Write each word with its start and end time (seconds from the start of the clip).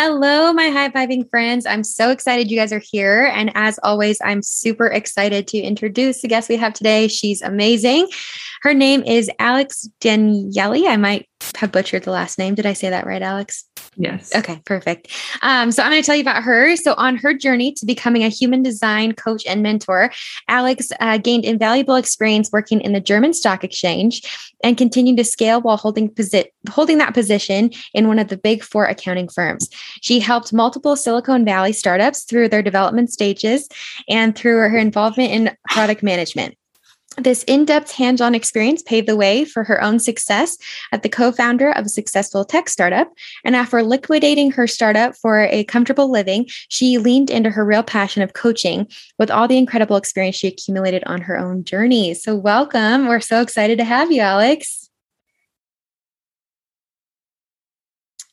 Hello, 0.00 0.52
my 0.52 0.68
high 0.68 0.90
vibing 0.90 1.28
friends. 1.28 1.66
I'm 1.66 1.82
so 1.82 2.12
excited 2.12 2.52
you 2.52 2.56
guys 2.56 2.72
are 2.72 2.78
here. 2.78 3.32
And 3.34 3.50
as 3.56 3.80
always, 3.82 4.18
I'm 4.22 4.42
super 4.44 4.86
excited 4.86 5.48
to 5.48 5.58
introduce 5.58 6.22
the 6.22 6.28
guest 6.28 6.48
we 6.48 6.56
have 6.56 6.72
today. 6.72 7.08
She's 7.08 7.42
amazing. 7.42 8.08
Her 8.62 8.74
name 8.74 9.02
is 9.02 9.30
Alex 9.38 9.88
Danieli. 10.00 10.88
I 10.88 10.96
might 10.96 11.28
have 11.56 11.72
butchered 11.72 12.04
the 12.04 12.10
last 12.10 12.38
name. 12.38 12.54
Did 12.54 12.66
I 12.66 12.72
say 12.72 12.90
that 12.90 13.06
right, 13.06 13.22
Alex? 13.22 13.64
Yes. 13.96 14.34
Okay, 14.34 14.60
perfect. 14.64 15.08
Um, 15.42 15.72
so 15.72 15.82
I'm 15.82 15.90
going 15.90 16.00
to 16.00 16.06
tell 16.06 16.14
you 16.14 16.22
about 16.22 16.44
her. 16.44 16.76
So, 16.76 16.94
on 16.94 17.16
her 17.16 17.34
journey 17.34 17.72
to 17.72 17.86
becoming 17.86 18.22
a 18.22 18.28
human 18.28 18.62
design 18.62 19.12
coach 19.12 19.44
and 19.44 19.62
mentor, 19.62 20.12
Alex 20.46 20.90
uh, 21.00 21.18
gained 21.18 21.44
invaluable 21.44 21.96
experience 21.96 22.50
working 22.52 22.80
in 22.80 22.92
the 22.92 23.00
German 23.00 23.34
Stock 23.34 23.64
Exchange 23.64 24.22
and 24.62 24.78
continued 24.78 25.16
to 25.16 25.24
scale 25.24 25.60
while 25.60 25.76
holding 25.76 26.10
posi- 26.10 26.46
holding 26.70 26.98
that 26.98 27.14
position 27.14 27.70
in 27.92 28.06
one 28.06 28.20
of 28.20 28.28
the 28.28 28.36
big 28.36 28.62
four 28.62 28.86
accounting 28.86 29.28
firms. 29.28 29.68
She 30.00 30.20
helped 30.20 30.52
multiple 30.52 30.94
Silicon 30.94 31.44
Valley 31.44 31.72
startups 31.72 32.24
through 32.24 32.48
their 32.48 32.62
development 32.62 33.10
stages 33.10 33.68
and 34.08 34.36
through 34.36 34.58
her 34.58 34.78
involvement 34.78 35.32
in 35.32 35.56
product 35.70 36.02
management. 36.04 36.56
This 37.18 37.42
in 37.44 37.64
depth 37.64 37.90
hands 37.92 38.20
on 38.20 38.34
experience 38.34 38.80
paved 38.82 39.08
the 39.08 39.16
way 39.16 39.44
for 39.44 39.64
her 39.64 39.82
own 39.82 39.98
success 39.98 40.56
as 40.92 41.00
the 41.00 41.08
co 41.08 41.32
founder 41.32 41.72
of 41.72 41.86
a 41.86 41.88
successful 41.88 42.44
tech 42.44 42.68
startup. 42.68 43.12
And 43.44 43.56
after 43.56 43.82
liquidating 43.82 44.52
her 44.52 44.68
startup 44.68 45.16
for 45.16 45.40
a 45.40 45.64
comfortable 45.64 46.10
living, 46.10 46.46
she 46.68 46.98
leaned 46.98 47.30
into 47.30 47.50
her 47.50 47.64
real 47.64 47.82
passion 47.82 48.22
of 48.22 48.34
coaching 48.34 48.86
with 49.18 49.30
all 49.30 49.48
the 49.48 49.58
incredible 49.58 49.96
experience 49.96 50.36
she 50.36 50.46
accumulated 50.46 51.02
on 51.04 51.20
her 51.22 51.36
own 51.36 51.64
journey. 51.64 52.14
So, 52.14 52.36
welcome. 52.36 53.08
We're 53.08 53.20
so 53.20 53.40
excited 53.40 53.78
to 53.78 53.84
have 53.84 54.12
you, 54.12 54.20
Alex. 54.20 54.88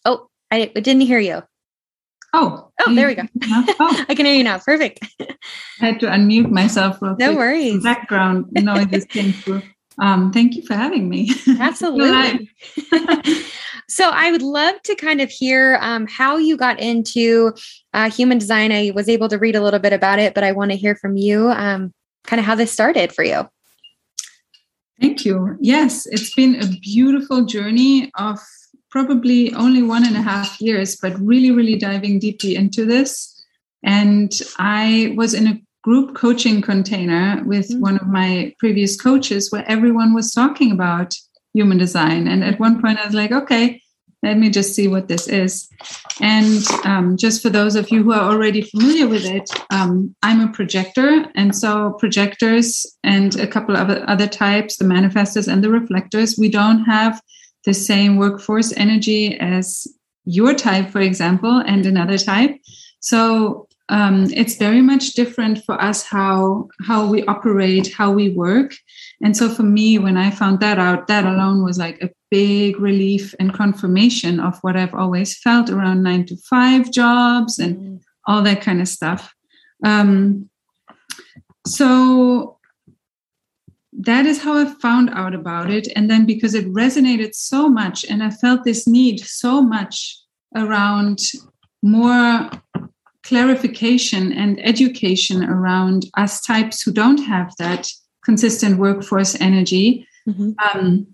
Oh, 0.06 0.28
I 0.52 0.66
didn't 0.66 1.02
hear 1.02 1.19
you. 1.19 1.41
Oh, 2.38 2.69
oh, 2.86 2.94
there 2.95 3.08
we 3.08 3.16
go. 3.16 3.23
Oh. 3.45 4.05
I 4.09 4.14
can 4.14 4.25
hear 4.25 4.36
you 4.36 4.44
now. 4.44 4.59
Perfect. 4.59 5.00
I 5.22 5.86
had 5.86 6.02
to 6.02 6.08
unmute 6.08 6.50
myself. 6.52 6.97
No 7.02 7.16
quick. 7.16 7.38
worries. 7.38 7.83
Background 7.83 8.47
noises 8.52 9.05
came 9.05 9.31
through. 9.31 9.61
Um, 10.00 10.33
thank 10.33 10.56
you 10.56 10.63
for 10.66 10.73
having 10.73 11.08
me. 11.08 11.31
Absolutely. 11.59 12.50
so 13.88 14.09
I 14.09 14.31
would 14.31 14.41
love 14.41 14.75
to 14.83 14.95
kind 14.95 15.22
of 15.22 15.30
hear 15.30 15.78
um, 15.80 16.08
how 16.08 16.36
you 16.36 16.58
got 16.58 16.78
into 16.81 17.53
uh, 17.94 18.09
human 18.09 18.38
design. 18.38 18.73
I 18.73 18.91
was 18.94 19.08
able 19.08 19.30
to 19.30 19.38
read 19.38 19.56
a 19.56 19.61
little 19.61 19.80
bit 19.80 19.94
about 19.94 20.19
it, 20.19 20.33
but 20.33 20.44
I 20.44 20.52
want 20.52 20.72
to 20.72 20.78
hear 20.78 20.95
from 20.95 21.16
you, 21.16 21.47
um, 21.52 21.94
kind 22.25 22.41
of 22.41 22.45
how 22.45 22.56
this 22.56 22.72
started 22.72 23.13
for 23.13 23.23
you. 23.23 23.47
Thank 25.00 25.23
you. 25.23 25.58
Yes, 25.61 26.06
it's 26.08 26.36
been 26.36 26.61
a 26.61 26.67
beautiful 26.81 27.45
journey 27.45 28.11
of 28.17 28.39
probably 28.95 29.53
only 29.55 29.83
one 29.83 30.07
and 30.07 30.15
a 30.15 30.21
half 30.21 30.61
years, 30.61 30.95
but 30.95 31.19
really, 31.19 31.51
really 31.51 31.75
diving 31.75 32.17
deeply 32.17 32.55
into 32.55 32.85
this. 32.85 33.43
And 33.83 34.31
I 34.57 35.13
was 35.17 35.33
in 35.33 35.47
a 35.47 35.59
group 35.83 36.15
coaching 36.15 36.61
container 36.61 37.43
with 37.45 37.69
mm-hmm. 37.69 37.81
one 37.81 37.97
of 37.97 38.07
my 38.07 38.55
previous 38.57 38.95
coaches 38.95 39.51
where 39.51 39.66
everyone 39.67 40.13
was 40.13 40.31
talking 40.31 40.71
about 40.71 41.13
human 41.53 41.77
design. 41.77 42.25
And 42.25 42.41
at 42.41 42.57
one 42.57 42.81
point, 42.81 42.97
I 42.97 43.05
was 43.05 43.13
like, 43.13 43.34
okay, 43.34 43.81
let 44.23 44.38
me 44.38 44.50
just 44.50 44.73
see 44.73 44.88
what 44.88 45.09
this 45.09 45.28
is. 45.28 45.67
And 46.22 46.63
um, 46.85 47.17
just 47.17 47.41
for 47.41 47.50
those 47.50 47.75
of 47.75 47.91
you 47.91 48.01
who 48.01 48.13
are 48.13 48.31
already 48.31 48.61
familiar 48.61 49.09
with 49.09 49.25
it, 49.25 49.50
um, 49.72 50.16
I'm 50.23 50.39
a 50.39 50.53
projector. 50.53 51.25
And 51.35 51.53
so, 51.53 51.97
projectors 52.00 52.85
and 53.03 53.35
a 53.35 53.45
couple 53.45 53.75
of 53.75 53.89
other 53.89 54.28
types, 54.28 54.78
the 54.78 54.85
manifestors 54.85 55.51
and 55.51 55.61
the 55.61 55.69
reflectors, 55.69 56.38
we 56.38 56.47
don't 56.47 56.85
have 56.85 57.22
the 57.66 57.74
same 57.74 58.18
workforce 58.18 58.72
energy 58.78 59.38
as 59.40 59.88
your 60.26 60.53
type, 60.53 60.90
for 60.90 61.02
example, 61.02 61.59
and 61.66 61.86
another 61.86 62.18
type. 62.18 62.56
So 63.00 63.68
um, 63.90 64.26
it's 64.34 64.56
very 64.56 64.81
much 64.81 65.14
different 65.14 65.64
for 65.64 65.80
us 65.80 66.03
how 66.03 66.70
how 66.81 67.06
we 67.06 67.24
operate, 67.26 67.94
how 67.94 68.12
we 68.12 68.30
work. 68.30 68.74
And 69.22 69.38
so 69.38 69.48
for 69.50 69.64
me, 69.64 70.00
when 70.00 70.18
I 70.18 70.31
found 70.31 70.59
that 70.62 70.80
out, 70.80 71.08
that 71.08 71.26
alone 71.26 71.64
was 71.64 71.78
like 71.78 72.02
a 72.02 72.09
big 72.31 72.80
relief 72.80 73.36
and 73.40 73.53
confirmation 73.53 74.40
of 74.40 74.58
what 74.62 74.76
I've 74.76 74.96
always 74.96 75.38
felt 75.38 75.70
around 75.70 76.02
nine 76.02 76.26
to 76.26 76.38
five 76.38 76.92
jobs 76.92 77.59
and 77.59 77.78
mm. 77.78 78.02
all 78.26 78.42
that 78.42 78.62
kind 78.62 78.82
of 78.82 78.88
stuff. 78.88 79.34
Um, 79.84 80.50
so 81.68 82.58
that 84.05 84.25
is 84.25 84.41
how 84.41 84.57
I 84.57 84.66
found 84.81 85.09
out 85.11 85.33
about 85.33 85.69
it. 85.69 85.88
And 85.95 86.09
then 86.09 86.25
because 86.25 86.53
it 86.53 86.71
resonated 86.73 87.35
so 87.35 87.69
much 87.69 88.05
and 88.05 88.23
I 88.23 88.29
felt 88.29 88.63
this 88.63 88.88
need 88.88 89.19
so 89.19 89.61
much 89.61 90.17
around 90.55 91.19
more 91.83 92.49
clarification 93.23 94.31
and 94.31 94.63
education 94.66 95.43
around 95.43 96.05
us 96.16 96.41
types 96.41 96.81
who 96.81 96.91
don't 96.91 97.23
have 97.23 97.51
that 97.57 97.89
consistent 98.23 98.77
workforce 98.77 99.39
energy. 99.41 100.07
Mm-hmm. 100.27 100.51
Um, 100.63 101.07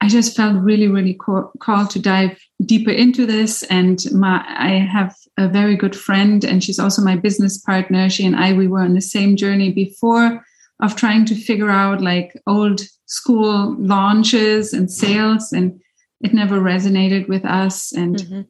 I 0.00 0.08
just 0.08 0.36
felt 0.36 0.62
really, 0.62 0.88
really 0.88 1.14
co- 1.14 1.50
called 1.60 1.90
to 1.90 1.98
dive 1.98 2.38
deeper 2.64 2.90
into 2.90 3.24
this. 3.26 3.62
And 3.64 4.00
my, 4.12 4.44
I 4.46 4.70
have 4.78 5.14
a 5.38 5.48
very 5.48 5.76
good 5.76 5.96
friend, 5.96 6.44
and 6.44 6.62
she's 6.62 6.78
also 6.78 7.02
my 7.02 7.16
business 7.16 7.58
partner. 7.58 8.08
She 8.10 8.24
and 8.26 8.36
I, 8.36 8.52
we 8.52 8.68
were 8.68 8.80
on 8.80 8.94
the 8.94 9.00
same 9.00 9.36
journey 9.36 9.72
before 9.72 10.44
of 10.80 10.96
trying 10.96 11.24
to 11.26 11.34
figure 11.34 11.70
out 11.70 12.00
like 12.00 12.40
old 12.46 12.80
school 13.06 13.76
launches 13.78 14.72
and 14.72 14.90
sales 14.90 15.52
and 15.52 15.80
it 16.20 16.34
never 16.34 16.60
resonated 16.60 17.28
with 17.28 17.44
us. 17.44 17.92
And 17.92 18.16
mm-hmm. 18.16 18.40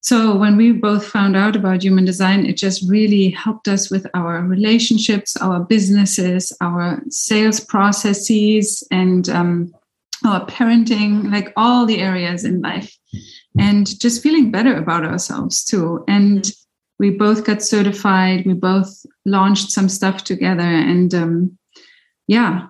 so 0.00 0.36
when 0.36 0.56
we 0.56 0.72
both 0.72 1.06
found 1.06 1.36
out 1.36 1.56
about 1.56 1.82
human 1.82 2.04
design 2.04 2.46
it 2.46 2.56
just 2.56 2.88
really 2.88 3.30
helped 3.30 3.68
us 3.68 3.90
with 3.90 4.06
our 4.14 4.42
relationships 4.42 5.36
our 5.36 5.60
businesses 5.60 6.52
our 6.60 7.02
sales 7.10 7.60
processes 7.60 8.82
and 8.90 9.28
um, 9.28 9.72
our 10.24 10.44
parenting 10.46 11.30
like 11.30 11.52
all 11.56 11.86
the 11.86 12.00
areas 12.00 12.44
in 12.44 12.60
life 12.60 12.96
and 13.58 13.98
just 14.00 14.22
feeling 14.22 14.50
better 14.50 14.76
about 14.76 15.04
ourselves 15.04 15.64
too. 15.64 16.04
And 16.08 16.42
mm-hmm 16.42 16.62
we 16.98 17.10
both 17.10 17.44
got 17.44 17.62
certified 17.62 18.46
we 18.46 18.54
both 18.54 19.04
launched 19.24 19.70
some 19.70 19.88
stuff 19.88 20.24
together 20.24 20.62
and 20.62 21.14
um, 21.14 21.58
yeah. 22.26 22.66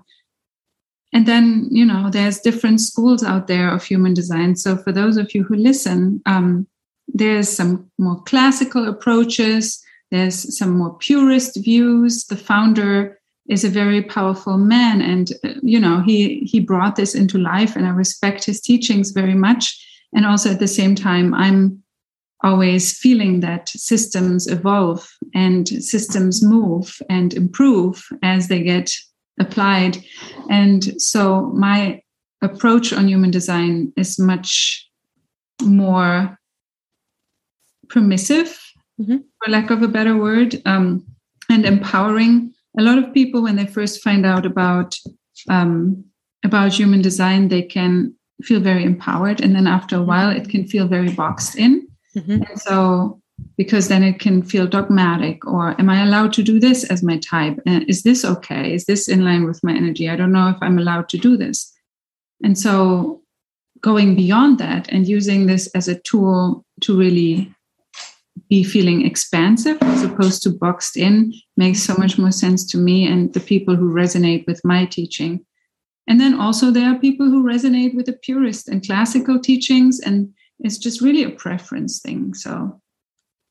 And 1.13 1.27
then 1.27 1.69
you 1.71 1.85
know 1.85 2.11
there's 2.11 2.41
different 2.41 2.81
schools 2.81 3.23
out 3.23 3.47
there 3.47 3.71
of 3.71 3.85
human 3.85 4.15
design. 4.15 4.57
So 4.57 4.77
for 4.77 4.93
those 4.93 5.17
of 5.17 5.35
you 5.35 5.45
who 5.45 5.55
listen 5.55 6.21
um, 6.27 6.67
there's 7.09 7.49
some 7.49 7.91
more 7.99 8.21
classical 8.25 8.89
approaches 8.89 9.83
there's 10.11 10.57
some 10.57 10.79
more 10.79 10.97
purist 10.99 11.57
views. 11.63 12.25
The 12.27 12.37
founder 12.37 13.19
is 13.49 13.65
a 13.65 13.69
very 13.69 14.03
powerful 14.03 14.59
man 14.59 15.01
and 15.01 15.33
uh, 15.45 15.55
you 15.63 15.79
know 15.79 16.01
he 16.01 16.41
he 16.41 16.59
brought 16.61 16.97
this 16.97 17.15
into 17.15 17.39
life 17.39 17.77
and 17.77 17.87
i 17.87 17.91
respect 17.91 18.45
his 18.45 18.61
teachings 18.61 19.11
very 19.11 19.35
much. 19.35 19.83
And 20.13 20.27
also 20.27 20.51
at 20.51 20.61
the 20.61 20.69
same 20.69 20.95
time 20.95 21.35
i'm 21.35 21.83
always 22.47 22.97
feeling 22.97 23.41
that 23.41 23.69
systems 23.69 24.47
evolve 24.47 25.07
and 25.35 25.69
systems 25.69 26.43
move 26.43 26.97
and 27.11 27.35
improve 27.35 28.07
as 28.23 28.47
they 28.47 28.63
get 28.63 28.89
applied. 29.41 29.99
And 30.49 31.01
so 31.03 31.51
my 31.67 32.01
approach 32.43 32.93
on 32.93 33.09
human 33.09 33.31
design 33.31 33.93
is 33.97 34.19
much 34.19 34.89
more 35.63 36.39
permissive, 37.89 38.49
mm-hmm. 39.01 39.19
for 39.39 39.51
lack 39.51 39.71
of 39.71 39.83
a 39.83 39.89
better 39.89 40.17
word, 40.17 40.63
um, 40.65 41.05
and 41.51 41.65
empowering. 41.65 42.53
A 42.79 42.83
lot 42.83 42.99
of 42.99 43.13
people, 43.13 43.43
when 43.43 43.57
they 43.57 43.67
first 43.67 44.03
find 44.03 44.25
out 44.27 44.47
about 44.47 44.97
um, 45.49 46.05
about 46.45 46.73
human 46.73 47.03
design, 47.03 47.49
they 47.49 47.63
can 47.63 48.15
feel 48.43 48.61
very 48.61 48.85
empowered, 48.85 49.41
and 49.41 49.55
then 49.55 49.67
after 49.67 49.97
a 49.97 50.03
while, 50.03 50.31
it 50.31 50.49
can 50.49 50.67
feel 50.67 50.87
very 50.87 51.11
boxed 51.11 51.57
in. 51.57 51.89
Mm-hmm. 52.17 52.57
so, 52.57 53.21
because 53.57 53.89
then 53.89 54.03
it 54.03 54.19
can 54.19 54.43
feel 54.43 54.67
dogmatic, 54.67 55.47
or 55.47 55.79
am 55.79 55.91
I 55.91 56.03
allowed 56.03 56.33
to 56.35 56.43
do 56.43 56.59
this 56.59 56.85
as 56.85 57.03
my 57.03 57.19
type? 57.19 57.61
And 57.67 57.89
is 57.89 58.03
this 58.03 58.25
okay? 58.25 58.75
Is 58.75 58.87
this 58.87 59.09
in 59.09 59.25
line 59.25 59.45
with 59.45 59.63
my 59.63 59.75
energy? 59.75 60.09
I 60.09 60.17
don't 60.17 60.33
know 60.33 60.49
if 60.49 60.57
I'm 60.63 60.79
allowed 60.79 61.09
to 61.11 61.19
do 61.19 61.37
this. 61.37 61.73
And 62.43 62.59
so, 62.59 63.23
going 63.81 64.17
beyond 64.17 64.59
that 64.59 64.89
and 64.89 65.07
using 65.07 65.47
this 65.47 65.67
as 65.69 65.89
a 65.89 66.01
tool 66.01 66.65
to 66.81 66.99
really 66.99 67.53
be 68.49 68.63
feeling 68.63 69.05
expansive 69.05 69.79
as 69.81 70.03
opposed 70.03 70.43
to 70.43 70.51
boxed 70.51 70.97
in 70.97 71.33
makes 71.57 71.83
so 71.83 71.95
much 71.97 72.19
more 72.19 72.31
sense 72.31 72.65
to 72.67 72.79
me 72.79 73.07
and 73.07 73.33
the 73.33 73.41
people 73.41 73.75
who 73.75 73.93
resonate 73.93 74.47
with 74.47 74.61
my 74.65 74.85
teaching. 74.85 75.45
And 76.07 76.21
then 76.21 76.39
also 76.39 76.71
there 76.71 76.89
are 76.89 76.99
people 76.99 77.27
who 77.27 77.43
resonate 77.43 77.95
with 77.95 78.07
the 78.07 78.13
purist 78.13 78.69
and 78.69 78.85
classical 78.85 79.41
teachings, 79.41 79.99
and 79.99 80.33
it's 80.61 80.79
just 80.79 81.01
really 81.01 81.23
a 81.23 81.31
preference 81.31 82.01
thing. 82.01 82.35
So 82.35 82.81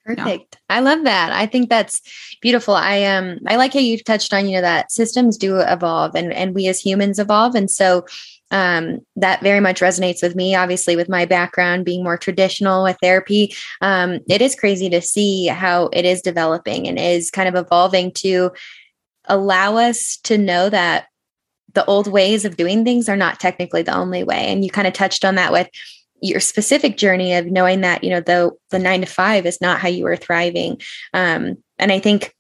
Perfect. 0.06 0.58
Yeah. 0.70 0.78
I 0.78 0.80
love 0.82 1.04
that. 1.06 1.32
I 1.32 1.48
think 1.48 1.68
that's 1.68 2.00
beautiful. 2.40 2.76
I 2.76 3.04
um 3.06 3.40
I 3.48 3.56
like 3.56 3.74
how 3.74 3.80
you've 3.80 4.04
touched 4.04 4.34
on, 4.34 4.48
you 4.48 4.56
know, 4.56 4.62
that 4.62 4.92
systems 4.92 5.36
do 5.36 5.58
evolve 5.60 6.16
and 6.16 6.32
and 6.32 6.54
we 6.54 6.68
as 6.68 6.80
humans 6.80 7.18
evolve. 7.18 7.56
And 7.56 7.72
so 7.72 8.06
um, 8.52 9.00
that 9.16 9.42
very 9.42 9.60
much 9.60 9.82
resonates 9.82 10.22
with 10.22 10.36
me. 10.36 10.56
Obviously, 10.56 10.96
with 10.96 11.10
my 11.10 11.26
background 11.26 11.86
being 11.86 12.04
more 12.04 12.18
traditional 12.18 12.84
with 12.84 12.98
therapy, 13.02 13.54
um, 13.82 14.20
it 14.30 14.42
is 14.42 14.56
crazy 14.56 14.90
to 14.90 15.02
see 15.02 15.48
how 15.48 15.90
it 15.92 16.06
is 16.06 16.22
developing 16.22 16.88
and 16.88 17.00
is 17.00 17.32
kind 17.32 17.50
of 17.50 17.56
evolving 17.56 18.12
to 18.14 18.52
allow 19.26 19.78
us 19.78 20.18
to 20.24 20.38
know 20.38 20.70
that 20.70 21.08
the 21.74 21.86
old 21.86 22.08
ways 22.08 22.46
of 22.46 22.56
doing 22.56 22.86
things 22.86 23.10
are 23.10 23.18
not 23.18 23.40
technically 23.40 23.82
the 23.82 23.96
only 23.96 24.24
way. 24.24 24.46
And 24.48 24.64
you 24.64 24.70
kind 24.70 24.88
of 24.88 24.94
touched 24.94 25.26
on 25.26 25.36
that 25.36 25.52
with 25.52 25.68
your 26.26 26.40
specific 26.40 26.98
journey 26.98 27.34
of 27.34 27.46
knowing 27.46 27.82
that 27.82 28.04
you 28.04 28.10
know 28.10 28.22
the 28.22 28.52
the 28.72 28.80
nine 28.80 29.02
to 29.02 29.08
five 29.08 29.46
is 29.46 29.62
not 29.62 29.80
how 29.80 29.88
you 29.88 30.06
are 30.08 30.16
thriving. 30.16 30.82
Um, 31.14 31.58
and 31.78 31.92
i 31.92 32.00
think 32.00 32.34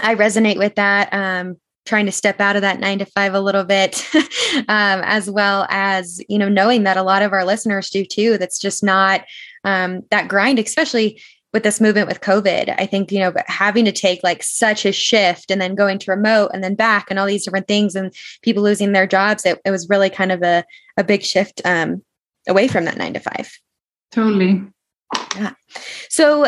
i 0.00 0.14
resonate 0.14 0.58
with 0.58 0.74
that 0.74 1.12
um, 1.12 1.56
trying 1.84 2.06
to 2.06 2.12
step 2.12 2.40
out 2.40 2.56
of 2.56 2.62
that 2.62 2.80
nine 2.80 2.98
to 2.98 3.06
five 3.06 3.34
a 3.34 3.40
little 3.40 3.64
bit 3.64 4.04
um, 4.14 5.00
as 5.04 5.30
well 5.30 5.66
as 5.70 6.20
you 6.28 6.38
know 6.38 6.48
knowing 6.48 6.84
that 6.84 6.96
a 6.96 7.02
lot 7.02 7.22
of 7.22 7.32
our 7.32 7.44
listeners 7.44 7.90
do 7.90 8.04
too 8.04 8.38
that's 8.38 8.58
just 8.58 8.82
not 8.82 9.22
um, 9.64 10.02
that 10.10 10.28
grind 10.28 10.58
especially 10.58 11.20
with 11.52 11.62
this 11.62 11.80
movement 11.80 12.08
with 12.08 12.20
covid. 12.20 12.74
I 12.76 12.84
think 12.84 13.10
you 13.10 13.20
know 13.20 13.32
having 13.46 13.86
to 13.86 13.92
take 13.92 14.22
like 14.22 14.42
such 14.42 14.84
a 14.84 14.92
shift 14.92 15.50
and 15.50 15.60
then 15.60 15.74
going 15.74 15.98
to 16.00 16.10
remote 16.10 16.50
and 16.52 16.62
then 16.62 16.74
back 16.74 17.06
and 17.08 17.18
all 17.18 17.26
these 17.26 17.44
different 17.44 17.68
things 17.68 17.94
and 17.94 18.12
people 18.42 18.62
losing 18.62 18.92
their 18.92 19.06
jobs 19.06 19.46
it, 19.46 19.58
it 19.64 19.70
was 19.70 19.88
really 19.88 20.10
kind 20.10 20.32
of 20.32 20.42
a, 20.42 20.64
a 20.98 21.04
big 21.04 21.22
shift 21.22 21.62
um, 21.64 22.02
away 22.48 22.68
from 22.68 22.84
that 22.84 22.96
nine 22.96 23.14
to 23.14 23.20
five. 23.20 23.50
Totally. 24.12 24.62
Yeah. 25.36 25.52
So, 26.08 26.46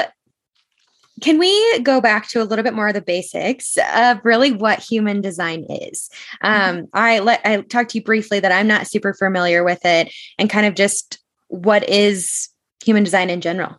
can 1.20 1.38
we 1.38 1.80
go 1.80 2.00
back 2.00 2.28
to 2.28 2.42
a 2.42 2.44
little 2.44 2.62
bit 2.62 2.74
more 2.74 2.88
of 2.88 2.94
the 2.94 3.00
basics 3.00 3.76
of 3.94 4.20
really 4.24 4.52
what 4.52 4.78
human 4.78 5.20
design 5.20 5.66
is? 5.68 6.08
Mm-hmm. 6.44 6.78
Um, 6.78 6.88
I 6.92 7.18
let 7.18 7.40
I 7.44 7.60
talked 7.62 7.90
to 7.90 7.98
you 7.98 8.04
briefly 8.04 8.40
that 8.40 8.52
I'm 8.52 8.68
not 8.68 8.86
super 8.86 9.14
familiar 9.14 9.64
with 9.64 9.84
it, 9.84 10.12
and 10.38 10.48
kind 10.48 10.66
of 10.66 10.74
just 10.74 11.18
what 11.48 11.88
is 11.88 12.48
human 12.84 13.04
design 13.04 13.30
in 13.30 13.40
general. 13.40 13.76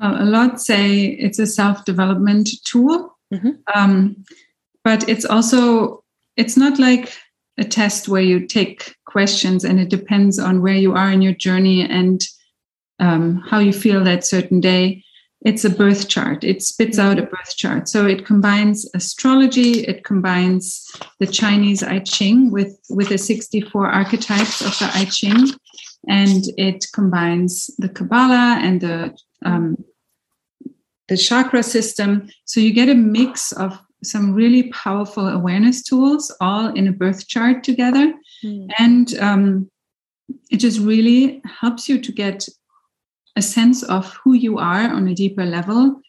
Uh, 0.00 0.16
a 0.18 0.24
lot 0.24 0.60
say 0.60 1.06
it's 1.06 1.38
a 1.38 1.46
self 1.46 1.84
development 1.84 2.48
tool, 2.64 3.16
mm-hmm. 3.32 3.50
um, 3.74 4.24
but 4.82 5.08
it's 5.08 5.24
also 5.24 6.04
it's 6.36 6.56
not 6.56 6.78
like 6.78 7.12
a 7.58 7.64
test 7.64 8.08
where 8.08 8.22
you 8.22 8.46
take 8.46 8.96
questions 9.06 9.64
and 9.64 9.78
it 9.78 9.90
depends 9.90 10.38
on 10.38 10.62
where 10.62 10.74
you 10.74 10.94
are 10.94 11.10
in 11.10 11.22
your 11.22 11.34
journey 11.34 11.88
and 11.88 12.22
um, 12.98 13.36
how 13.48 13.58
you 13.58 13.72
feel 13.72 14.02
that 14.04 14.24
certain 14.24 14.60
day. 14.60 15.02
It's 15.44 15.64
a 15.64 15.70
birth 15.70 16.08
chart. 16.08 16.42
It 16.42 16.62
spits 16.62 16.98
out 16.98 17.18
a 17.18 17.22
mm-hmm. 17.22 17.30
birth 17.30 17.56
chart. 17.56 17.88
So 17.88 18.06
it 18.06 18.24
combines 18.24 18.88
astrology 18.94 19.86
it 19.86 20.04
combines 20.04 20.90
the 21.20 21.26
chinese 21.26 21.82
i 21.82 21.98
ching 21.98 22.50
with 22.50 22.78
with 22.88 23.08
the 23.08 23.18
64 23.18 23.86
archetypes 23.86 24.60
of 24.60 24.78
the 24.78 24.90
i 24.94 25.04
ching 25.04 25.48
and 26.08 26.44
it 26.56 26.86
combines 26.92 27.70
the 27.78 27.88
kabbalah 27.88 28.58
and 28.60 28.80
the 28.80 29.16
um, 29.44 29.76
the 31.08 31.16
chakra 31.16 31.62
system. 31.62 32.28
So 32.44 32.60
you 32.60 32.72
get 32.72 32.88
a 32.88 32.94
mix 32.94 33.52
of 33.52 33.78
some 34.04 34.32
really 34.32 34.70
powerful 34.70 35.26
awareness 35.26 35.82
tools 35.82 36.34
all 36.40 36.68
in 36.68 36.88
a 36.88 36.92
birth 36.92 37.26
chart 37.28 37.64
together. 37.64 38.12
Mm. 38.44 38.68
And 38.78 39.18
um, 39.18 39.70
it 40.50 40.58
just 40.58 40.80
really 40.80 41.42
helps 41.44 41.88
you 41.88 42.00
to 42.00 42.12
get 42.12 42.48
a 43.36 43.42
sense 43.42 43.82
of 43.82 44.14
who 44.22 44.34
you 44.34 44.58
are 44.58 44.92
on 44.92 45.08
a 45.08 45.14
deeper 45.14 45.44
level. 45.44 46.00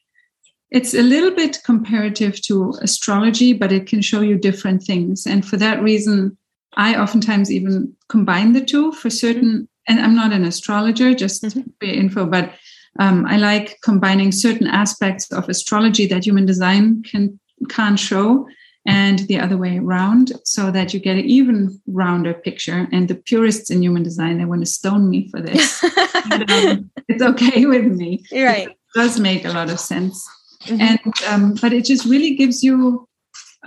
It's 0.71 0.93
a 0.93 1.01
little 1.01 1.31
bit 1.31 1.59
comparative 1.63 2.41
to 2.43 2.73
astrology, 2.81 3.53
but 3.53 3.71
it 3.71 3.87
can 3.87 4.01
show 4.01 4.21
you 4.21 4.37
different 4.37 4.83
things. 4.83 5.25
And 5.25 5.45
for 5.45 5.57
that 5.57 5.81
reason, 5.81 6.37
I 6.75 6.95
oftentimes 6.95 7.51
even 7.51 7.95
combine 8.09 8.53
the 8.53 8.63
two 8.63 8.91
for 8.91 9.09
certain. 9.09 9.67
And 9.87 9.99
I'm 9.99 10.15
not 10.15 10.33
an 10.33 10.43
astrologer, 10.43 11.13
just 11.13 11.43
mm-hmm. 11.43 11.61
for 11.79 11.85
info, 11.85 12.25
but 12.25 12.53
um, 12.99 13.25
I 13.25 13.37
like 13.37 13.79
combining 13.83 14.31
certain 14.31 14.67
aspects 14.67 15.31
of 15.31 15.49
astrology 15.49 16.07
that 16.07 16.25
human 16.25 16.45
design 16.45 17.03
can 17.03 17.39
can't 17.69 17.99
show 17.99 18.47
and 18.87 19.19
the 19.19 19.39
other 19.39 19.57
way 19.57 19.79
around 19.79 20.33
so 20.43 20.69
that 20.69 20.93
you 20.93 20.99
get 20.99 21.17
an 21.17 21.25
even 21.25 21.81
rounder 21.87 22.33
picture. 22.33 22.87
And 22.91 23.07
the 23.07 23.15
purists 23.15 23.71
in 23.71 23.81
human 23.81 24.03
design 24.03 24.37
they 24.37 24.45
want 24.45 24.61
to 24.61 24.67
stone 24.67 25.09
me 25.09 25.29
for 25.29 25.41
this. 25.41 25.83
But, 26.27 26.49
um, 26.49 26.89
it's 27.07 27.21
okay 27.21 27.65
with 27.73 27.85
me. 27.85 28.25
Right. 28.31 28.69
It 28.69 28.77
does 28.95 29.19
make 29.19 29.45
a 29.45 29.51
lot 29.51 29.69
of 29.69 29.79
sense. 29.79 30.27
Mm-hmm. 30.63 30.81
and 30.81 31.13
um, 31.27 31.55
but 31.61 31.71
it 31.71 31.85
just 31.85 32.05
really 32.05 32.33
gives 32.33 32.63
you 32.63 33.07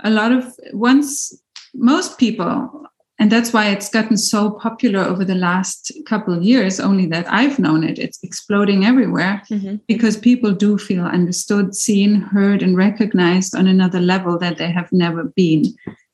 a 0.03 0.09
lot 0.09 0.33
of 0.33 0.43
once 0.73 1.33
most 1.73 2.17
people 2.17 2.88
and 3.19 3.29
that's 3.29 3.51
why 3.51 3.67
it's 3.67 3.89
gotten 3.89 4.17
so 4.17 4.51
popular 4.51 5.01
over 5.01 5.25
the 5.25 5.35
last 5.35 5.91
couple 6.07 6.33
of 6.33 6.41
years 6.41 6.79
only 6.79 7.05
that 7.05 7.25
i've 7.31 7.59
known 7.59 7.83
it. 7.83 7.99
It's 7.99 8.19
exploding 8.23 8.85
everywhere 8.85 9.43
mm-hmm. 9.49 9.75
because 9.87 10.17
people 10.17 10.53
do 10.53 10.77
feel 10.77 11.05
understood 11.05 11.75
seen 11.75 12.21
heard 12.21 12.63
and 12.63 12.77
recognized 12.77 13.55
on 13.55 13.67
another 13.67 13.99
level 13.99 14.39
that 14.39 14.57
they 14.57 14.71
have 14.71 14.91
never 14.91 15.25
been 15.25 15.65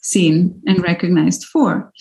seen 0.02 0.62
and 0.68 0.82
recognized 0.82 1.46
for. 1.46 1.92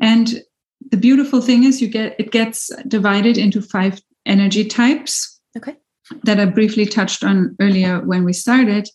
And 0.00 0.42
the 0.90 0.96
beautiful 0.96 1.40
thing 1.40 1.64
is 1.64 1.80
you 1.80 1.88
get 1.88 2.14
it 2.18 2.30
gets 2.30 2.70
divided 2.86 3.38
into 3.38 3.62
five 3.62 4.00
energy 4.26 4.64
types 4.64 5.40
okay. 5.56 5.76
that 6.24 6.40
i 6.40 6.44
briefly 6.44 6.86
touched 6.86 7.24
on 7.24 7.56
earlier 7.60 8.00
when 8.00 8.24
we 8.24 8.32
started. 8.32 8.88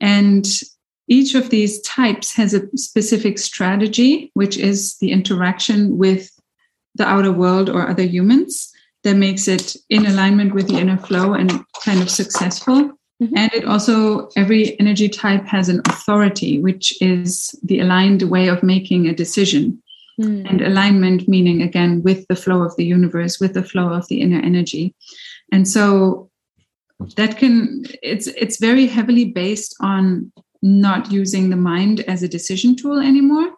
And 0.00 0.46
each 1.10 1.34
of 1.34 1.50
these 1.50 1.80
types 1.82 2.34
has 2.36 2.54
a 2.54 2.62
specific 2.76 3.36
strategy, 3.36 4.30
which 4.34 4.56
is 4.56 4.96
the 4.98 5.10
interaction 5.10 5.98
with 5.98 6.30
the 6.94 7.06
outer 7.06 7.32
world 7.32 7.68
or 7.68 7.88
other 7.88 8.04
humans 8.04 8.72
that 9.02 9.16
makes 9.16 9.48
it 9.48 9.76
in 9.88 10.06
alignment 10.06 10.54
with 10.54 10.68
the 10.68 10.78
inner 10.78 10.96
flow 10.96 11.34
and 11.34 11.64
kind 11.84 12.00
of 12.00 12.08
successful. 12.08 12.92
Mm-hmm. 13.20 13.36
And 13.36 13.52
it 13.52 13.64
also, 13.64 14.28
every 14.36 14.78
energy 14.78 15.08
type 15.08 15.44
has 15.46 15.68
an 15.68 15.82
authority, 15.86 16.60
which 16.60 16.96
is 17.02 17.58
the 17.64 17.80
aligned 17.80 18.22
way 18.22 18.48
of 18.48 18.62
making 18.62 19.08
a 19.08 19.14
decision. 19.14 19.82
Mm. 20.20 20.48
And 20.48 20.60
alignment 20.60 21.28
meaning, 21.28 21.62
again, 21.62 22.02
with 22.02 22.26
the 22.28 22.36
flow 22.36 22.62
of 22.62 22.76
the 22.76 22.84
universe, 22.84 23.40
with 23.40 23.54
the 23.54 23.64
flow 23.64 23.92
of 23.92 24.06
the 24.08 24.20
inner 24.20 24.40
energy. 24.40 24.94
And 25.50 25.66
so 25.66 26.30
that 27.16 27.38
can, 27.38 27.84
it's, 28.02 28.26
it's 28.26 28.60
very 28.60 28.86
heavily 28.86 29.24
based 29.24 29.74
on 29.80 30.30
not 30.62 31.10
using 31.10 31.50
the 31.50 31.56
mind 31.56 32.00
as 32.00 32.22
a 32.22 32.28
decision 32.28 32.76
tool 32.76 32.98
anymore 32.98 33.52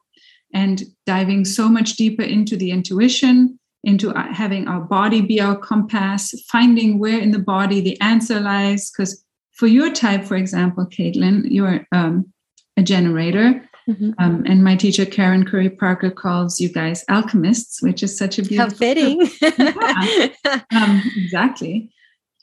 and 0.54 0.85
diving 1.06 1.44
so 1.44 1.68
much 1.68 1.94
deeper 1.94 2.23
into 2.23 2.56
the 2.56 2.71
intuition, 2.71 3.59
into 3.85 4.11
uh, 4.11 4.32
having 4.32 4.68
our 4.68 4.80
body 4.80 5.21
be 5.21 5.40
our 5.40 5.56
compass, 5.56 6.35
finding 6.50 6.99
where 6.99 7.18
in 7.18 7.30
the 7.30 7.38
body 7.38 7.80
the 7.80 8.00
answer 8.00 8.38
lies. 8.38 8.90
Because 8.90 9.25
for 9.52 9.66
your 9.66 9.92
type, 9.92 10.25
for 10.25 10.37
example, 10.37 10.87
Caitlyn, 10.87 11.50
you're 11.50 11.87
um, 11.92 12.32
a 12.76 12.82
generator. 12.82 13.68
Mm-hmm. 13.88 14.12
Um, 14.18 14.44
and 14.47 14.62
my 14.62 14.76
teacher, 14.76 15.04
Karen 15.04 15.44
Curry 15.44 15.71
Parker, 15.71 16.11
calls 16.11 16.61
you 16.61 16.68
guys 16.68 17.04
alchemists, 17.09 17.82
which 17.82 18.02
is 18.02 18.16
such 18.16 18.38
a 18.38 18.42
beautiful. 18.42 18.71
How 18.71 18.76
fitting. 18.76 19.28
yeah. 19.40 20.28
um, 20.73 21.02
exactly. 21.16 21.90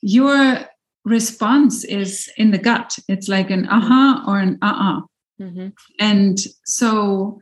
You're 0.02 0.66
response 1.10 1.84
is 1.84 2.30
in 2.38 2.52
the 2.52 2.58
gut. 2.58 2.98
It's 3.08 3.28
like 3.28 3.50
an 3.50 3.68
aha 3.68 4.24
or 4.28 4.40
an 4.40 4.58
uh 4.62 4.66
uh-uh. 4.66 5.02
mm-hmm. 5.44 5.68
And 6.00 6.40
so 6.66 7.40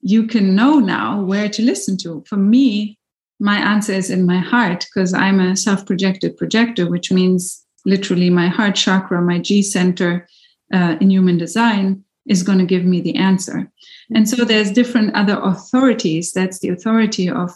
you 0.00 0.26
can 0.26 0.54
know 0.54 0.78
now 0.78 1.22
where 1.22 1.48
to 1.48 1.62
listen 1.62 1.96
to. 1.98 2.24
For 2.26 2.36
me, 2.36 2.98
my 3.38 3.56
answer 3.56 3.92
is 3.92 4.10
in 4.10 4.26
my 4.26 4.38
heart 4.38 4.86
because 4.92 5.14
I'm 5.14 5.40
a 5.40 5.56
self 5.56 5.86
projected 5.86 6.36
projector, 6.36 6.88
which 6.88 7.10
means 7.10 7.64
literally 7.86 8.30
my 8.30 8.48
heart 8.48 8.74
chakra, 8.74 9.22
my 9.22 9.38
G 9.38 9.62
center 9.62 10.28
uh, 10.72 10.96
in 11.00 11.10
human 11.10 11.38
design 11.38 12.04
is 12.26 12.42
going 12.42 12.58
to 12.58 12.66
give 12.66 12.84
me 12.84 13.00
the 13.00 13.16
answer. 13.16 13.70
And 14.14 14.28
so 14.28 14.44
there's 14.44 14.70
different 14.70 15.14
other 15.14 15.38
authorities. 15.40 16.32
That's 16.32 16.58
the 16.60 16.68
authority 16.68 17.28
of 17.28 17.50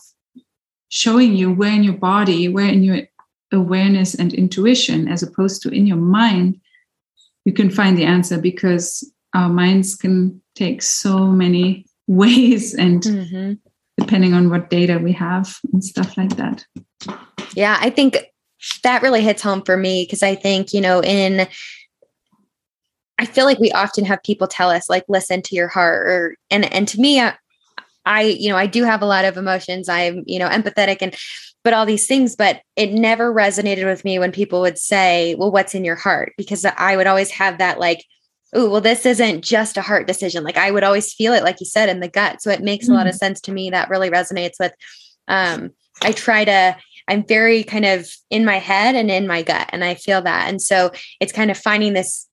showing 0.89 1.35
you 1.35 1.53
where 1.53 1.73
in 1.73 1.85
your 1.85 1.99
body, 1.99 2.49
where 2.49 2.69
in 2.69 2.83
your 2.83 3.03
awareness 3.53 4.15
and 4.15 4.33
intuition 4.35 5.09
as 5.09 5.23
opposed 5.23 5.63
to 5.63 5.69
in 5.69 5.87
your 5.87 5.97
mind 5.99 6.61
you 7.45 7.53
can 7.53 7.71
find 7.71 7.97
the 7.99 8.05
answer 8.05 8.39
because 8.39 9.13
our 9.35 9.49
minds 9.49 9.95
can 9.95 10.41
take 10.55 10.83
so 10.83 11.27
many 11.27 11.85
ways 12.07 12.75
and 12.75 13.03
mm-hmm. 13.03 13.53
depending 13.99 14.35
on 14.35 14.51
what 14.51 14.71
data 14.71 14.99
we 14.99 15.13
have 15.13 15.57
and 15.73 15.83
stuff 15.83 16.17
like 16.17 16.37
that 16.37 16.65
yeah 17.55 17.79
i 17.81 17.89
think 17.89 18.19
that 18.83 19.03
really 19.03 19.23
hits 19.23 19.43
home 19.43 19.63
for 19.63 19.77
me 19.77 20.05
because 20.05 20.23
I 20.23 20.35
think, 20.35 20.73
you 20.73 20.81
know, 20.81 21.03
in 21.03 21.47
I 23.17 23.27
feel 23.27 23.45
like 23.45 23.61
we 23.61 23.71
often 23.73 24.05
have 24.05 24.23
people 24.23 24.49
tell 24.49 24.71
us 24.71 24.89
like 24.89 25.05
listen 25.09 25.41
to 25.43 25.55
your 25.55 25.69
heart 25.69 26.07
or 26.09 26.37
and 26.51 26.73
and 26.73 26.89
to 26.89 27.01
me 27.01 27.21
I, 27.21 27.35
I 28.05 28.23
you 28.23 28.49
know 28.49 28.57
I 28.57 28.67
do 28.67 28.85
have 28.85 29.03
a 29.03 29.07
lot 29.07 29.25
of 29.25 29.37
emotions 29.37 29.89
I'm 29.89 30.23
you 30.27 30.39
know 30.39 30.49
empathetic 30.49 30.99
and 31.01 31.15
but 31.63 31.73
all 31.73 31.87
these 31.87 32.07
things 32.07 32.37
but 32.37 32.61
it 32.77 32.93
never 32.93 33.33
resonated 33.33 33.87
with 33.87 34.05
me 34.05 34.19
when 34.19 34.33
people 34.33 34.61
would 34.61 34.79
say 34.79 35.35
well 35.37 35.51
what's 35.51 35.75
in 35.75 35.85
your 35.85 35.97
heart 35.97 36.33
because 36.37 36.65
I 36.65 36.97
would 36.97 37.07
always 37.07 37.31
have 37.31 37.59
that 37.59 37.79
like 37.79 38.05
oh 38.55 38.69
well 38.69 38.81
this 38.81 39.07
isn't 39.07 39.43
just 39.43 39.77
a 39.77 39.83
heart 39.83 40.07
decision 40.07 40.45
like 40.45 40.57
I 40.57 40.71
would 40.71 40.85
always 40.85 41.13
feel 41.13 41.33
it 41.33 41.45
like 41.45 41.61
you 41.61 41.67
said 41.67 41.89
in 41.89 42.01
the 42.01 42.09
gut 42.09 42.43
so 42.43 42.51
it 42.51 42.63
makes 42.63 42.87
mm-hmm. 42.87 42.95
a 42.95 42.97
lot 42.97 43.07
of 43.07 43.15
mm. 43.15 43.19
sense 43.19 43.41
to 43.43 43.53
me 43.53 43.71
that 43.71 43.91
really 43.91 44.11
resonates 44.11 44.59
with 44.61 44.73
um 45.29 45.71
I 46.03 46.13
try 46.13 46.45
to 46.45 46.77
I'm 47.07 47.27
very 47.27 47.65
kind 47.65 47.85
of 47.85 48.09
in 48.31 48.45
my 48.45 48.59
head 48.59 48.95
and 48.95 49.11
in 49.11 49.27
my 49.27 49.43
gut 49.43 49.69
and 49.73 49.85
I 49.85 49.95
feel 49.95 50.23
that 50.23 50.49
and 50.49 50.61
so 50.61 50.91
it's 51.21 51.33
kind 51.33 51.51
of 51.51 51.59
finding 51.59 51.93
this 51.93 52.29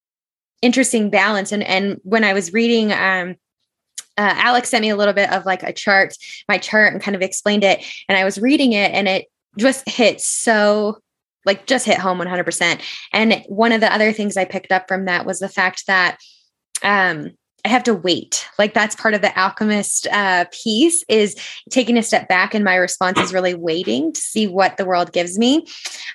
interesting 0.61 1.09
balance. 1.09 1.51
And 1.51 1.63
and 1.63 1.99
when 2.03 2.23
I 2.23 2.33
was 2.33 2.53
reading, 2.53 2.91
um, 2.91 3.35
uh, 4.17 4.33
Alex 4.37 4.69
sent 4.69 4.81
me 4.81 4.89
a 4.89 4.95
little 4.95 5.13
bit 5.13 5.31
of 5.31 5.45
like 5.45 5.63
a 5.63 5.73
chart, 5.73 6.15
my 6.47 6.57
chart, 6.57 6.93
and 6.93 7.01
kind 7.01 7.15
of 7.15 7.21
explained 7.21 7.63
it. 7.63 7.83
And 8.07 8.17
I 8.17 8.23
was 8.23 8.37
reading 8.37 8.73
it, 8.73 8.91
and 8.91 9.07
it 9.07 9.27
just 9.57 9.87
hit 9.87 10.21
so 10.21 10.99
like 11.45 11.65
just 11.65 11.85
hit 11.85 11.97
home 11.97 12.19
100%. 12.19 12.81
And 13.13 13.43
one 13.47 13.71
of 13.71 13.81
the 13.81 13.91
other 13.91 14.13
things 14.13 14.37
I 14.37 14.45
picked 14.45 14.71
up 14.71 14.87
from 14.87 15.05
that 15.05 15.25
was 15.25 15.39
the 15.39 15.49
fact 15.49 15.87
that 15.87 16.17
um, 16.83 17.31
I 17.65 17.69
have 17.69 17.83
to 17.83 17.95
wait. 17.95 18.47
Like 18.59 18.73
that's 18.73 18.95
part 18.95 19.13
of 19.13 19.21
the 19.21 19.37
alchemist 19.37 20.07
uh, 20.11 20.45
piece 20.51 21.03
is 21.09 21.35
taking 21.69 21.97
a 21.97 22.03
step 22.03 22.27
back, 22.27 22.53
and 22.53 22.63
my 22.63 22.75
response 22.75 23.19
is 23.19 23.33
really 23.33 23.55
waiting 23.55 24.13
to 24.13 24.21
see 24.21 24.47
what 24.47 24.77
the 24.77 24.85
world 24.85 25.13
gives 25.13 25.37
me. 25.37 25.65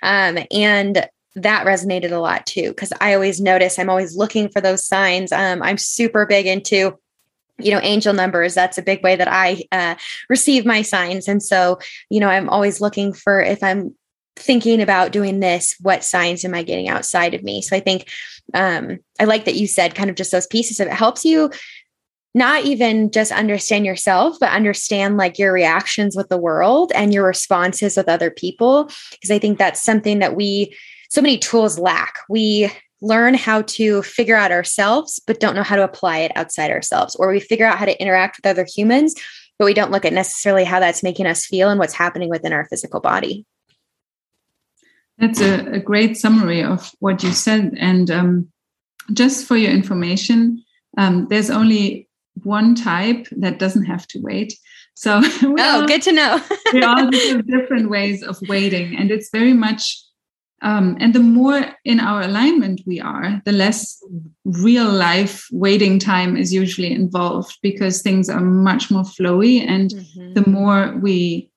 Um, 0.02 0.38
and 0.50 1.08
that 1.36 1.66
resonated 1.66 2.12
a 2.12 2.18
lot 2.18 2.46
too 2.46 2.70
because 2.70 2.94
i 3.02 3.12
always 3.12 3.42
notice 3.42 3.78
i'm 3.78 3.90
always 3.90 4.16
looking 4.16 4.48
for 4.48 4.62
those 4.62 4.86
signs 4.86 5.32
um, 5.32 5.62
i'm 5.62 5.76
super 5.76 6.24
big 6.24 6.46
into 6.46 6.96
you 7.58 7.70
know 7.70 7.80
angel 7.82 8.12
numbers 8.12 8.54
that's 8.54 8.78
a 8.78 8.82
big 8.82 9.02
way 9.02 9.16
that 9.16 9.28
i 9.28 9.62
uh, 9.72 9.94
receive 10.28 10.66
my 10.66 10.82
signs. 10.82 11.28
And 11.28 11.42
so 11.42 11.78
you 12.10 12.20
know 12.20 12.28
i'm 12.28 12.48
always 12.48 12.80
looking 12.80 13.12
for 13.12 13.40
if 13.40 13.62
i'm 13.62 13.94
thinking 14.36 14.82
about 14.82 15.12
doing 15.12 15.40
this 15.40 15.74
what 15.80 16.04
signs 16.04 16.44
am 16.44 16.54
i 16.54 16.62
getting 16.62 16.88
outside 16.88 17.34
of 17.34 17.42
me? 17.42 17.62
So 17.62 17.76
i 17.76 17.80
think 17.80 18.08
um, 18.54 18.98
i 19.20 19.24
like 19.24 19.44
that 19.44 19.56
you 19.56 19.66
said 19.66 19.94
kind 19.94 20.10
of 20.10 20.16
just 20.16 20.32
those 20.32 20.46
pieces 20.46 20.80
of 20.80 20.88
it 20.88 20.94
helps 20.94 21.24
you 21.24 21.50
not 22.34 22.66
even 22.66 23.10
just 23.10 23.32
understand 23.32 23.86
yourself 23.86 24.36
but 24.38 24.50
understand 24.50 25.16
like 25.16 25.38
your 25.38 25.52
reactions 25.52 26.14
with 26.14 26.28
the 26.28 26.36
world 26.36 26.92
and 26.94 27.14
your 27.14 27.26
responses 27.26 27.96
with 27.96 28.08
other 28.08 28.30
people. 28.30 28.90
Because 29.12 29.30
i 29.30 29.38
think 29.38 29.58
that's 29.58 29.82
something 29.82 30.18
that 30.18 30.36
we 30.36 30.74
so 31.08 31.22
many 31.22 31.38
tools 31.38 31.78
lack. 31.78 32.18
We 32.28 32.70
learn 33.02 33.34
how 33.34 33.62
to 33.62 34.02
figure 34.02 34.36
out 34.36 34.52
ourselves, 34.52 35.20
but 35.26 35.40
don't 35.40 35.54
know 35.54 35.62
how 35.62 35.76
to 35.76 35.84
apply 35.84 36.18
it 36.18 36.32
outside 36.34 36.70
ourselves, 36.70 37.14
or 37.16 37.28
we 37.28 37.40
figure 37.40 37.66
out 37.66 37.78
how 37.78 37.84
to 37.84 38.00
interact 38.00 38.38
with 38.38 38.46
other 38.46 38.66
humans, 38.74 39.14
but 39.58 39.66
we 39.66 39.74
don't 39.74 39.90
look 39.90 40.04
at 40.04 40.12
necessarily 40.12 40.64
how 40.64 40.80
that's 40.80 41.02
making 41.02 41.26
us 41.26 41.46
feel 41.46 41.68
and 41.68 41.78
what's 41.78 41.94
happening 41.94 42.30
within 42.30 42.52
our 42.52 42.66
physical 42.66 43.00
body. 43.00 43.44
That's 45.18 45.40
a, 45.40 45.72
a 45.72 45.78
great 45.78 46.16
summary 46.16 46.62
of 46.62 46.92
what 47.00 47.22
you 47.22 47.32
said. 47.32 47.74
And 47.78 48.10
um, 48.10 48.48
just 49.12 49.46
for 49.46 49.56
your 49.56 49.72
information, 49.72 50.62
um, 50.98 51.26
there's 51.28 51.50
only 51.50 52.08
one 52.42 52.74
type 52.74 53.26
that 53.32 53.58
doesn't 53.58 53.86
have 53.86 54.06
to 54.08 54.20
wait. 54.20 54.54
So, 54.94 55.20
oh, 55.42 55.56
all, 55.58 55.86
good 55.86 56.02
to 56.02 56.12
know. 56.12 56.40
we 56.72 56.82
all 56.82 56.96
have 57.12 57.46
different 57.46 57.90
ways 57.90 58.22
of 58.22 58.38
waiting, 58.48 58.96
and 58.96 59.10
it's 59.10 59.30
very 59.30 59.52
much 59.52 60.02
um, 60.62 60.96
and 61.00 61.14
the 61.14 61.20
more 61.20 61.62
in 61.84 62.00
our 62.00 62.22
alignment 62.22 62.80
we 62.86 63.00
are, 63.00 63.42
the 63.44 63.52
less 63.52 64.02
real 64.44 64.90
life 64.90 65.46
waiting 65.52 65.98
time 65.98 66.36
is 66.36 66.52
usually 66.52 66.92
involved 66.92 67.58
because 67.62 68.00
things 68.00 68.30
are 68.30 68.40
much 68.40 68.90
more 68.90 69.02
flowy. 69.02 69.60
And 69.60 69.90
mm-hmm. 69.90 70.32
the 70.32 70.48
more 70.48 70.96
we 71.02 71.50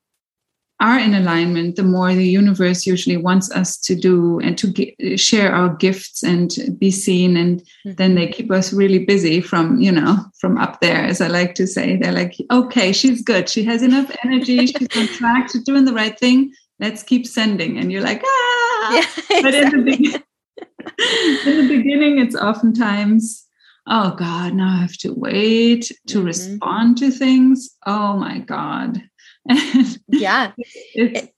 are 0.82 1.00
in 1.00 1.14
alignment, 1.14 1.78
the 1.78 1.84
more 1.84 2.14
the 2.14 2.28
universe 2.28 2.86
usually 2.86 3.18
wants 3.18 3.52
us 3.52 3.78
to 3.78 3.96
do 3.96 4.40
and 4.40 4.58
to 4.58 5.18
share 5.18 5.54
our 5.54 5.76
gifts 5.76 6.22
and 6.22 6.54
be 6.78 6.92
seen. 6.92 7.38
And 7.38 7.62
mm-hmm. 7.62 7.94
then 7.94 8.16
they 8.16 8.28
keep 8.28 8.52
us 8.52 8.74
really 8.74 9.06
busy 9.06 9.40
from, 9.40 9.80
you 9.80 9.94
know, 9.94 10.18
from 10.40 10.58
up 10.58 10.82
there, 10.82 11.06
as 11.06 11.22
I 11.22 11.28
like 11.28 11.56
to 11.56 11.68
say. 11.68 11.96
They're 11.96 12.12
like, 12.12 12.36
okay, 12.52 12.92
she's 12.92 13.22
good. 13.22 13.48
She 13.48 13.64
has 13.64 13.82
enough 13.82 14.14
energy. 14.26 14.68
She's 14.68 14.88
on 14.98 15.08
track. 15.08 15.52
She's 15.52 15.64
doing 15.64 15.86
the 15.86 15.94
right 15.94 16.18
thing. 16.20 16.52
Let's 16.80 17.04
keep 17.04 17.28
sending. 17.28 17.78
And 17.78 17.92
you're 17.92 18.02
like, 18.02 18.22
ah, 18.26 18.94
yeah, 18.94 19.42
but 19.42 19.54
in 19.54 19.70
the, 19.70 19.84
be- 19.84 20.16
in 21.50 21.68
the 21.68 21.78
beginning, 21.78 22.20
it's 22.20 22.36
oftentimes, 22.36 23.46
oh 23.88 24.16
God, 24.16 24.54
now 24.54 24.78
I 24.78 24.82
have 24.82 24.98
to 25.00 25.14
wait 25.14 25.92
to 26.08 26.18
mm-hmm. 26.18 26.28
respond 26.28 26.98
to 27.00 27.12
things. 27.12 27.70
Oh 27.86 28.18
my 28.18 28.40
God. 28.40 29.02
yeah. 30.08 30.52
It's, 30.94 31.32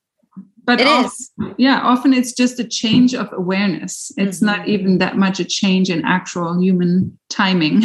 but 0.64 0.80
it 0.80 0.88
often, 0.88 1.06
is. 1.06 1.32
yeah 1.58 1.82
often 1.82 2.14
it's 2.14 2.34
just 2.34 2.60
a 2.60 2.64
change 2.64 3.16
of 3.16 3.28
awareness 3.34 4.12
it's 4.18 4.38
mm-hmm. 4.38 4.46
not 4.46 4.68
even 4.68 5.00
that 5.00 5.18
much 5.18 5.40
a 5.40 5.46
change 5.46 5.90
in 5.90 6.06
actual 6.06 6.62
human 6.62 7.18
timing 7.30 7.84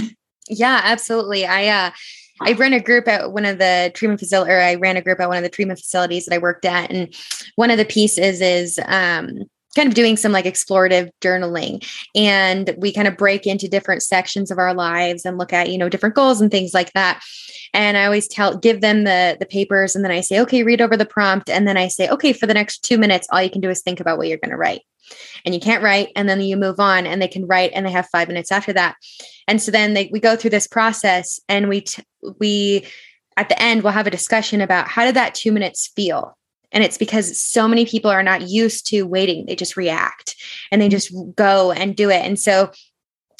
yeah 0.48 0.80
absolutely 0.84 1.46
i 1.46 1.66
uh 1.68 1.90
I 2.40 2.52
ran 2.52 2.72
a 2.72 2.80
group 2.80 3.08
at 3.08 3.32
one 3.32 3.44
of 3.44 3.58
the 3.58 3.90
treatment 3.94 4.20
facility, 4.20 4.52
or 4.52 4.60
I 4.60 4.74
ran 4.74 4.96
a 4.96 5.02
group 5.02 5.20
at 5.20 5.28
one 5.28 5.38
of 5.38 5.42
the 5.42 5.48
treatment 5.48 5.78
facilities 5.78 6.26
that 6.26 6.34
I 6.34 6.38
worked 6.38 6.64
at, 6.64 6.90
and 6.90 7.14
one 7.54 7.70
of 7.70 7.78
the 7.78 7.84
pieces 7.84 8.40
is 8.40 8.78
um, 8.86 9.44
kind 9.76 9.88
of 9.88 9.94
doing 9.94 10.16
some 10.16 10.32
like 10.32 10.46
explorative 10.46 11.10
journaling. 11.20 11.86
And 12.14 12.74
we 12.78 12.92
kind 12.92 13.06
of 13.06 13.16
break 13.16 13.46
into 13.46 13.68
different 13.68 14.02
sections 14.02 14.50
of 14.50 14.58
our 14.58 14.74
lives 14.74 15.24
and 15.24 15.38
look 15.38 15.52
at 15.52 15.70
you 15.70 15.78
know 15.78 15.88
different 15.88 16.16
goals 16.16 16.40
and 16.40 16.50
things 16.50 16.74
like 16.74 16.92
that. 16.94 17.22
And 17.74 17.96
i 17.96 18.06
always 18.06 18.26
tell 18.26 18.56
give 18.56 18.80
them 18.80 19.04
the 19.04 19.36
the 19.38 19.46
papers 19.46 19.94
and 19.94 20.04
then 20.04 20.12
i 20.12 20.20
say 20.20 20.40
okay 20.40 20.62
read 20.62 20.80
over 20.80 20.96
the 20.96 21.06
prompt. 21.06 21.50
And 21.50 21.68
then 21.68 21.76
i 21.76 21.88
say 21.88 22.08
okay 22.08 22.32
for 22.32 22.46
the 22.46 22.54
next 22.54 22.82
2 22.84 22.98
minutes 22.98 23.28
all 23.30 23.42
you 23.42 23.50
can 23.50 23.60
do 23.60 23.70
is 23.70 23.82
think 23.82 24.00
about 24.00 24.18
what 24.18 24.28
you're 24.28 24.38
going 24.38 24.50
to 24.50 24.56
write. 24.56 24.80
And 25.44 25.54
you 25.54 25.60
can't 25.60 25.84
write 25.84 26.08
and 26.16 26.28
then 26.28 26.40
you 26.40 26.56
move 26.56 26.80
on 26.80 27.06
and 27.06 27.22
they 27.22 27.28
can 27.28 27.46
write 27.46 27.70
and 27.74 27.86
they 27.86 27.92
have 27.92 28.08
5 28.08 28.26
minutes 28.28 28.50
after 28.50 28.72
that. 28.72 28.96
And 29.46 29.62
so 29.62 29.70
then 29.70 29.94
they 29.94 30.08
we 30.12 30.20
go 30.20 30.34
through 30.34 30.50
this 30.50 30.66
process 30.66 31.38
and 31.48 31.68
we 31.68 31.82
t- 31.82 32.02
we 32.40 32.86
at 33.36 33.48
the 33.50 33.62
end 33.62 33.82
we'll 33.82 33.92
have 33.92 34.06
a 34.06 34.18
discussion 34.18 34.60
about 34.62 34.88
how 34.88 35.04
did 35.04 35.16
that 35.16 35.34
2 35.34 35.52
minutes 35.52 35.92
feel 35.94 36.36
and 36.72 36.84
it's 36.84 36.98
because 36.98 37.40
so 37.40 37.68
many 37.68 37.86
people 37.86 38.10
are 38.10 38.22
not 38.22 38.48
used 38.48 38.86
to 38.88 39.02
waiting. 39.02 39.46
They 39.46 39.56
just 39.56 39.76
react 39.76 40.36
and 40.70 40.80
they 40.80 40.88
just 40.88 41.14
go 41.34 41.72
and 41.72 41.96
do 41.96 42.10
it. 42.10 42.24
And 42.24 42.38
so 42.38 42.70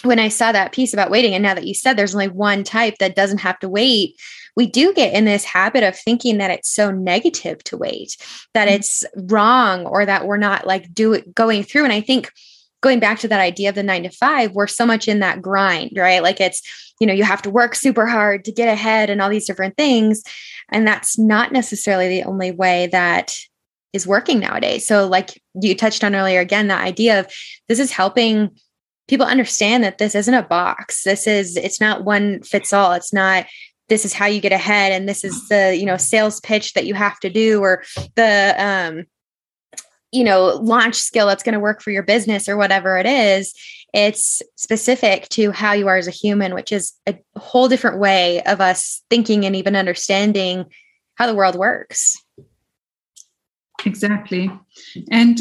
when 0.04 0.18
I 0.18 0.28
saw 0.28 0.52
that 0.52 0.72
piece 0.72 0.92
about 0.92 1.10
waiting, 1.10 1.34
and 1.34 1.42
now 1.42 1.54
that 1.54 1.66
you 1.66 1.74
said 1.74 1.94
there's 1.94 2.14
only 2.14 2.28
one 2.28 2.64
type 2.64 2.98
that 2.98 3.16
doesn't 3.16 3.38
have 3.38 3.58
to 3.60 3.68
wait, 3.68 4.14
we 4.54 4.66
do 4.66 4.94
get 4.94 5.14
in 5.14 5.24
this 5.24 5.44
habit 5.44 5.82
of 5.82 5.98
thinking 5.98 6.38
that 6.38 6.50
it's 6.50 6.70
so 6.70 6.90
negative 6.90 7.62
to 7.64 7.76
wait, 7.76 8.16
that 8.54 8.68
mm-hmm. 8.68 8.76
it's 8.76 9.04
wrong, 9.16 9.86
or 9.86 10.06
that 10.06 10.26
we're 10.26 10.36
not 10.36 10.66
like 10.66 10.92
do 10.94 11.12
it 11.12 11.34
going 11.34 11.62
through. 11.62 11.84
And 11.84 11.92
I 11.92 12.00
think 12.00 12.30
going 12.82 13.00
back 13.00 13.18
to 13.20 13.28
that 13.28 13.40
idea 13.40 13.70
of 13.70 13.74
the 13.74 13.82
nine 13.82 14.04
to 14.04 14.10
five, 14.10 14.52
we're 14.52 14.66
so 14.66 14.86
much 14.86 15.08
in 15.08 15.20
that 15.20 15.42
grind, 15.42 15.92
right? 15.96 16.22
Like 16.22 16.40
it's, 16.40 16.62
you 17.00 17.06
know, 17.06 17.12
you 17.12 17.24
have 17.24 17.42
to 17.42 17.50
work 17.50 17.74
super 17.74 18.06
hard 18.06 18.44
to 18.44 18.52
get 18.52 18.68
ahead 18.68 19.10
and 19.10 19.20
all 19.20 19.30
these 19.30 19.46
different 19.46 19.76
things. 19.76 20.22
And 20.70 20.86
that's 20.86 21.18
not 21.18 21.52
necessarily 21.52 22.08
the 22.08 22.24
only 22.24 22.50
way 22.50 22.88
that 22.88 23.34
is 23.92 24.06
working 24.06 24.38
nowadays. 24.40 24.86
So, 24.86 25.06
like 25.06 25.42
you 25.60 25.74
touched 25.74 26.04
on 26.04 26.14
earlier, 26.14 26.40
again, 26.40 26.68
that 26.68 26.84
idea 26.84 27.20
of 27.20 27.32
this 27.68 27.78
is 27.78 27.90
helping 27.90 28.50
people 29.08 29.26
understand 29.26 29.84
that 29.84 29.98
this 29.98 30.14
isn't 30.14 30.34
a 30.34 30.42
box. 30.42 31.04
This 31.04 31.26
is, 31.26 31.56
it's 31.56 31.80
not 31.80 32.04
one 32.04 32.42
fits 32.42 32.72
all. 32.72 32.92
It's 32.92 33.12
not, 33.12 33.46
this 33.88 34.04
is 34.04 34.12
how 34.12 34.26
you 34.26 34.40
get 34.40 34.52
ahead 34.52 34.92
and 34.92 35.08
this 35.08 35.24
is 35.24 35.48
the, 35.48 35.76
you 35.76 35.86
know, 35.86 35.96
sales 35.96 36.40
pitch 36.40 36.72
that 36.72 36.86
you 36.86 36.94
have 36.94 37.20
to 37.20 37.30
do 37.30 37.60
or 37.60 37.84
the, 38.16 38.54
um, 38.58 39.04
you 40.12 40.24
know, 40.24 40.56
launch 40.62 40.96
skill 40.96 41.26
that's 41.26 41.42
going 41.42 41.52
to 41.52 41.60
work 41.60 41.82
for 41.82 41.90
your 41.90 42.02
business 42.02 42.48
or 42.48 42.56
whatever 42.56 42.98
it 42.98 43.06
is. 43.06 43.54
It's 43.96 44.42
specific 44.56 45.26
to 45.30 45.52
how 45.52 45.72
you 45.72 45.88
are 45.88 45.96
as 45.96 46.06
a 46.06 46.10
human, 46.10 46.52
which 46.52 46.70
is 46.70 46.92
a 47.08 47.18
whole 47.38 47.66
different 47.66 47.98
way 47.98 48.42
of 48.42 48.60
us 48.60 49.02
thinking 49.08 49.46
and 49.46 49.56
even 49.56 49.74
understanding 49.74 50.66
how 51.14 51.26
the 51.26 51.34
world 51.34 51.56
works. 51.56 52.14
Exactly. 53.86 54.50
And 55.10 55.40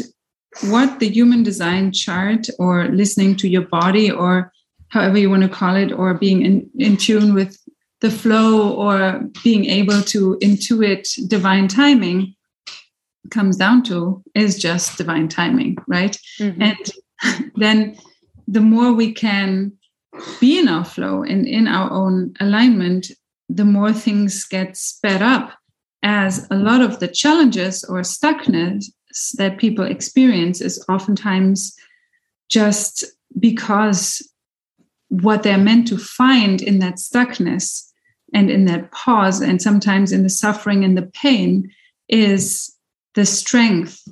what 0.70 1.00
the 1.00 1.10
human 1.10 1.42
design 1.42 1.92
chart 1.92 2.46
or 2.58 2.88
listening 2.88 3.36
to 3.36 3.48
your 3.48 3.66
body 3.66 4.10
or 4.10 4.50
however 4.88 5.18
you 5.18 5.28
want 5.28 5.42
to 5.42 5.50
call 5.50 5.76
it, 5.76 5.92
or 5.92 6.14
being 6.14 6.40
in, 6.40 6.70
in 6.78 6.96
tune 6.96 7.34
with 7.34 7.58
the 8.00 8.10
flow 8.10 8.72
or 8.72 9.20
being 9.44 9.66
able 9.66 10.00
to 10.00 10.38
intuit 10.42 11.06
divine 11.28 11.68
timing 11.68 12.34
comes 13.30 13.58
down 13.58 13.82
to 13.82 14.22
is 14.34 14.58
just 14.58 14.96
divine 14.96 15.28
timing, 15.28 15.76
right? 15.86 16.16
Mm-hmm. 16.38 16.62
And 16.62 17.52
then 17.56 17.98
the 18.46 18.60
more 18.60 18.92
we 18.92 19.12
can 19.12 19.72
be 20.40 20.58
in 20.58 20.68
our 20.68 20.84
flow 20.84 21.22
and 21.22 21.46
in 21.46 21.66
our 21.66 21.90
own 21.90 22.34
alignment, 22.40 23.10
the 23.48 23.64
more 23.64 23.92
things 23.92 24.44
get 24.44 24.76
sped 24.76 25.22
up 25.22 25.52
as 26.02 26.46
a 26.50 26.56
lot 26.56 26.80
of 26.80 27.00
the 27.00 27.08
challenges 27.08 27.84
or 27.84 28.00
stuckness 28.00 28.86
that 29.38 29.58
people 29.58 29.84
experience 29.84 30.60
is 30.60 30.84
oftentimes 30.88 31.74
just 32.48 33.04
because 33.38 34.22
what 35.08 35.42
they're 35.42 35.58
meant 35.58 35.88
to 35.88 35.96
find 35.96 36.60
in 36.62 36.78
that 36.80 36.96
stuckness 36.96 37.90
and 38.34 38.50
in 38.50 38.64
that 38.66 38.90
pause 38.92 39.40
and 39.40 39.62
sometimes 39.62 40.12
in 40.12 40.22
the 40.22 40.28
suffering 40.28 40.84
and 40.84 40.96
the 40.96 41.10
pain 41.14 41.70
is 42.08 42.74
the 43.14 43.24
strength 43.24 44.02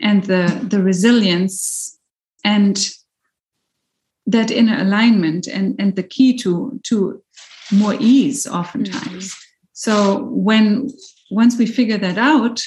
and 0.00 0.24
the 0.24 0.66
the 0.68 0.82
resilience 0.82 1.98
and 2.44 2.90
that 4.28 4.50
inner 4.50 4.78
alignment 4.78 5.46
and 5.46 5.74
and 5.78 5.96
the 5.96 6.02
key 6.02 6.36
to 6.36 6.78
to 6.84 7.20
more 7.72 7.96
ease 7.98 8.46
oftentimes 8.46 9.30
mm-hmm. 9.30 9.66
so 9.72 10.24
when 10.24 10.88
once 11.30 11.56
we 11.58 11.66
figure 11.66 11.98
that 11.98 12.18
out 12.18 12.62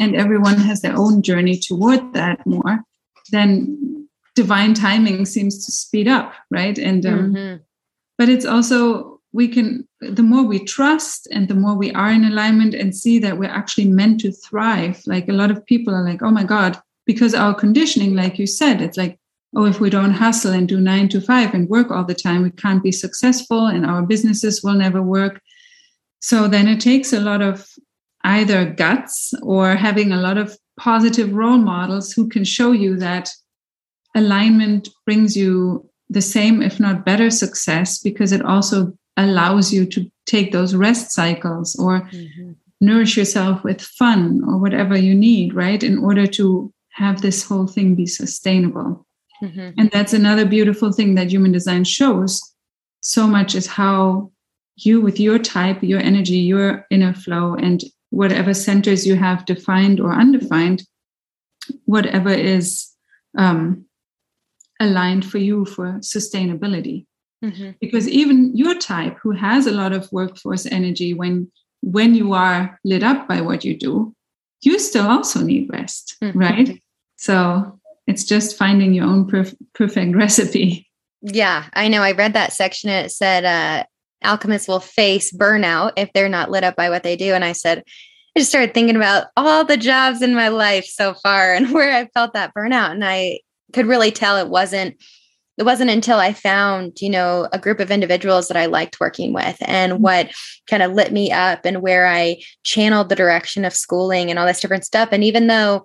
and 0.00 0.14
everyone 0.14 0.58
has 0.58 0.82
their 0.82 0.96
own 0.96 1.22
journey 1.22 1.56
toward 1.56 2.12
that 2.12 2.44
more 2.46 2.80
then 3.30 4.08
divine 4.34 4.74
timing 4.74 5.24
seems 5.24 5.64
to 5.64 5.72
speed 5.72 6.08
up 6.08 6.34
right 6.50 6.78
and 6.78 7.06
um, 7.06 7.32
mm-hmm. 7.32 7.56
but 8.18 8.28
it's 8.28 8.44
also 8.44 9.20
we 9.32 9.46
can 9.46 9.86
the 10.00 10.22
more 10.22 10.42
we 10.42 10.58
trust 10.64 11.28
and 11.30 11.46
the 11.46 11.54
more 11.54 11.76
we 11.76 11.92
are 11.92 12.10
in 12.10 12.24
alignment 12.24 12.74
and 12.74 12.96
see 12.96 13.20
that 13.20 13.38
we're 13.38 13.56
actually 13.60 13.88
meant 13.88 14.18
to 14.20 14.32
thrive 14.32 15.00
like 15.06 15.28
a 15.28 15.32
lot 15.32 15.50
of 15.50 15.64
people 15.66 15.94
are 15.94 16.04
like 16.04 16.22
oh 16.22 16.30
my 16.30 16.42
god 16.42 16.76
because 17.06 17.34
our 17.34 17.54
conditioning 17.54 18.16
like 18.16 18.36
you 18.36 18.48
said 18.48 18.80
it's 18.80 18.96
like 18.96 19.19
oh 19.56 19.66
if 19.66 19.80
we 19.80 19.90
don't 19.90 20.12
hustle 20.12 20.52
and 20.52 20.68
do 20.68 20.80
9 20.80 21.08
to 21.08 21.20
5 21.20 21.54
and 21.54 21.68
work 21.68 21.90
all 21.90 22.04
the 22.04 22.14
time 22.14 22.42
we 22.42 22.50
can't 22.50 22.82
be 22.82 22.92
successful 22.92 23.66
and 23.66 23.84
our 23.86 24.02
businesses 24.02 24.62
will 24.62 24.74
never 24.74 25.02
work 25.02 25.40
so 26.20 26.48
then 26.48 26.68
it 26.68 26.80
takes 26.80 27.12
a 27.12 27.20
lot 27.20 27.42
of 27.42 27.66
either 28.24 28.66
guts 28.66 29.32
or 29.42 29.74
having 29.74 30.12
a 30.12 30.20
lot 30.20 30.36
of 30.36 30.56
positive 30.78 31.32
role 31.32 31.58
models 31.58 32.12
who 32.12 32.28
can 32.28 32.44
show 32.44 32.72
you 32.72 32.96
that 32.96 33.30
alignment 34.14 34.88
brings 35.06 35.36
you 35.36 35.88
the 36.08 36.20
same 36.20 36.60
if 36.60 36.80
not 36.80 37.04
better 37.04 37.30
success 37.30 37.98
because 37.98 38.32
it 38.32 38.44
also 38.44 38.92
allows 39.16 39.72
you 39.72 39.86
to 39.86 40.10
take 40.26 40.52
those 40.52 40.74
rest 40.74 41.10
cycles 41.12 41.76
or 41.76 42.02
mm-hmm. 42.02 42.52
nourish 42.80 43.16
yourself 43.16 43.62
with 43.62 43.80
fun 43.80 44.42
or 44.46 44.58
whatever 44.58 44.96
you 44.96 45.14
need, 45.14 45.54
right? 45.54 45.82
In 45.82 45.98
order 45.98 46.26
to 46.26 46.72
have 46.92 47.20
this 47.20 47.44
whole 47.44 47.66
thing 47.66 47.94
be 47.94 48.06
sustainable. 48.06 49.06
Mm-hmm. 49.42 49.70
And 49.78 49.90
that's 49.90 50.12
another 50.12 50.44
beautiful 50.44 50.92
thing 50.92 51.14
that 51.14 51.30
human 51.30 51.52
design 51.52 51.84
shows 51.84 52.40
so 53.00 53.26
much 53.26 53.54
is 53.54 53.66
how 53.66 54.30
you, 54.76 55.00
with 55.00 55.18
your 55.18 55.38
type, 55.38 55.82
your 55.82 56.00
energy, 56.00 56.38
your 56.38 56.86
inner 56.90 57.14
flow, 57.14 57.54
and 57.54 57.82
whatever 58.10 58.52
centers 58.54 59.06
you 59.06 59.16
have 59.16 59.44
defined 59.44 60.00
or 60.00 60.12
undefined, 60.12 60.82
whatever 61.84 62.30
is 62.30 62.90
um, 63.38 63.84
aligned 64.80 65.24
for 65.24 65.38
you 65.38 65.64
for 65.64 65.94
sustainability. 66.00 67.06
Mm-hmm. 67.44 67.70
Because 67.80 68.06
even 68.08 68.54
your 68.56 68.74
type, 68.78 69.16
who 69.22 69.30
has 69.32 69.66
a 69.66 69.72
lot 69.72 69.92
of 69.92 70.10
workforce 70.12 70.66
energy, 70.66 71.14
when 71.14 71.50
when 71.82 72.14
you 72.14 72.34
are 72.34 72.78
lit 72.84 73.02
up 73.02 73.26
by 73.26 73.40
what 73.40 73.64
you 73.64 73.74
do, 73.74 74.14
you 74.60 74.78
still 74.78 75.06
also 75.06 75.40
need 75.40 75.70
rest, 75.72 76.16
mm-hmm. 76.22 76.38
right? 76.38 76.82
So 77.16 77.79
it's 78.06 78.24
just 78.24 78.56
finding 78.56 78.94
your 78.94 79.06
own 79.06 79.28
perf- 79.28 79.56
perfect 79.74 80.16
recipe. 80.16 80.88
Yeah, 81.22 81.66
I 81.74 81.88
know. 81.88 82.02
I 82.02 82.12
read 82.12 82.32
that 82.32 82.52
section. 82.52 82.90
It 82.90 83.10
said 83.10 83.44
uh, 83.44 83.84
alchemists 84.22 84.68
will 84.68 84.80
face 84.80 85.32
burnout 85.32 85.92
if 85.96 86.12
they're 86.12 86.28
not 86.28 86.50
lit 86.50 86.64
up 86.64 86.76
by 86.76 86.90
what 86.90 87.02
they 87.02 87.16
do. 87.16 87.34
And 87.34 87.44
I 87.44 87.52
said, 87.52 87.82
I 88.36 88.40
just 88.40 88.50
started 88.50 88.74
thinking 88.74 88.96
about 88.96 89.26
all 89.36 89.64
the 89.64 89.76
jobs 89.76 90.22
in 90.22 90.34
my 90.34 90.48
life 90.48 90.86
so 90.86 91.14
far 91.14 91.54
and 91.54 91.70
where 91.74 91.94
I 91.94 92.06
felt 92.14 92.34
that 92.34 92.54
burnout. 92.54 92.92
And 92.92 93.04
I 93.04 93.40
could 93.72 93.86
really 93.86 94.10
tell 94.10 94.36
it 94.36 94.48
wasn't 94.48 94.96
it 95.58 95.64
wasn't 95.64 95.90
until 95.90 96.18
I 96.18 96.32
found, 96.32 97.02
you 97.02 97.10
know, 97.10 97.46
a 97.52 97.58
group 97.58 97.80
of 97.80 97.90
individuals 97.90 98.48
that 98.48 98.56
I 98.56 98.64
liked 98.64 98.98
working 98.98 99.34
with 99.34 99.58
and 99.60 99.92
mm-hmm. 99.92 100.02
what 100.02 100.30
kind 100.70 100.82
of 100.82 100.92
lit 100.92 101.12
me 101.12 101.30
up 101.30 101.66
and 101.66 101.82
where 101.82 102.06
I 102.06 102.40
channeled 102.64 103.10
the 103.10 103.14
direction 103.14 103.66
of 103.66 103.74
schooling 103.74 104.30
and 104.30 104.38
all 104.38 104.46
this 104.46 104.60
different 104.60 104.86
stuff. 104.86 105.10
And 105.12 105.22
even 105.22 105.48
though 105.48 105.84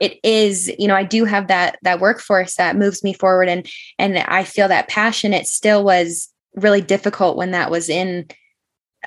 it 0.00 0.18
is, 0.24 0.72
you 0.78 0.88
know, 0.88 0.96
I 0.96 1.04
do 1.04 1.24
have 1.24 1.48
that 1.48 1.78
that 1.82 2.00
workforce 2.00 2.56
that 2.56 2.76
moves 2.76 3.04
me 3.04 3.12
forward 3.12 3.48
and 3.48 3.68
and 3.98 4.18
I 4.18 4.44
feel 4.44 4.68
that 4.68 4.88
passion, 4.88 5.32
it 5.32 5.46
still 5.46 5.84
was 5.84 6.28
really 6.54 6.80
difficult 6.80 7.36
when 7.36 7.52
that 7.52 7.70
was 7.70 7.88
in 7.88 8.26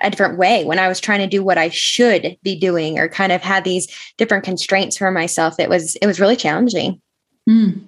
a 0.01 0.09
different 0.09 0.39
way 0.39 0.65
when 0.65 0.79
i 0.79 0.87
was 0.87 0.99
trying 0.99 1.19
to 1.19 1.27
do 1.27 1.43
what 1.43 1.59
i 1.59 1.69
should 1.69 2.35
be 2.41 2.59
doing 2.59 2.97
or 2.97 3.07
kind 3.07 3.31
of 3.31 3.43
had 3.43 3.63
these 3.63 3.87
different 4.17 4.43
constraints 4.43 4.97
for 4.97 5.11
myself 5.11 5.59
it 5.59 5.69
was 5.69 5.95
it 5.97 6.07
was 6.07 6.19
really 6.19 6.35
challenging 6.35 6.99
mm. 7.47 7.87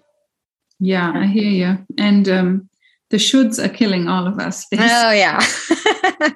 Yeah, 0.79 1.11
I 1.15 1.25
hear 1.27 1.43
you. 1.43 1.85
And 1.97 2.27
um, 2.27 2.69
the 3.09 3.17
shoulds 3.17 3.63
are 3.63 3.69
killing 3.69 4.07
all 4.07 4.27
of 4.27 4.39
us. 4.39 4.65
Oh, 4.73 5.11
yeah. 5.11 5.39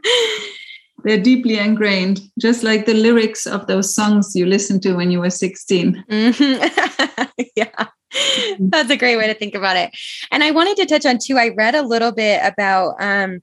They're 1.04 1.22
deeply 1.22 1.58
ingrained, 1.58 2.22
just 2.40 2.64
like 2.64 2.86
the 2.86 2.94
lyrics 2.94 3.48
of 3.48 3.68
those 3.68 3.94
songs 3.94 4.36
you 4.36 4.46
listened 4.46 4.84
to 4.84 4.94
when 4.94 5.12
you 5.12 5.20
were 5.20 5.30
16. 5.30 6.04
Mm-hmm. 6.10 7.44
yeah. 7.56 7.86
That's 8.60 8.90
a 8.90 8.98
great 8.98 9.18
way 9.18 9.28
to 9.28 9.34
think 9.34 9.56
about 9.56 9.78
it. 9.78 9.92
And 10.32 10.44
I 10.44 10.52
wanted 10.52 10.78
to 10.78 10.86
touch 10.86 11.06
on 11.06 11.20
too, 11.24 11.38
I 11.38 11.50
read 11.50 11.76
a 11.76 11.84
little 11.84 12.12
bit 12.12 12.42
about 12.44 12.96
um, 13.00 13.42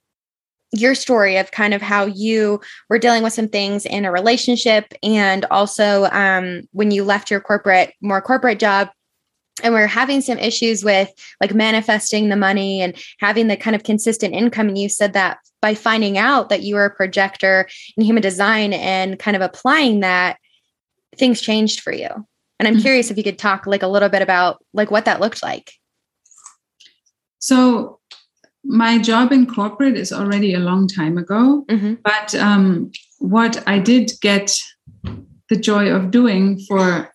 your 0.72 0.94
story 0.94 1.36
of 1.36 1.50
kind 1.50 1.74
of 1.74 1.82
how 1.82 2.06
you 2.06 2.60
were 2.88 2.98
dealing 2.98 3.22
with 3.22 3.32
some 3.32 3.48
things 3.48 3.86
in 3.86 4.04
a 4.04 4.12
relationship 4.12 4.92
and 5.02 5.44
also 5.50 6.04
um, 6.06 6.62
when 6.72 6.90
you 6.90 7.04
left 7.04 7.30
your 7.30 7.40
corporate 7.40 7.94
more 8.00 8.20
corporate 8.20 8.58
job 8.58 8.88
and 9.62 9.72
we're 9.72 9.86
having 9.86 10.20
some 10.20 10.38
issues 10.38 10.84
with 10.84 11.10
like 11.40 11.54
manifesting 11.54 12.28
the 12.28 12.36
money 12.36 12.82
and 12.82 12.96
having 13.20 13.46
the 13.46 13.56
kind 13.56 13.76
of 13.76 13.84
consistent 13.84 14.34
income 14.34 14.68
and 14.68 14.78
you 14.78 14.88
said 14.88 15.12
that 15.12 15.38
by 15.66 15.74
finding 15.74 16.16
out 16.16 16.48
that 16.48 16.62
you 16.62 16.76
were 16.76 16.84
a 16.84 16.94
projector 16.94 17.68
in 17.96 18.04
human 18.04 18.22
design 18.22 18.72
and 18.72 19.18
kind 19.18 19.34
of 19.34 19.42
applying 19.42 19.98
that 19.98 20.36
things 21.16 21.40
changed 21.40 21.80
for 21.80 21.92
you 21.92 22.06
and 22.60 22.68
i'm 22.68 22.74
mm-hmm. 22.74 22.82
curious 22.82 23.10
if 23.10 23.16
you 23.16 23.24
could 23.24 23.36
talk 23.36 23.66
like 23.66 23.82
a 23.82 23.88
little 23.88 24.08
bit 24.08 24.22
about 24.22 24.64
like 24.72 24.92
what 24.92 25.06
that 25.06 25.20
looked 25.20 25.42
like 25.42 25.72
so 27.40 27.98
my 28.62 28.96
job 28.96 29.32
in 29.32 29.44
corporate 29.44 29.96
is 29.96 30.12
already 30.12 30.54
a 30.54 30.60
long 30.60 30.86
time 30.86 31.18
ago 31.18 31.64
mm-hmm. 31.68 31.94
but 32.04 32.32
um, 32.36 32.92
what 33.18 33.60
i 33.66 33.76
did 33.76 34.12
get 34.20 34.56
the 35.48 35.56
joy 35.56 35.90
of 35.90 36.12
doing 36.12 36.60
for 36.68 37.12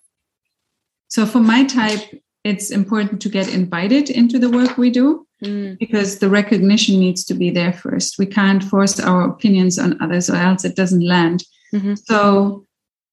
so 1.08 1.24
for 1.24 1.40
my 1.40 1.64
type 1.64 2.22
it's 2.44 2.70
important 2.70 3.22
to 3.22 3.30
get 3.30 3.48
invited 3.48 4.10
into 4.10 4.38
the 4.38 4.50
work 4.50 4.76
we 4.76 4.90
do 4.90 5.26
mm. 5.42 5.78
because 5.78 6.18
the 6.18 6.28
recognition 6.28 6.98
needs 6.98 7.24
to 7.24 7.34
be 7.34 7.50
there 7.50 7.72
first. 7.72 8.18
We 8.18 8.26
can't 8.26 8.62
force 8.62 8.98
our 9.00 9.28
opinions 9.28 9.78
on 9.78 10.00
others 10.02 10.30
or 10.30 10.36
else 10.36 10.64
it 10.64 10.76
doesn't 10.76 11.06
land. 11.06 11.44
Mm-hmm. 11.74 11.94
So 11.94 12.66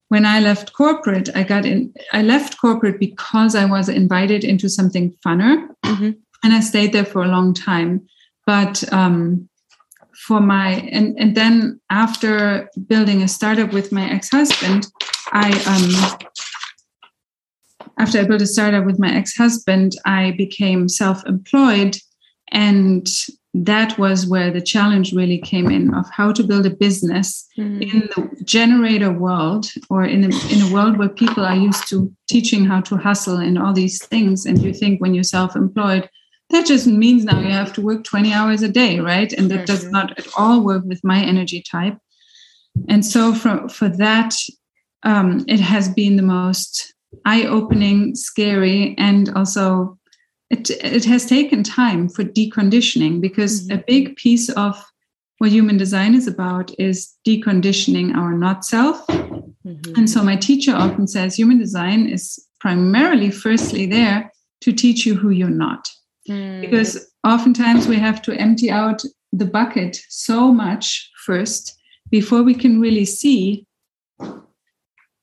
when 0.10 0.26
I 0.26 0.40
left 0.40 0.74
corporate, 0.74 1.30
I 1.36 1.44
got 1.44 1.66
in, 1.66 1.94
I 2.14 2.22
left 2.22 2.60
corporate 2.60 3.00
because 3.00 3.56
I 3.56 3.66
was 3.66 3.90
invited 3.90 4.44
into 4.44 4.70
something 4.70 5.16
funner 5.26 5.68
mm-hmm. 5.86 6.12
and 6.44 6.54
I 6.54 6.60
stayed 6.60 6.94
there 6.94 7.06
for 7.06 7.24
a 7.24 7.28
long 7.28 7.54
time. 7.54 8.08
But 8.46 8.92
um, 8.92 9.48
for 10.26 10.42
my, 10.42 10.90
and, 10.92 11.18
and 11.20 11.36
then 11.36 11.80
after 11.90 12.70
building 12.88 13.22
a 13.22 13.28
startup 13.28 13.72
with 13.72 13.92
my 13.92 14.10
ex 14.10 14.30
husband, 14.30 14.88
I, 15.32 15.52
um, 15.70 16.30
after 18.00 18.20
I 18.20 18.24
built 18.24 18.42
a 18.42 18.48
startup 18.48 18.86
with 18.86 18.98
my 18.98 19.14
ex 19.14 19.36
husband, 19.36 19.94
I 20.06 20.32
became 20.32 20.90
self 20.90 21.24
employed. 21.26 21.98
And 22.52 23.08
that 23.54 23.98
was 23.98 24.28
where 24.28 24.52
the 24.52 24.62
challenge 24.62 25.12
really 25.12 25.40
came 25.40 25.72
in 25.72 25.94
of 25.94 26.08
how 26.12 26.32
to 26.32 26.44
build 26.44 26.66
a 26.66 26.70
business 26.70 27.48
mm. 27.58 27.82
in 27.82 28.00
the 28.16 28.44
generator 28.44 29.12
world 29.12 29.72
or 29.90 30.04
in 30.04 30.24
a, 30.24 30.54
in 30.54 30.62
a 30.62 30.72
world 30.72 30.98
where 30.98 31.10
people 31.10 31.44
are 31.44 31.56
used 31.56 31.88
to 31.90 32.14
teaching 32.30 32.66
how 32.66 32.82
to 32.82 32.98
hustle 32.98 33.38
and 33.38 33.58
all 33.58 33.74
these 33.74 34.04
things. 34.06 34.46
And 34.46 34.62
you 34.62 34.74
think 34.74 35.02
when 35.02 35.16
you're 35.16 35.24
self 35.24 35.56
employed, 35.56 36.08
that 36.52 36.66
just 36.66 36.88
means 36.88 37.24
now 37.24 37.40
you 37.40 37.50
have 37.50 37.74
to 37.74 37.82
work 37.82 38.04
20 38.04 38.34
hours 38.34 38.62
a 38.62 38.70
day, 38.70 39.00
right? 39.00 39.32
And 39.34 39.50
that 39.52 39.60
mm-hmm. 39.60 39.66
does 39.66 39.86
not 39.86 40.18
at 40.18 40.28
all 40.38 40.64
work 40.64 40.84
with 40.86 41.04
my 41.04 41.22
energy 41.24 41.64
type. 41.64 41.98
And 42.88 43.06
so 43.06 43.34
for, 43.34 43.68
for 43.70 43.90
that, 43.90 44.36
um, 45.04 45.44
it 45.48 45.60
has 45.60 45.90
been 45.90 46.16
the 46.16 46.24
most 46.24 46.94
eye-opening, 47.26 48.16
scary, 48.16 48.96
and 48.98 49.30
also 49.36 49.99
it 50.50 50.70
it 50.70 51.06
has 51.06 51.26
taken 51.26 51.64
time 51.64 52.10
for 52.10 52.24
deconditioning 52.24 53.22
because 53.22 53.68
mm-hmm. 53.68 53.80
a 53.80 53.84
big 53.86 54.16
piece 54.16 54.50
of 54.50 54.84
what 55.38 55.52
human 55.52 55.78
design 55.78 56.16
is 56.16 56.28
about 56.28 56.72
is 56.78 57.16
deconditioning 57.26 58.16
our 58.16 58.34
not 58.34 58.66
self. 58.66 59.06
Mm-hmm. 59.08 59.96
And 59.96 60.10
so 60.10 60.24
my 60.24 60.36
teacher 60.36 60.76
often 60.76 61.08
says 61.08 61.36
human 61.36 61.58
design 61.58 62.08
is 62.08 62.46
primarily 62.60 63.32
firstly 63.32 63.86
there 63.86 64.32
to 64.62 64.74
teach 64.74 65.06
you 65.06 65.16
who 65.16 65.30
you're 65.30 65.50
not. 65.50 65.88
Mm. 66.30 66.62
Because 66.62 67.10
oftentimes 67.26 67.88
we 67.88 67.98
have 67.98 68.22
to 68.24 68.34
empty 68.36 68.70
out 68.70 69.02
the 69.32 69.46
bucket 69.46 69.98
so 70.10 70.52
much 70.52 71.10
first 71.26 71.80
before 72.10 72.44
we 72.44 72.54
can 72.54 72.82
really 72.82 73.06
see 73.06 73.66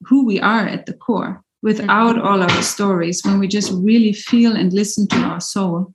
who 0.07 0.25
we 0.25 0.41
are 0.41 0.67
at 0.67 0.87
the 0.87 0.95
core 0.95 1.43
without 1.67 2.17
all 2.17 2.45
our 2.45 2.63
stories 2.63 3.25
when 3.25 3.41
we 3.41 3.49
just 3.49 3.73
really 3.73 4.13
feel 4.13 4.55
and 4.55 4.73
listen 4.73 5.05
to 5.09 5.17
our 5.17 5.41
soul 5.41 5.93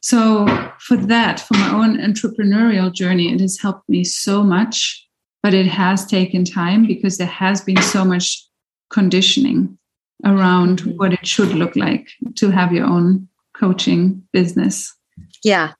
so 0.00 0.46
for 0.80 0.96
that 0.96 1.38
for 1.38 1.52
my 1.58 1.70
own 1.70 1.98
entrepreneurial 1.98 2.90
journey 2.90 3.30
it 3.30 3.40
has 3.40 3.60
helped 3.60 3.86
me 3.90 4.02
so 4.02 4.42
much 4.42 5.06
but 5.42 5.52
it 5.52 5.66
has 5.66 6.06
taken 6.06 6.46
time 6.46 6.86
because 6.86 7.18
there 7.18 7.26
has 7.44 7.60
been 7.60 7.82
so 7.82 8.06
much 8.06 8.48
conditioning 8.88 9.76
around 10.24 10.80
mm-hmm. 10.80 10.96
what 10.96 11.12
it 11.12 11.26
should 11.26 11.52
look 11.52 11.76
like 11.76 12.08
to 12.34 12.48
have 12.50 12.72
your 12.72 12.86
own 12.86 13.28
coaching 13.54 14.22
business 14.32 14.96
yeah 15.44 15.72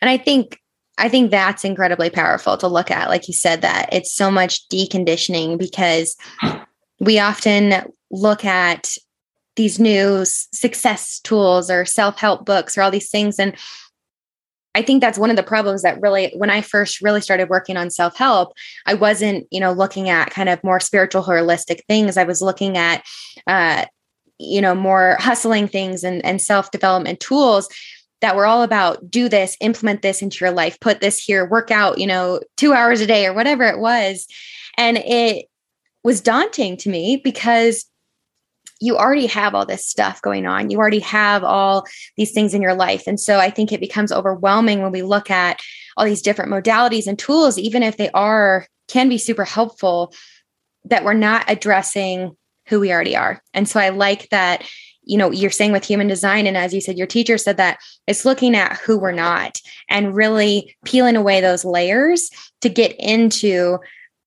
and 0.00 0.08
i 0.08 0.16
think 0.16 0.58
I 0.98 1.08
think 1.08 1.30
that's 1.30 1.64
incredibly 1.64 2.10
powerful 2.10 2.56
to 2.58 2.68
look 2.68 2.90
at. 2.90 3.08
Like 3.08 3.26
you 3.26 3.34
said, 3.34 3.62
that 3.62 3.88
it's 3.92 4.14
so 4.14 4.30
much 4.30 4.68
deconditioning 4.68 5.58
because 5.58 6.16
we 7.02 7.18
often 7.18 7.92
look 8.12 8.44
at 8.44 8.96
these 9.56 9.80
new 9.80 10.24
success 10.24 11.18
tools 11.20 11.68
or 11.68 11.84
self 11.84 12.18
help 12.18 12.46
books 12.46 12.78
or 12.78 12.82
all 12.82 12.90
these 12.90 13.10
things. 13.10 13.38
And 13.38 13.54
I 14.74 14.82
think 14.82 15.00
that's 15.00 15.18
one 15.18 15.28
of 15.28 15.36
the 15.36 15.42
problems 15.42 15.82
that 15.82 16.00
really, 16.00 16.32
when 16.36 16.48
I 16.48 16.62
first 16.62 17.02
really 17.02 17.20
started 17.20 17.50
working 17.50 17.76
on 17.76 17.90
self 17.90 18.16
help, 18.16 18.52
I 18.86 18.94
wasn't, 18.94 19.46
you 19.50 19.58
know, 19.58 19.72
looking 19.72 20.08
at 20.08 20.30
kind 20.30 20.48
of 20.48 20.62
more 20.62 20.80
spiritual, 20.80 21.24
holistic 21.24 21.80
things. 21.88 22.16
I 22.16 22.24
was 22.24 22.40
looking 22.40 22.78
at, 22.78 23.04
uh, 23.48 23.84
you 24.38 24.60
know, 24.60 24.74
more 24.74 25.16
hustling 25.18 25.66
things 25.66 26.04
and, 26.04 26.24
and 26.24 26.40
self 26.40 26.70
development 26.70 27.18
tools 27.18 27.68
that 28.20 28.36
were 28.36 28.46
all 28.46 28.62
about 28.62 29.10
do 29.10 29.28
this, 29.28 29.56
implement 29.60 30.02
this 30.02 30.22
into 30.22 30.44
your 30.44 30.54
life, 30.54 30.78
put 30.78 31.00
this 31.00 31.18
here, 31.18 31.44
work 31.44 31.72
out, 31.72 31.98
you 31.98 32.06
know, 32.06 32.40
two 32.56 32.72
hours 32.72 33.00
a 33.00 33.06
day 33.06 33.26
or 33.26 33.34
whatever 33.34 33.64
it 33.64 33.80
was. 33.80 34.28
And 34.78 34.98
it 34.98 35.46
was 36.04 36.20
daunting 36.20 36.76
to 36.78 36.90
me 36.90 37.16
because 37.16 37.86
you 38.80 38.96
already 38.96 39.26
have 39.26 39.54
all 39.54 39.64
this 39.64 39.86
stuff 39.86 40.20
going 40.22 40.44
on. 40.44 40.68
You 40.68 40.78
already 40.78 40.98
have 41.00 41.44
all 41.44 41.86
these 42.16 42.32
things 42.32 42.52
in 42.52 42.60
your 42.60 42.74
life. 42.74 43.04
And 43.06 43.20
so 43.20 43.38
I 43.38 43.48
think 43.48 43.70
it 43.70 43.78
becomes 43.78 44.10
overwhelming 44.10 44.82
when 44.82 44.90
we 44.90 45.02
look 45.02 45.30
at 45.30 45.60
all 45.96 46.04
these 46.04 46.22
different 46.22 46.50
modalities 46.50 47.06
and 47.06 47.16
tools, 47.16 47.58
even 47.58 47.84
if 47.84 47.96
they 47.96 48.10
are, 48.10 48.66
can 48.88 49.08
be 49.08 49.18
super 49.18 49.44
helpful, 49.44 50.12
that 50.84 51.04
we're 51.04 51.14
not 51.14 51.44
addressing 51.48 52.36
who 52.66 52.80
we 52.80 52.92
already 52.92 53.16
are. 53.16 53.40
And 53.54 53.68
so 53.68 53.78
I 53.78 53.90
like 53.90 54.28
that 54.30 54.68
you 55.04 55.18
know 55.18 55.32
you're 55.32 55.50
saying 55.50 55.72
with 55.72 55.84
human 55.84 56.06
design 56.06 56.46
and 56.46 56.56
as 56.56 56.72
you 56.72 56.80
said 56.80 56.96
your 56.96 57.08
teacher 57.08 57.36
said 57.36 57.56
that 57.56 57.78
it's 58.06 58.24
looking 58.24 58.54
at 58.54 58.76
who 58.76 58.96
we're 58.96 59.10
not 59.10 59.60
and 59.88 60.14
really 60.14 60.76
peeling 60.84 61.16
away 61.16 61.40
those 61.40 61.64
layers 61.64 62.30
to 62.60 62.68
get 62.68 62.94
into 63.00 63.78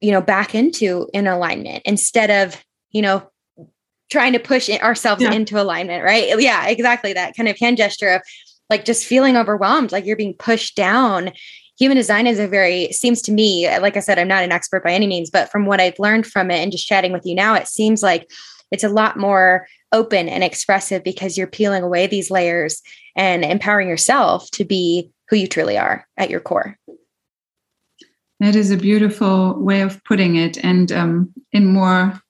you 0.02 0.12
know 0.12 0.22
back 0.22 0.56
into 0.56 1.10
in 1.14 1.28
alignment 1.28 1.82
instead 1.86 2.30
of 2.30 2.64
you 2.92 3.02
know 3.02 3.30
trying 4.12 4.34
to 4.34 4.40
push 4.40 4.70
ourselves 4.70 5.22
yeah. 5.22 5.32
into 5.32 5.62
alignment 5.62 6.04
right 6.04 6.40
yeah 6.40 6.68
exactly 6.68 7.14
that 7.14 7.36
kind 7.36 7.50
of 7.50 7.58
hand 7.58 7.78
gesture 7.78 8.10
of 8.10 8.22
like 8.70 8.86
just 8.86 9.06
feeling 9.06 9.36
overwhelmed 9.38 9.92
like 9.92 10.06
you're 10.06 10.16
being 10.16 10.36
pushed 10.38 10.76
down 10.76 11.32
human 11.78 11.98
design 11.98 12.28
is 12.28 12.40
a 12.40 12.48
very 12.48 12.92
seems 12.92 13.22
to 13.22 13.32
me 13.32 13.68
like 13.80 13.98
i 13.98 14.00
said 14.00 14.20
i'm 14.20 14.28
not 14.28 14.44
an 14.44 14.52
expert 14.52 14.84
by 14.84 14.92
any 14.92 15.08
means 15.08 15.30
but 15.30 15.50
from 15.50 15.66
what 15.66 15.82
i've 15.82 16.00
learned 16.00 16.26
from 16.26 16.52
it 16.52 16.62
and 16.62 16.72
just 16.72 16.88
chatting 16.88 17.12
with 17.12 17.26
you 17.26 17.36
now 17.36 17.56
it 17.56 17.68
seems 17.68 18.04
like 18.04 18.30
it's 18.72 18.84
a 18.84 18.90
lot 18.90 19.18
more 19.18 19.68
open 19.92 20.28
and 20.28 20.44
expressive 20.44 21.04
because 21.04 21.38
you're 21.38 21.48
peeling 21.48 21.84
away 21.84 22.08
these 22.08 22.30
layers 22.30 22.82
and 23.16 23.46
empowering 23.46 23.88
yourself 23.88 24.50
to 24.52 24.66
be 24.66 25.10
who 25.30 25.38
you 25.38 25.48
truly 25.48 25.78
are 25.78 26.06
at 26.18 26.30
your 26.30 26.40
core. 26.40 26.78
That 28.46 28.56
is 28.56 28.70
a 28.70 28.78
beautiful 28.78 29.60
way 29.60 29.82
of 29.82 30.04
putting 30.04 30.36
it, 30.36 30.64
and 30.64 30.92
um, 30.92 31.34
in 31.52 31.66
more 31.66 32.22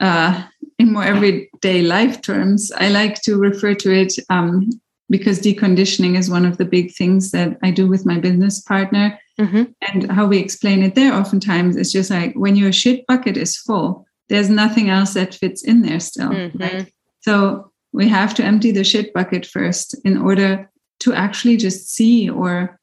uh, 0.00 0.44
in 0.78 0.94
more 0.94 1.04
everyday 1.04 1.82
life 1.82 2.22
terms, 2.22 2.72
I 2.72 2.88
like 2.88 3.20
to 3.24 3.36
refer 3.36 3.74
to 3.74 3.92
it 3.92 4.14
um, 4.30 4.70
because 5.10 5.40
deconditioning 5.40 6.16
is 6.16 6.30
one 6.30 6.46
of 6.46 6.56
the 6.56 6.64
big 6.64 6.94
things 6.94 7.32
that 7.32 7.58
I 7.62 7.70
do 7.70 7.86
with 7.86 8.06
my 8.06 8.18
business 8.18 8.62
partner. 8.62 9.20
Mm-hmm. 9.38 9.64
And 9.82 10.10
how 10.10 10.26
we 10.26 10.38
explain 10.38 10.82
it 10.82 10.94
there, 10.94 11.12
oftentimes, 11.12 11.76
is 11.76 11.92
just 11.92 12.10
like 12.10 12.32
when 12.32 12.56
your 12.56 12.72
shit 12.72 13.06
bucket 13.06 13.36
is 13.36 13.58
full, 13.58 14.06
there's 14.30 14.48
nothing 14.48 14.88
else 14.88 15.12
that 15.12 15.34
fits 15.34 15.62
in 15.62 15.82
there 15.82 16.00
still. 16.00 16.30
Mm-hmm. 16.30 16.62
Right? 16.62 16.92
So 17.20 17.70
we 17.92 18.08
have 18.08 18.34
to 18.36 18.42
empty 18.42 18.72
the 18.72 18.84
shit 18.84 19.12
bucket 19.12 19.44
first 19.44 19.94
in 20.02 20.16
order 20.16 20.70
to 21.00 21.12
actually 21.12 21.58
just 21.58 21.90
see 21.90 22.30
or 22.30 22.80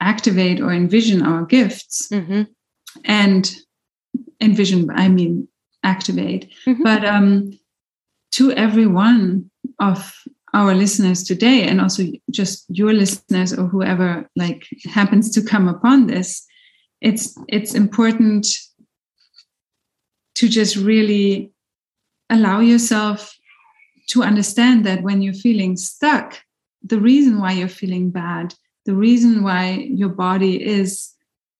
activate 0.00 0.60
or 0.60 0.72
envision 0.72 1.22
our 1.22 1.44
gifts 1.44 2.08
mm-hmm. 2.08 2.42
and 3.04 3.56
envision 4.40 4.88
i 4.90 5.08
mean 5.08 5.48
activate 5.82 6.52
mm-hmm. 6.66 6.82
but 6.82 7.04
um 7.04 7.58
to 8.30 8.52
every 8.52 8.86
one 8.86 9.50
of 9.80 10.14
our 10.54 10.74
listeners 10.74 11.22
today 11.24 11.64
and 11.64 11.80
also 11.80 12.04
just 12.30 12.64
your 12.68 12.92
listeners 12.92 13.52
or 13.52 13.66
whoever 13.66 14.28
like 14.36 14.66
happens 14.84 15.30
to 15.30 15.42
come 15.42 15.68
upon 15.68 16.06
this 16.06 16.46
it's 17.00 17.36
it's 17.48 17.74
important 17.74 18.46
to 20.34 20.48
just 20.48 20.76
really 20.76 21.52
allow 22.30 22.60
yourself 22.60 23.36
to 24.08 24.22
understand 24.22 24.86
that 24.86 25.02
when 25.02 25.22
you're 25.22 25.34
feeling 25.34 25.76
stuck, 25.76 26.40
the 26.82 27.00
reason 27.00 27.40
why 27.40 27.52
you're 27.52 27.68
feeling 27.68 28.10
bad, 28.10 28.54
the 28.88 28.94
reason 28.94 29.42
why 29.42 29.86
your 29.90 30.08
body 30.08 30.66
is 30.66 31.12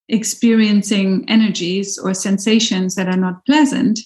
experiencing 0.08 1.26
energies 1.28 1.98
or 1.98 2.14
sensations 2.14 2.94
that 2.94 3.06
are 3.06 3.18
not 3.18 3.44
pleasant 3.44 4.00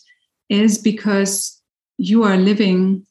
is 0.48 0.76
because 0.76 1.62
you 1.98 2.24
are 2.24 2.36
living 2.36 3.06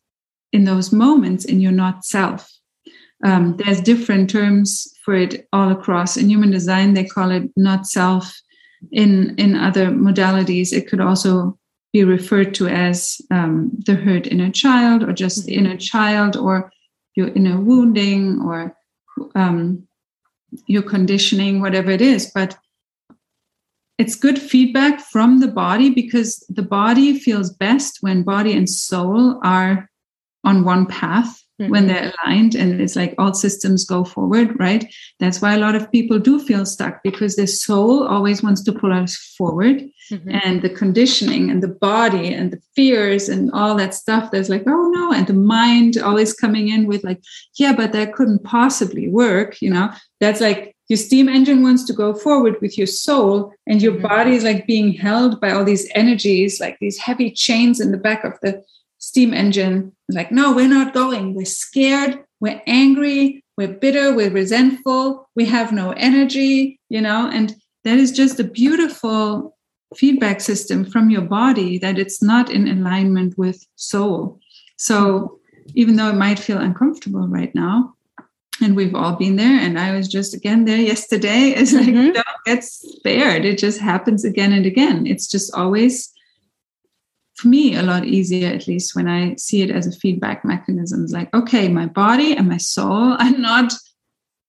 in 0.52 0.66
those 0.66 0.92
moments 0.92 1.46
in 1.46 1.62
your 1.62 1.72
not 1.72 2.04
self. 2.04 2.52
Um, 3.24 3.56
there's 3.56 3.80
different 3.80 4.30
terms 4.30 4.94
for 5.06 5.16
it 5.16 5.48
all 5.54 5.72
across. 5.72 6.18
In 6.18 6.28
human 6.30 6.52
design, 6.52 6.94
they 6.94 7.06
call 7.06 7.32
it 7.32 7.44
not 7.56 7.88
self 7.88 8.38
in 8.92 9.34
in 9.38 9.56
other 9.56 9.86
modalities 9.92 10.74
it 10.74 10.90
could 10.90 11.00
also 11.00 11.58
be 11.94 12.04
referred 12.04 12.54
to 12.56 12.68
as 12.68 13.22
um, 13.32 13.72
the 13.86 13.96
hurt 13.96 14.28
inner 14.28 14.52
child 14.52 15.04
or 15.04 15.14
just 15.14 15.46
the 15.46 15.56
inner 15.56 15.78
child 15.78 16.36
or 16.36 16.70
your 17.16 17.30
inner 17.30 17.58
wounding 17.62 18.42
or 18.42 18.76
um, 19.36 19.88
your 20.68 20.84
conditioning 20.84 21.62
whatever 21.62 21.92
it 21.92 22.02
is 22.02 22.30
but 22.34 22.58
it's 23.98 24.16
good 24.16 24.40
feedback 24.40 25.00
from 25.00 25.40
the 25.40 25.48
body 25.48 25.90
because 25.90 26.44
the 26.50 26.64
body 26.64 27.20
feels 27.20 27.52
best 27.52 27.98
when 28.02 28.24
body 28.24 28.54
and 28.54 28.70
soul 28.70 29.40
are 29.44 29.90
on 30.44 30.64
one 30.64 30.86
path 30.86 31.44
mm-hmm. 31.62 31.72
when 31.72 31.88
they're 31.88 32.12
aligned 32.26 32.56
and 32.56 32.82
it's 32.82 32.96
like 32.96 33.16
all 33.18 33.34
systems 33.34 33.86
go 33.86 34.04
forward, 34.04 34.60
right? 34.60 34.92
That's 35.20 35.42
why 35.42 35.54
a 35.54 35.60
lot 35.60 35.76
of 35.76 35.92
people 35.92 36.20
do 36.20 36.40
feel 36.40 36.66
stuck 36.66 37.04
because 37.04 37.36
their 37.36 37.48
soul 37.48 38.08
always 38.08 38.42
wants 38.42 38.64
to 38.64 38.72
pull 38.72 38.92
us 38.92 39.16
forward. 39.38 39.88
Mm-hmm. 40.12 40.40
And 40.44 40.62
the 40.62 40.70
conditioning 40.70 41.50
and 41.50 41.64
the 41.64 41.70
body 41.70 42.34
and 42.34 42.52
the 42.52 42.62
fears 42.76 43.30
and 43.30 43.52
all 43.52 43.76
that 43.76 43.94
stuff, 43.94 44.32
there's 44.32 44.50
like, 44.50 44.64
oh 44.68 44.90
no. 44.90 45.14
And 45.14 45.28
the 45.28 45.34
mind 45.34 45.98
always 45.98 46.34
coming 46.34 46.68
in 46.68 46.86
with, 46.86 47.04
like, 47.04 47.22
yeah, 47.56 47.74
but 47.74 47.94
that 47.94 48.14
couldn't 48.14 48.44
possibly 48.44 49.08
work. 49.08 49.62
You 49.62 49.70
know, 49.70 49.92
that's 50.20 50.42
like 50.42 50.76
your 50.92 50.98
steam 50.98 51.30
engine 51.30 51.64
wants 51.64 51.86
to 51.86 51.94
go 51.94 52.14
forward 52.14 52.58
with 52.60 52.78
your 52.78 52.88
soul 52.88 53.54
and 53.66 53.82
your 53.82 53.94
mm-hmm. 53.94 54.08
body 54.08 54.36
is 54.36 54.44
like 54.44 54.68
being 54.68 54.92
held 54.92 55.40
by 55.40 55.52
all 55.52 55.64
these 55.64 55.90
energies 55.96 56.60
like 56.60 56.78
these 56.82 56.98
heavy 56.98 57.32
chains 57.32 57.80
in 57.80 57.92
the 57.92 57.98
back 57.98 58.26
of 58.26 58.34
the 58.42 58.62
steam 58.98 59.34
engine 59.34 59.96
like 60.16 60.32
no 60.32 60.54
we're 60.54 60.68
not 60.68 60.94
going. 60.94 61.34
We're 61.34 61.46
scared. 61.46 62.24
We're 62.40 62.62
angry. 62.66 63.44
We're 63.58 63.68
bitter. 63.68 64.14
We're 64.14 64.32
resentful. 64.32 65.30
We 65.36 65.46
have 65.46 65.72
no 65.72 65.92
energy 65.92 66.80
you 66.92 67.02
know? 67.02 67.30
And 67.34 67.56
that 67.86 67.98
is 67.98 68.12
just 68.12 68.40
a 68.40 68.44
beautiful 68.44 69.58
feedback 69.96 70.42
system 70.42 70.86
from 70.86 71.10
your 71.10 71.22
body 71.22 71.78
that 71.80 71.98
it's 71.98 72.22
not 72.22 72.52
in 72.52 72.68
alignment 72.68 73.38
with 73.38 73.66
soul. 73.76 74.40
So 74.76 75.40
even 75.74 75.96
though 75.96 76.10
it 76.10 76.16
might 76.16 76.38
feel 76.38 76.58
uncomfortable 76.58 77.28
right 77.28 77.54
now 77.56 77.96
and 78.62 78.76
we've 78.76 78.94
all 78.96 79.16
been 79.16 79.38
there 79.38 79.60
and 79.60 79.80
i 79.80 79.96
was 79.96 80.08
just 80.08 80.34
again 80.34 80.66
there 80.66 80.78
yesterday 80.78 81.50
it's 81.56 81.72
like 81.72 81.88
mm-hmm. 81.88 82.12
don't 82.12 82.26
get 82.46 82.64
spared. 82.64 83.46
It 83.46 83.58
just 83.58 83.80
happens 83.80 84.26
again 84.26 84.52
and 84.52 84.66
again. 84.66 85.06
It's 85.06 85.28
just 85.28 85.54
always 85.54 86.12
for 87.42 87.48
me 87.48 87.76
a 87.76 87.82
lot 87.82 88.06
easier 88.06 88.48
at 88.48 88.68
least 88.68 88.96
when 88.96 89.08
i 89.08 89.36
see 89.36 89.62
it 89.62 89.72
as 89.72 89.88
a 89.88 90.00
feedback 90.00 90.46
mechanism 90.46 91.04
it's 91.04 91.14
like 91.14 91.34
okay 91.34 91.68
my 91.68 91.86
body 91.86 92.36
and 92.36 92.48
my 92.48 92.58
soul 92.58 93.14
are 93.20 93.32
not 93.32 93.74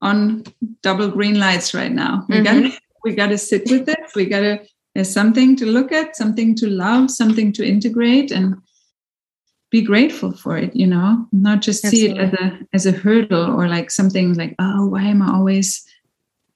on 0.03 0.45
double 0.83 1.09
green 1.09 1.39
lights 1.39 1.75
right 1.75 1.93
now 1.93 2.25
we 2.29 2.37
mm-hmm. 2.37 2.45
gotta 2.45 2.79
we 3.05 3.15
gotta 3.15 3.39
sit 3.39 3.63
with 3.71 3.89
it 3.89 3.99
we 4.15 4.27
gotta 4.27 4.61
there's 4.95 5.13
something 5.13 5.57
to 5.57 5.65
look 5.65 5.91
at 5.91 6.17
something 6.17 6.55
to 6.55 6.69
love 6.69 7.11
something 7.11 7.53
to 7.53 7.67
integrate 7.67 8.31
and 8.31 8.57
be 9.71 9.81
grateful 9.81 10.33
for 10.33 10.59
it 10.59 10.75
you 10.77 10.87
know 10.87 11.27
not 11.33 11.63
just 11.63 11.85
Absolutely. 11.85 12.15
see 12.15 12.21
it 12.21 12.25
as 12.25 12.33
a 12.35 12.59
as 12.75 12.87
a 12.87 12.93
hurdle 12.93 13.51
or 13.59 13.69
like 13.69 13.91
something 13.91 14.35
like 14.35 14.55
oh 14.59 14.87
why 14.87 15.03
am 15.03 15.23
i 15.23 15.33
always 15.33 15.87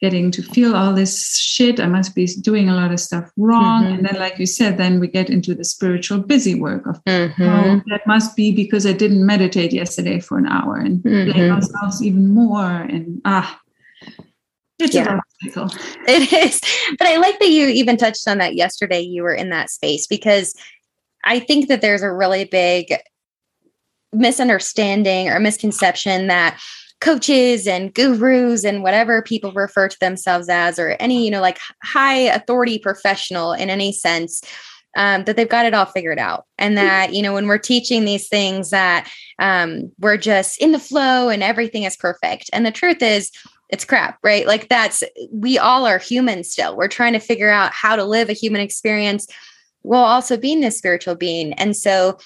getting 0.06 0.30
to 0.30 0.42
feel 0.42 0.76
all 0.76 0.92
this 0.94 1.36
shit. 1.36 1.80
I 1.80 1.86
must 1.86 2.14
be 2.14 2.26
doing 2.26 2.68
a 2.68 2.76
lot 2.76 2.92
of 2.92 3.00
stuff 3.00 3.28
wrong. 3.36 3.82
Mm-hmm. 3.82 3.94
And 3.94 4.06
then, 4.06 4.20
like 4.20 4.38
you 4.38 4.46
said, 4.46 4.78
then 4.78 5.00
we 5.00 5.08
get 5.08 5.28
into 5.28 5.52
the 5.52 5.64
spiritual 5.64 6.20
busy 6.20 6.54
work 6.54 6.86
of, 6.86 7.02
mm-hmm. 7.04 7.42
oh, 7.42 7.82
that 7.88 8.06
must 8.06 8.36
be 8.36 8.52
because 8.52 8.86
I 8.86 8.92
didn't 8.92 9.26
meditate 9.26 9.72
yesterday 9.72 10.20
for 10.20 10.38
an 10.38 10.46
hour 10.46 10.76
and 10.76 11.00
mm-hmm. 11.00 11.32
blame 11.32 11.50
ourselves 11.50 12.00
even 12.04 12.28
more. 12.28 12.70
And 12.70 13.20
ah, 13.24 13.60
it's 14.78 14.94
yeah. 14.94 15.18
It 16.06 16.32
is. 16.32 16.60
But 16.98 17.08
I 17.08 17.16
like 17.16 17.40
that 17.40 17.50
you 17.50 17.66
even 17.66 17.96
touched 17.96 18.28
on 18.28 18.38
that 18.38 18.54
yesterday. 18.54 19.00
You 19.00 19.24
were 19.24 19.34
in 19.34 19.50
that 19.50 19.70
space 19.70 20.06
because 20.06 20.54
I 21.24 21.40
think 21.40 21.66
that 21.66 21.80
there's 21.80 22.02
a 22.02 22.12
really 22.12 22.44
big 22.44 22.94
misunderstanding 24.12 25.28
or 25.30 25.40
misconception 25.40 26.28
that 26.28 26.60
coaches 27.00 27.66
and 27.66 27.94
gurus 27.94 28.64
and 28.64 28.82
whatever 28.82 29.22
people 29.22 29.52
refer 29.52 29.88
to 29.88 29.98
themselves 30.00 30.48
as 30.48 30.78
or 30.78 30.96
any 30.98 31.24
you 31.24 31.30
know 31.30 31.40
like 31.40 31.58
high 31.82 32.18
authority 32.18 32.78
professional 32.78 33.52
in 33.52 33.70
any 33.70 33.92
sense 33.92 34.42
um, 34.96 35.24
that 35.24 35.36
they've 35.36 35.48
got 35.48 35.66
it 35.66 35.74
all 35.74 35.84
figured 35.84 36.18
out. 36.18 36.46
And 36.58 36.72
hmm. 36.72 36.76
that 36.76 37.12
you 37.12 37.22
know 37.22 37.34
when 37.34 37.46
we're 37.46 37.58
teaching 37.58 38.04
these 38.04 38.28
things 38.28 38.70
that 38.70 39.08
um, 39.38 39.92
we're 40.00 40.16
just 40.16 40.60
in 40.60 40.72
the 40.72 40.78
flow 40.78 41.28
and 41.28 41.42
everything 41.42 41.84
is 41.84 41.96
perfect. 41.96 42.50
And 42.52 42.66
the 42.66 42.72
truth 42.72 43.02
is 43.02 43.30
it's 43.68 43.84
crap 43.84 44.18
right? 44.22 44.46
Like 44.46 44.68
that's 44.68 45.04
we 45.30 45.58
all 45.58 45.86
are 45.86 45.98
human 45.98 46.44
still. 46.44 46.76
We're 46.76 46.88
trying 46.88 47.12
to 47.12 47.18
figure 47.18 47.50
out 47.50 47.72
how 47.72 47.96
to 47.96 48.04
live 48.04 48.28
a 48.28 48.34
human 48.34 48.60
experience 48.60 49.26
while 49.82 50.04
also 50.04 50.36
being 50.36 50.60
this 50.60 50.78
spiritual 50.78 51.14
being. 51.14 51.52
And 51.54 51.76
so 51.76 52.18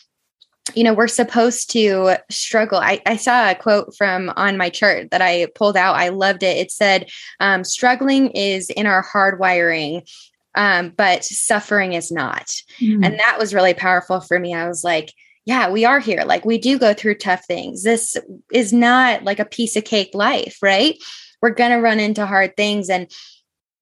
you 0.74 0.84
know, 0.84 0.94
we're 0.94 1.08
supposed 1.08 1.70
to 1.72 2.16
struggle. 2.30 2.78
I, 2.78 3.00
I, 3.06 3.16
saw 3.16 3.50
a 3.50 3.54
quote 3.54 3.94
from 3.96 4.32
on 4.36 4.56
my 4.56 4.68
chart 4.68 5.10
that 5.10 5.22
I 5.22 5.46
pulled 5.54 5.76
out. 5.76 5.96
I 5.96 6.10
loved 6.10 6.42
it. 6.42 6.56
It 6.56 6.70
said, 6.70 7.10
um, 7.40 7.64
struggling 7.64 8.30
is 8.30 8.70
in 8.70 8.86
our 8.86 9.04
hardwiring, 9.04 10.08
um, 10.54 10.90
but 10.90 11.24
suffering 11.24 11.94
is 11.94 12.12
not. 12.12 12.52
Mm. 12.80 13.04
And 13.04 13.18
that 13.18 13.36
was 13.38 13.54
really 13.54 13.74
powerful 13.74 14.20
for 14.20 14.38
me. 14.38 14.54
I 14.54 14.68
was 14.68 14.84
like, 14.84 15.12
yeah, 15.46 15.70
we 15.70 15.84
are 15.84 16.00
here. 16.00 16.22
Like 16.24 16.44
we 16.44 16.58
do 16.58 16.78
go 16.78 16.94
through 16.94 17.16
tough 17.16 17.44
things. 17.46 17.82
This 17.82 18.16
is 18.52 18.72
not 18.72 19.24
like 19.24 19.38
a 19.38 19.44
piece 19.44 19.74
of 19.76 19.84
cake 19.84 20.10
life, 20.14 20.58
right? 20.62 20.96
We're 21.40 21.50
going 21.50 21.70
to 21.70 21.78
run 21.78 21.98
into 21.98 22.26
hard 22.26 22.56
things. 22.56 22.90
And 22.90 23.10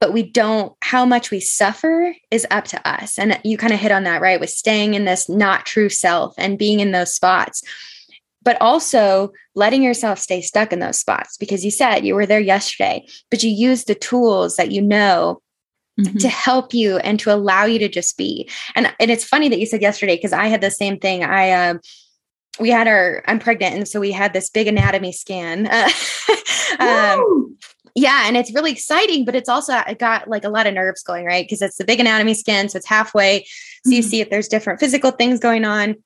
but 0.00 0.12
we 0.12 0.22
don't 0.22 0.72
how 0.82 1.04
much 1.04 1.30
we 1.30 1.40
suffer 1.40 2.14
is 2.30 2.46
up 2.50 2.64
to 2.66 2.88
us. 2.88 3.18
And 3.18 3.38
you 3.44 3.58
kind 3.58 3.72
of 3.72 3.80
hit 3.80 3.92
on 3.92 4.04
that 4.04 4.20
right 4.20 4.40
with 4.40 4.50
staying 4.50 4.94
in 4.94 5.04
this 5.04 5.28
not 5.28 5.66
true 5.66 5.88
self 5.88 6.34
and 6.38 6.58
being 6.58 6.80
in 6.80 6.92
those 6.92 7.14
spots 7.14 7.62
but 8.40 8.56
also 8.62 9.30
letting 9.56 9.82
yourself 9.82 10.18
stay 10.18 10.40
stuck 10.40 10.72
in 10.72 10.78
those 10.78 10.98
spots 10.98 11.36
because 11.36 11.64
you 11.64 11.70
said 11.70 12.06
you 12.06 12.14
were 12.14 12.24
there 12.24 12.40
yesterday 12.40 13.04
but 13.30 13.42
you 13.42 13.50
use 13.50 13.84
the 13.84 13.94
tools 13.94 14.56
that 14.56 14.70
you 14.70 14.80
know 14.80 15.42
mm-hmm. 15.98 16.16
to 16.18 16.28
help 16.28 16.72
you 16.72 16.98
and 16.98 17.18
to 17.20 17.32
allow 17.32 17.64
you 17.64 17.78
to 17.78 17.88
just 17.88 18.16
be. 18.16 18.48
And 18.74 18.92
and 19.00 19.10
it's 19.10 19.24
funny 19.24 19.48
that 19.48 19.58
you 19.58 19.66
said 19.66 19.82
yesterday 19.82 20.16
because 20.16 20.32
i 20.32 20.46
had 20.46 20.60
the 20.60 20.70
same 20.70 20.98
thing. 20.98 21.24
I 21.24 21.50
um 21.52 21.80
we 22.60 22.70
had 22.70 22.88
our 22.88 23.22
i'm 23.28 23.38
pregnant 23.38 23.76
and 23.76 23.86
so 23.86 24.00
we 24.00 24.10
had 24.10 24.32
this 24.32 24.50
big 24.50 24.66
anatomy 24.66 25.12
scan 25.12 25.68
um, 26.80 27.56
yeah 27.98 28.26
and 28.26 28.36
it's 28.36 28.52
really 28.54 28.70
exciting 28.70 29.24
but 29.24 29.34
it's 29.34 29.48
also 29.48 29.74
it 29.88 29.98
got 29.98 30.28
like 30.28 30.44
a 30.44 30.48
lot 30.48 30.66
of 30.66 30.74
nerves 30.74 31.02
going 31.02 31.24
right? 31.24 31.44
Because 31.44 31.62
it's 31.62 31.76
the 31.76 31.84
big 31.84 32.00
anatomy 32.00 32.34
scan 32.34 32.68
so 32.68 32.76
it's 32.76 32.86
halfway. 32.86 33.44
So 33.84 33.92
you 33.92 34.00
mm-hmm. 34.00 34.08
see 34.08 34.20
if 34.20 34.30
there's 34.30 34.48
different 34.48 34.80
physical 34.80 35.10
things 35.10 35.40
going 35.40 35.64
on. 35.64 35.96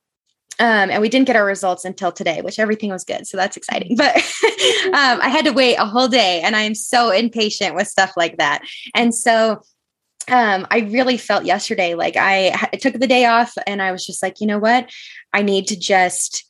Um, 0.61 0.91
and 0.91 1.01
we 1.01 1.09
didn't 1.09 1.27
get 1.27 1.37
our 1.37 1.47
results 1.47 1.87
until 1.87 2.13
today 2.13 2.43
which 2.43 2.59
everything 2.59 2.91
was 2.91 3.05
good 3.05 3.27
so 3.27 3.37
that's 3.37 3.57
exciting. 3.57 3.97
But 3.97 4.17
um, 4.87 5.21
i 5.21 5.29
had 5.29 5.45
to 5.47 5.53
wait 5.53 5.77
a 5.77 5.87
whole 5.87 6.09
day 6.09 6.41
and 6.43 6.55
i 6.55 6.63
am 6.63 6.75
so 6.75 7.11
impatient 7.11 7.75
with 7.75 7.89
stuff 7.89 8.13
like 8.17 8.39
that. 8.39 8.63
And 8.95 9.15
so 9.15 9.63
um, 10.29 10.67
I 10.71 10.89
really 10.91 11.17
felt 11.17 11.45
yesterday 11.45 11.95
like 11.95 12.17
I, 12.17 12.69
I 12.73 12.77
took 12.77 12.95
the 12.95 13.07
day 13.07 13.25
off 13.25 13.53
and 13.67 13.83
I 13.83 13.93
was 13.93 14.07
just 14.07 14.23
like, 14.23 14.41
you 14.41 14.47
know 14.47 14.59
what? 14.59 14.91
I 15.33 15.43
need 15.43 15.67
to 15.69 15.77
just 15.79 16.45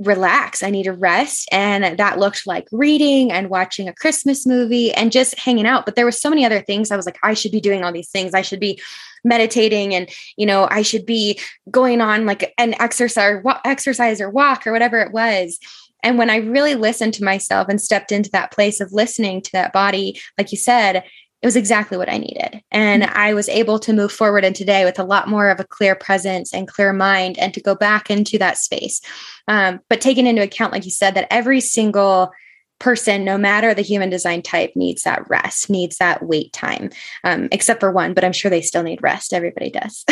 relax. 0.00 0.62
I 0.62 0.70
need 0.70 0.84
to 0.84 0.92
rest. 0.92 1.48
And 1.52 1.98
that 1.98 2.18
looked 2.18 2.46
like 2.46 2.66
reading 2.72 3.30
and 3.30 3.50
watching 3.50 3.88
a 3.88 3.94
Christmas 3.94 4.46
movie 4.46 4.92
and 4.92 5.12
just 5.12 5.38
hanging 5.38 5.66
out. 5.66 5.84
But 5.84 5.96
there 5.96 6.04
were 6.04 6.12
so 6.12 6.30
many 6.30 6.44
other 6.44 6.60
things. 6.60 6.90
I 6.90 6.96
was 6.96 7.06
like, 7.06 7.18
I 7.22 7.34
should 7.34 7.52
be 7.52 7.60
doing 7.60 7.84
all 7.84 7.92
these 7.92 8.10
things. 8.10 8.34
I 8.34 8.42
should 8.42 8.60
be 8.60 8.80
meditating 9.24 9.94
and, 9.94 10.08
you 10.36 10.46
know, 10.46 10.66
I 10.70 10.82
should 10.82 11.04
be 11.04 11.38
going 11.70 12.00
on 12.00 12.26
like 12.26 12.54
an 12.58 12.74
exercise, 12.80 13.42
exercise 13.64 14.20
or 14.20 14.30
walk 14.30 14.66
or 14.66 14.72
whatever 14.72 14.98
it 15.00 15.12
was. 15.12 15.58
And 16.02 16.16
when 16.16 16.30
I 16.30 16.36
really 16.36 16.74
listened 16.74 17.14
to 17.14 17.24
myself 17.24 17.68
and 17.68 17.80
stepped 17.80 18.10
into 18.10 18.30
that 18.30 18.52
place 18.52 18.80
of 18.80 18.92
listening 18.92 19.42
to 19.42 19.52
that 19.52 19.72
body, 19.72 20.18
like 20.38 20.50
you 20.50 20.58
said, 20.58 21.04
it 21.42 21.46
was 21.46 21.56
exactly 21.56 21.96
what 21.96 22.10
I 22.10 22.18
needed. 22.18 22.62
And 22.70 23.02
mm-hmm. 23.02 23.16
I 23.16 23.34
was 23.34 23.48
able 23.48 23.78
to 23.80 23.92
move 23.92 24.12
forward 24.12 24.44
in 24.44 24.52
today 24.52 24.84
with 24.84 24.98
a 24.98 25.04
lot 25.04 25.28
more 25.28 25.48
of 25.48 25.58
a 25.58 25.64
clear 25.64 25.94
presence 25.94 26.52
and 26.52 26.68
clear 26.68 26.92
mind 26.92 27.38
and 27.38 27.54
to 27.54 27.60
go 27.60 27.74
back 27.74 28.10
into 28.10 28.38
that 28.38 28.58
space. 28.58 29.00
Um, 29.48 29.80
but 29.88 30.00
taking 30.00 30.26
into 30.26 30.42
account, 30.42 30.72
like 30.72 30.84
you 30.84 30.90
said, 30.90 31.14
that 31.14 31.28
every 31.30 31.60
single 31.60 32.30
person, 32.78 33.24
no 33.24 33.38
matter 33.38 33.74
the 33.74 33.82
human 33.82 34.10
design 34.10 34.42
type, 34.42 34.72
needs 34.74 35.02
that 35.02 35.28
rest, 35.28 35.70
needs 35.70 35.98
that 35.98 36.22
wait 36.24 36.52
time, 36.52 36.90
um, 37.24 37.48
except 37.52 37.80
for 37.80 37.92
one, 37.92 38.14
but 38.14 38.24
I'm 38.24 38.32
sure 38.32 38.50
they 38.50 38.62
still 38.62 38.82
need 38.82 39.02
rest. 39.02 39.32
Everybody 39.32 39.70
does. 39.70 40.04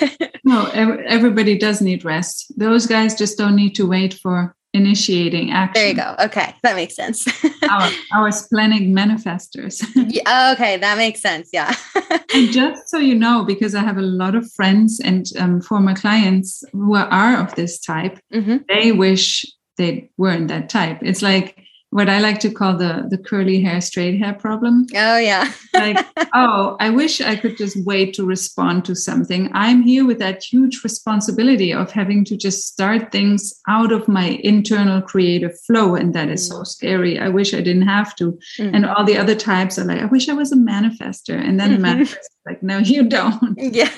no, 0.44 0.66
everybody 0.66 1.58
does 1.58 1.80
need 1.80 2.04
rest. 2.04 2.52
Those 2.56 2.86
guys 2.86 3.16
just 3.16 3.38
don't 3.38 3.56
need 3.56 3.74
to 3.74 3.86
wait 3.86 4.14
for 4.14 4.54
initiating 4.74 5.50
action. 5.50 5.72
There 5.74 5.88
you 5.88 5.94
go. 5.94 6.14
Okay, 6.24 6.54
that 6.62 6.74
makes 6.76 6.96
sense. 6.96 7.26
our, 7.70 7.90
our 8.12 8.32
splenic 8.32 8.82
manifestors. 8.82 9.84
yeah, 9.94 10.52
okay, 10.54 10.76
that 10.78 10.96
makes 10.96 11.20
sense. 11.20 11.50
Yeah. 11.52 11.74
and 12.34 12.50
just 12.50 12.88
so 12.88 12.98
you 12.98 13.14
know, 13.14 13.44
because 13.44 13.74
I 13.74 13.80
have 13.80 13.98
a 13.98 14.02
lot 14.02 14.34
of 14.34 14.50
friends 14.52 15.00
and 15.00 15.26
um, 15.38 15.60
former 15.60 15.94
clients 15.94 16.64
who 16.72 16.94
are 16.94 17.40
of 17.40 17.54
this 17.54 17.78
type, 17.78 18.18
mm-hmm. 18.32 18.58
they 18.68 18.92
wish 18.92 19.44
they 19.76 20.10
weren't 20.16 20.48
that 20.48 20.68
type. 20.68 20.98
It's 21.02 21.22
like 21.22 21.58
what 21.92 22.08
I 22.08 22.20
like 22.20 22.40
to 22.40 22.50
call 22.50 22.74
the 22.78 23.06
the 23.10 23.18
curly 23.18 23.60
hair, 23.60 23.80
straight 23.82 24.18
hair 24.18 24.32
problem. 24.32 24.86
Oh 24.94 25.18
yeah. 25.18 25.52
like, 25.74 25.98
oh, 26.34 26.76
I 26.80 26.88
wish 26.88 27.20
I 27.20 27.36
could 27.36 27.58
just 27.58 27.76
wait 27.84 28.14
to 28.14 28.24
respond 28.24 28.86
to 28.86 28.96
something. 28.96 29.50
I'm 29.52 29.82
here 29.82 30.06
with 30.06 30.18
that 30.18 30.42
huge 30.42 30.82
responsibility 30.82 31.70
of 31.72 31.90
having 31.90 32.24
to 32.24 32.36
just 32.36 32.66
start 32.66 33.12
things 33.12 33.52
out 33.68 33.92
of 33.92 34.08
my 34.08 34.40
internal 34.42 35.02
creative 35.02 35.58
flow. 35.66 35.94
And 35.94 36.14
that 36.14 36.30
is 36.30 36.48
so 36.48 36.60
mm. 36.60 36.66
scary. 36.66 37.18
I 37.18 37.28
wish 37.28 37.52
I 37.52 37.60
didn't 37.60 37.88
have 37.88 38.16
to. 38.16 38.38
Mm-hmm. 38.58 38.74
And 38.74 38.86
all 38.86 39.04
the 39.04 39.18
other 39.18 39.34
types 39.34 39.78
are 39.78 39.84
like, 39.84 40.00
I 40.00 40.06
wish 40.06 40.30
I 40.30 40.34
was 40.34 40.50
a 40.50 40.56
manifester. 40.56 41.38
And 41.38 41.60
then 41.60 41.72
mm-hmm. 41.72 41.82
the 41.82 41.88
manifest 41.88 42.20
is 42.20 42.38
like, 42.46 42.62
no, 42.62 42.78
you 42.78 43.02
don't. 43.08 43.58
Yeah. 43.72 43.90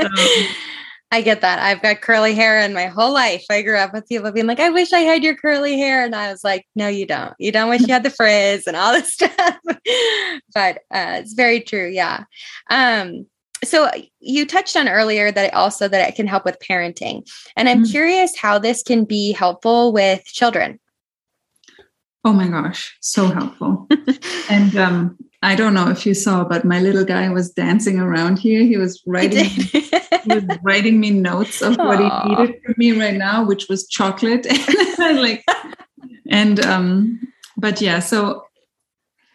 so, 0.00 0.08
I 1.12 1.22
get 1.22 1.40
that. 1.42 1.60
I've 1.60 1.82
got 1.82 2.00
curly 2.00 2.34
hair 2.34 2.58
and 2.58 2.74
my 2.74 2.86
whole 2.86 3.12
life 3.12 3.44
I 3.48 3.62
grew 3.62 3.76
up 3.76 3.92
with 3.92 4.08
people 4.08 4.32
being 4.32 4.46
like, 4.46 4.58
I 4.58 4.70
wish 4.70 4.92
I 4.92 5.00
had 5.00 5.22
your 5.22 5.36
curly 5.36 5.78
hair. 5.78 6.04
And 6.04 6.14
I 6.14 6.30
was 6.30 6.42
like, 6.42 6.66
no, 6.74 6.88
you 6.88 7.06
don't. 7.06 7.32
You 7.38 7.52
don't 7.52 7.68
wish 7.68 7.82
you 7.82 7.92
had 7.92 8.02
the 8.02 8.10
frizz 8.10 8.66
and 8.66 8.76
all 8.76 8.92
this 8.92 9.12
stuff. 9.14 9.58
but 10.54 10.78
uh, 10.90 11.20
it's 11.20 11.34
very 11.34 11.60
true. 11.60 11.88
Yeah. 11.88 12.24
Um, 12.70 13.26
so 13.64 13.90
you 14.20 14.46
touched 14.46 14.76
on 14.76 14.88
earlier 14.88 15.30
that 15.30 15.46
it 15.46 15.54
also 15.54 15.88
that 15.88 16.08
it 16.08 16.14
can 16.14 16.26
help 16.26 16.44
with 16.44 16.58
parenting. 16.58 17.26
And 17.56 17.68
I'm 17.68 17.84
mm-hmm. 17.84 17.90
curious 17.90 18.36
how 18.36 18.58
this 18.58 18.82
can 18.82 19.04
be 19.04 19.32
helpful 19.32 19.92
with 19.92 20.24
children. 20.24 20.80
Oh 22.24 22.32
my 22.32 22.48
gosh, 22.48 22.96
so 23.00 23.28
helpful. 23.28 23.86
and 24.50 24.76
um, 24.76 25.16
I 25.42 25.54
don't 25.54 25.74
know 25.74 25.88
if 25.90 26.04
you 26.04 26.12
saw, 26.12 26.42
but 26.42 26.64
my 26.64 26.80
little 26.80 27.04
guy 27.04 27.28
was 27.28 27.52
dancing 27.52 28.00
around 28.00 28.40
here. 28.40 28.62
He 28.64 28.76
was 28.76 29.00
he 29.04 29.88
was 30.26 30.44
writing 30.62 31.00
me 31.00 31.10
notes 31.10 31.62
of 31.62 31.76
Aww. 31.76 31.86
what 31.86 31.98
he 32.00 32.28
needed 32.28 32.62
from 32.64 32.74
me 32.76 32.92
right 32.92 33.14
now, 33.14 33.44
which 33.44 33.68
was 33.68 33.86
chocolate. 33.86 34.46
and 34.98 35.20
like, 35.20 35.44
and 36.30 36.64
um, 36.64 37.20
but 37.56 37.80
yeah, 37.80 38.00
so 38.00 38.44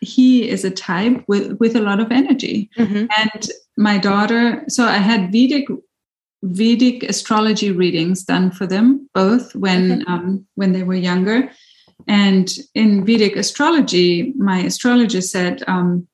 he 0.02 0.50
is 0.50 0.66
a 0.66 0.72
type 0.72 1.24
with 1.28 1.60
with 1.60 1.76
a 1.76 1.82
lot 1.82 2.00
of 2.00 2.12
energy, 2.12 2.70
mm-hmm. 2.78 3.06
and 3.18 3.50
my 3.78 3.98
daughter. 3.98 4.64
So 4.68 4.86
I 4.86 4.98
had 4.98 5.32
Vedic 5.32 5.68
Vedic 6.44 7.04
astrology 7.04 7.72
readings 7.72 8.24
done 8.24 8.52
for 8.52 8.66
them 8.66 9.10
both 9.14 9.56
when 9.56 10.02
okay. 10.02 10.04
um, 10.08 10.46
when 10.56 10.72
they 10.72 10.84
were 10.84 10.96
younger 10.96 11.52
and 12.08 12.52
in 12.74 13.06
Vedic 13.06 13.36
astrology, 13.36 14.34
my 14.38 14.60
astrologer 14.60 15.22
said, 15.22 15.64
um, 15.68 16.08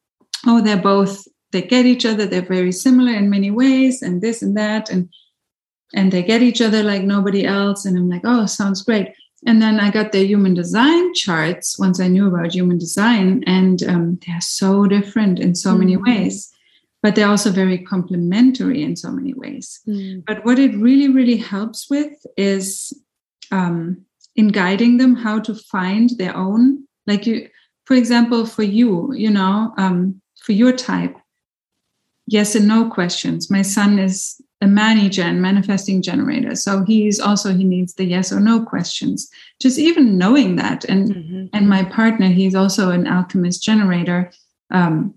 oh, 0.46 0.62
they're 0.62 0.78
both, 0.78 1.28
they 1.52 1.62
get 1.62 1.86
each 1.86 2.06
other, 2.06 2.26
they're 2.26 2.42
very 2.42 2.72
similar 2.72 3.14
in 3.14 3.30
many 3.30 3.52
ways, 3.52 4.02
and 4.02 4.22
this 4.22 4.42
and 4.42 4.56
that, 4.58 4.90
and 4.90 5.10
and 5.94 6.12
they 6.12 6.22
get 6.22 6.42
each 6.42 6.62
other 6.62 6.84
like 6.84 7.04
nobody 7.04 7.46
else. 7.46 7.86
And 7.86 7.98
I'm 7.98 8.10
like, 8.10 8.24
oh, 8.26 8.46
sounds 8.46 8.84
great. 8.84 9.14
And 9.46 9.62
then 9.62 9.80
I 9.80 9.90
got 9.90 10.12
their 10.12 10.26
human 10.26 10.54
design 10.54 11.14
charts 11.14 11.80
once 11.80 12.02
I 12.02 12.08
knew 12.08 12.28
about 12.28 12.54
human 12.54 12.78
design, 12.78 13.44
and 13.48 13.82
um, 13.84 14.20
they're 14.26 14.42
so 14.42 14.88
different 14.88 15.40
in 15.40 15.56
so 15.56 15.74
mm 15.74 15.80
many 15.80 15.98
ways, 15.98 16.52
but 17.02 17.16
they're 17.16 17.30
also 17.30 17.52
very 17.52 17.78
complementary 17.78 18.84
in 18.84 18.96
so 18.96 19.12
many 19.12 19.34
ways. 19.34 19.80
mm 19.88 20.24
But 20.26 20.44
what 20.44 20.60
it 20.60 20.76
really, 20.76 21.10
really 21.10 21.38
helps 21.38 21.90
with 21.90 22.26
is 22.36 22.94
um, 23.52 24.06
in 24.36 24.50
guiding 24.50 24.98
them 24.98 25.16
how 25.16 25.40
to 25.40 25.56
find 25.56 26.10
their 26.18 26.36
own 26.36 26.84
like 27.06 27.26
you 27.26 27.48
for 27.88 27.94
example, 27.94 28.46
for 28.46 28.64
you, 28.64 29.14
you 29.14 29.30
know, 29.30 29.74
um, 29.78 30.22
for 30.42 30.52
your 30.52 30.74
type, 30.74 31.16
yes 32.28 32.56
and 32.56 32.68
no 32.68 32.90
questions. 32.90 33.50
My 33.50 33.62
son 33.62 33.98
is 34.00 34.40
a 34.62 34.68
mani-gen 34.68 35.40
manifesting 35.40 36.02
generator 36.02 36.56
so 36.56 36.84
he's 36.84 37.20
also 37.20 37.54
he 37.54 37.63
needs 37.63 37.94
the 37.94 38.06
yes 38.06 38.32
or 38.32 38.40
no 38.40 38.63
questions 38.63 39.30
just 39.62 39.78
even 39.78 40.18
knowing 40.18 40.56
that 40.56 40.84
and 40.86 41.13
mm-hmm. 41.13 41.46
and 41.54 41.70
my 41.70 41.84
partner 41.84 42.28
he's 42.28 42.56
also 42.56 42.90
an 42.90 43.06
alchemist 43.06 43.62
generator 43.62 44.32
um, 44.72 45.13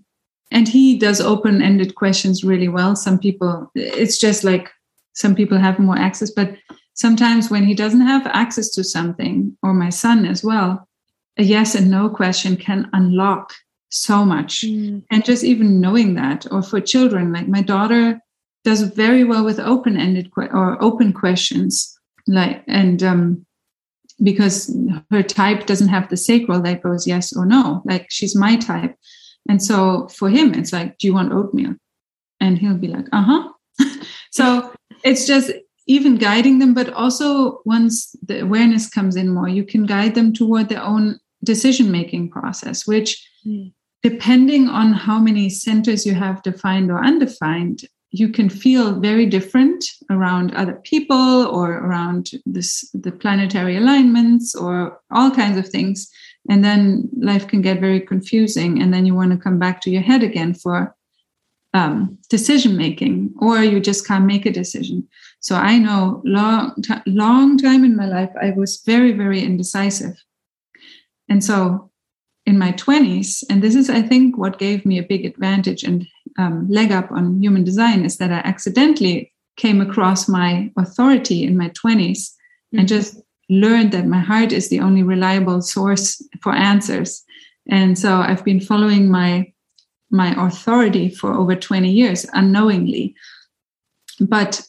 and 0.51 0.67
he 0.67 0.97
does 0.97 1.19
open-ended 1.19 1.95
questions 1.95 2.43
really 2.43 2.67
well 2.67 2.95
some 2.95 3.17
people 3.17 3.71
it's 3.73 4.19
just 4.19 4.43
like 4.43 4.69
some 5.13 5.33
people 5.33 5.57
have 5.57 5.79
more 5.79 5.97
access 5.97 6.29
but 6.29 6.55
sometimes 6.93 7.49
when 7.49 7.65
he 7.65 7.73
doesn't 7.73 8.01
have 8.01 8.27
access 8.27 8.69
to 8.69 8.83
something 8.83 9.57
or 9.63 9.73
my 9.73 9.89
son 9.89 10.25
as 10.25 10.43
well 10.43 10.87
a 11.37 11.43
yes 11.43 11.73
and 11.73 11.89
no 11.89 12.09
question 12.09 12.55
can 12.55 12.87
unlock 12.93 13.53
so 13.91 14.23
much 14.23 14.61
mm. 14.61 15.03
and 15.11 15.25
just 15.25 15.43
even 15.43 15.81
knowing 15.81 16.15
that 16.15 16.47
or 16.49 16.63
for 16.63 16.79
children 16.79 17.33
like 17.33 17.47
my 17.47 17.61
daughter 17.61 18.19
does 18.63 18.81
very 18.81 19.23
well 19.23 19.43
with 19.43 19.59
open-ended 19.59 20.31
que- 20.33 20.49
or 20.51 20.81
open 20.81 21.11
questions 21.11 21.97
like 22.27 22.63
and 22.67 23.03
um 23.03 23.45
because 24.23 24.75
her 25.09 25.23
type 25.23 25.65
doesn't 25.65 25.89
have 25.89 26.07
the 26.09 26.17
sacral 26.17 26.61
that 26.61 26.81
goes 26.81 27.05
yes 27.05 27.35
or 27.35 27.45
no 27.45 27.81
like 27.85 28.07
she's 28.09 28.35
my 28.35 28.55
type 28.55 28.95
and 29.49 29.61
so 29.61 30.07
for 30.07 30.29
him 30.29 30.53
it's 30.53 30.71
like 30.71 30.97
do 30.97 31.07
you 31.07 31.13
want 31.13 31.33
oatmeal 31.33 31.75
and 32.39 32.59
he'll 32.59 32.77
be 32.77 32.87
like 32.87 33.05
uh-huh 33.11 33.49
so 34.31 34.73
it's 35.03 35.25
just 35.25 35.51
even 35.87 36.15
guiding 36.15 36.59
them 36.59 36.73
but 36.73 36.93
also 36.93 37.61
once 37.65 38.15
the 38.21 38.39
awareness 38.39 38.87
comes 38.87 39.17
in 39.17 39.33
more 39.33 39.49
you 39.49 39.65
can 39.65 39.85
guide 39.85 40.15
them 40.15 40.31
toward 40.31 40.69
their 40.69 40.83
own 40.83 41.19
decision 41.43 41.91
making 41.91 42.29
process 42.29 42.87
which 42.87 43.27
mm. 43.45 43.73
Depending 44.03 44.67
on 44.67 44.93
how 44.93 45.19
many 45.19 45.49
centers 45.49 46.05
you 46.05 46.13
have 46.13 46.41
defined 46.43 46.89
or 46.91 47.03
undefined 47.03 47.83
you 48.11 48.27
can 48.27 48.49
feel 48.49 48.99
very 48.99 49.25
different 49.25 49.85
around 50.09 50.53
other 50.53 50.73
people 50.83 51.47
or 51.47 51.71
around 51.71 52.31
this 52.45 52.89
the 52.93 53.11
planetary 53.11 53.77
alignments 53.77 54.53
or 54.53 54.99
all 55.11 55.31
kinds 55.31 55.57
of 55.57 55.67
things. 55.67 56.09
And 56.49 56.63
then 56.63 57.09
life 57.17 57.47
can 57.47 57.61
get 57.61 57.79
very 57.79 58.01
confusing 58.01 58.81
and 58.81 58.93
then 58.93 59.05
you 59.05 59.15
want 59.15 59.31
to 59.31 59.37
come 59.37 59.57
back 59.57 59.79
to 59.81 59.89
your 59.89 60.01
head 60.01 60.23
again 60.23 60.53
for 60.53 60.93
um, 61.73 62.17
decision 62.29 62.75
making 62.75 63.33
or 63.39 63.63
you 63.63 63.79
just 63.79 64.05
can't 64.05 64.25
make 64.25 64.45
a 64.45 64.51
decision. 64.51 65.07
So 65.39 65.55
i 65.55 65.77
know 65.77 66.21
long 66.25 66.75
t- 66.83 66.93
long 67.07 67.57
time 67.57 67.83
in 67.85 67.95
my 67.95 68.05
life 68.05 68.29
i 68.41 68.51
was 68.51 68.83
very 68.85 69.13
very 69.13 69.41
indecisive. 69.41 70.21
And 71.29 71.41
so 71.41 71.90
in 72.51 72.57
my 72.65 72.71
20s 72.73 73.43
and 73.49 73.63
this 73.63 73.75
is 73.81 73.89
i 73.89 74.01
think 74.01 74.37
what 74.37 74.63
gave 74.65 74.85
me 74.85 74.95
a 74.99 75.09
big 75.13 75.23
advantage 75.25 75.83
and 75.83 76.07
um, 76.37 76.67
leg 76.69 76.91
up 76.91 77.11
on 77.11 77.41
human 77.41 77.63
design 77.63 78.05
is 78.05 78.17
that 78.17 78.31
I 78.31 78.37
accidentally 78.37 79.31
came 79.57 79.81
across 79.81 80.27
my 80.27 80.71
authority 80.77 81.43
in 81.43 81.57
my 81.57 81.69
20s 81.69 81.75
mm-hmm. 81.85 82.79
and 82.79 82.87
just 82.87 83.19
learned 83.49 83.91
that 83.91 84.05
my 84.05 84.19
heart 84.19 84.51
is 84.51 84.69
the 84.69 84.79
only 84.79 85.03
reliable 85.03 85.61
source 85.61 86.21
for 86.41 86.53
answers. 86.53 87.23
And 87.69 87.97
so 87.97 88.15
I've 88.21 88.45
been 88.45 88.61
following 88.61 89.09
my 89.09 89.51
my 90.13 90.35
authority 90.45 91.09
for 91.09 91.33
over 91.33 91.55
20 91.55 91.89
years 91.89 92.25
unknowingly. 92.33 93.15
But 94.19 94.61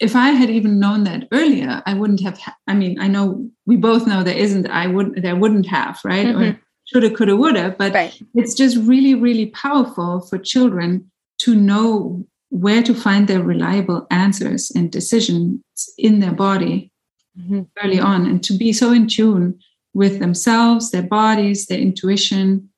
if 0.00 0.16
I 0.16 0.30
had 0.30 0.50
even 0.50 0.80
known 0.80 1.04
that 1.04 1.28
earlier, 1.30 1.84
I 1.86 1.94
wouldn't 1.94 2.20
have. 2.22 2.40
I 2.66 2.74
mean, 2.74 3.00
I 3.00 3.06
know 3.06 3.48
we 3.66 3.76
both 3.76 4.08
know 4.08 4.24
there 4.24 4.36
isn't. 4.36 4.68
I 4.68 4.88
wouldn't. 4.88 5.22
There 5.22 5.36
wouldn't 5.36 5.66
have, 5.66 6.00
right? 6.04 6.26
Mm-hmm. 6.26 6.42
Or 6.42 6.60
shoulda, 6.90 7.10
coulda, 7.10 7.36
woulda. 7.36 7.74
But 7.78 7.92
right. 7.94 8.22
it's 8.34 8.54
just 8.54 8.76
really, 8.78 9.14
really 9.14 9.46
powerful 9.46 10.20
for 10.20 10.38
children 10.38 11.10
to 11.38 11.54
know 11.54 12.26
where 12.50 12.82
to 12.82 12.94
find 12.94 13.28
their 13.28 13.42
reliable 13.42 14.06
answers 14.10 14.70
and 14.74 14.90
decisions 14.90 15.60
in 15.96 16.20
their 16.20 16.32
body 16.32 16.90
mm-hmm. 17.38 17.62
early 17.82 18.00
on 18.00 18.26
and 18.26 18.42
to 18.44 18.52
be 18.56 18.72
so 18.72 18.92
in 18.92 19.06
tune 19.06 19.58
with 19.94 20.18
themselves, 20.18 20.90
their 20.90 21.02
bodies, 21.02 21.66
their 21.66 21.78
intuition. 21.78 22.68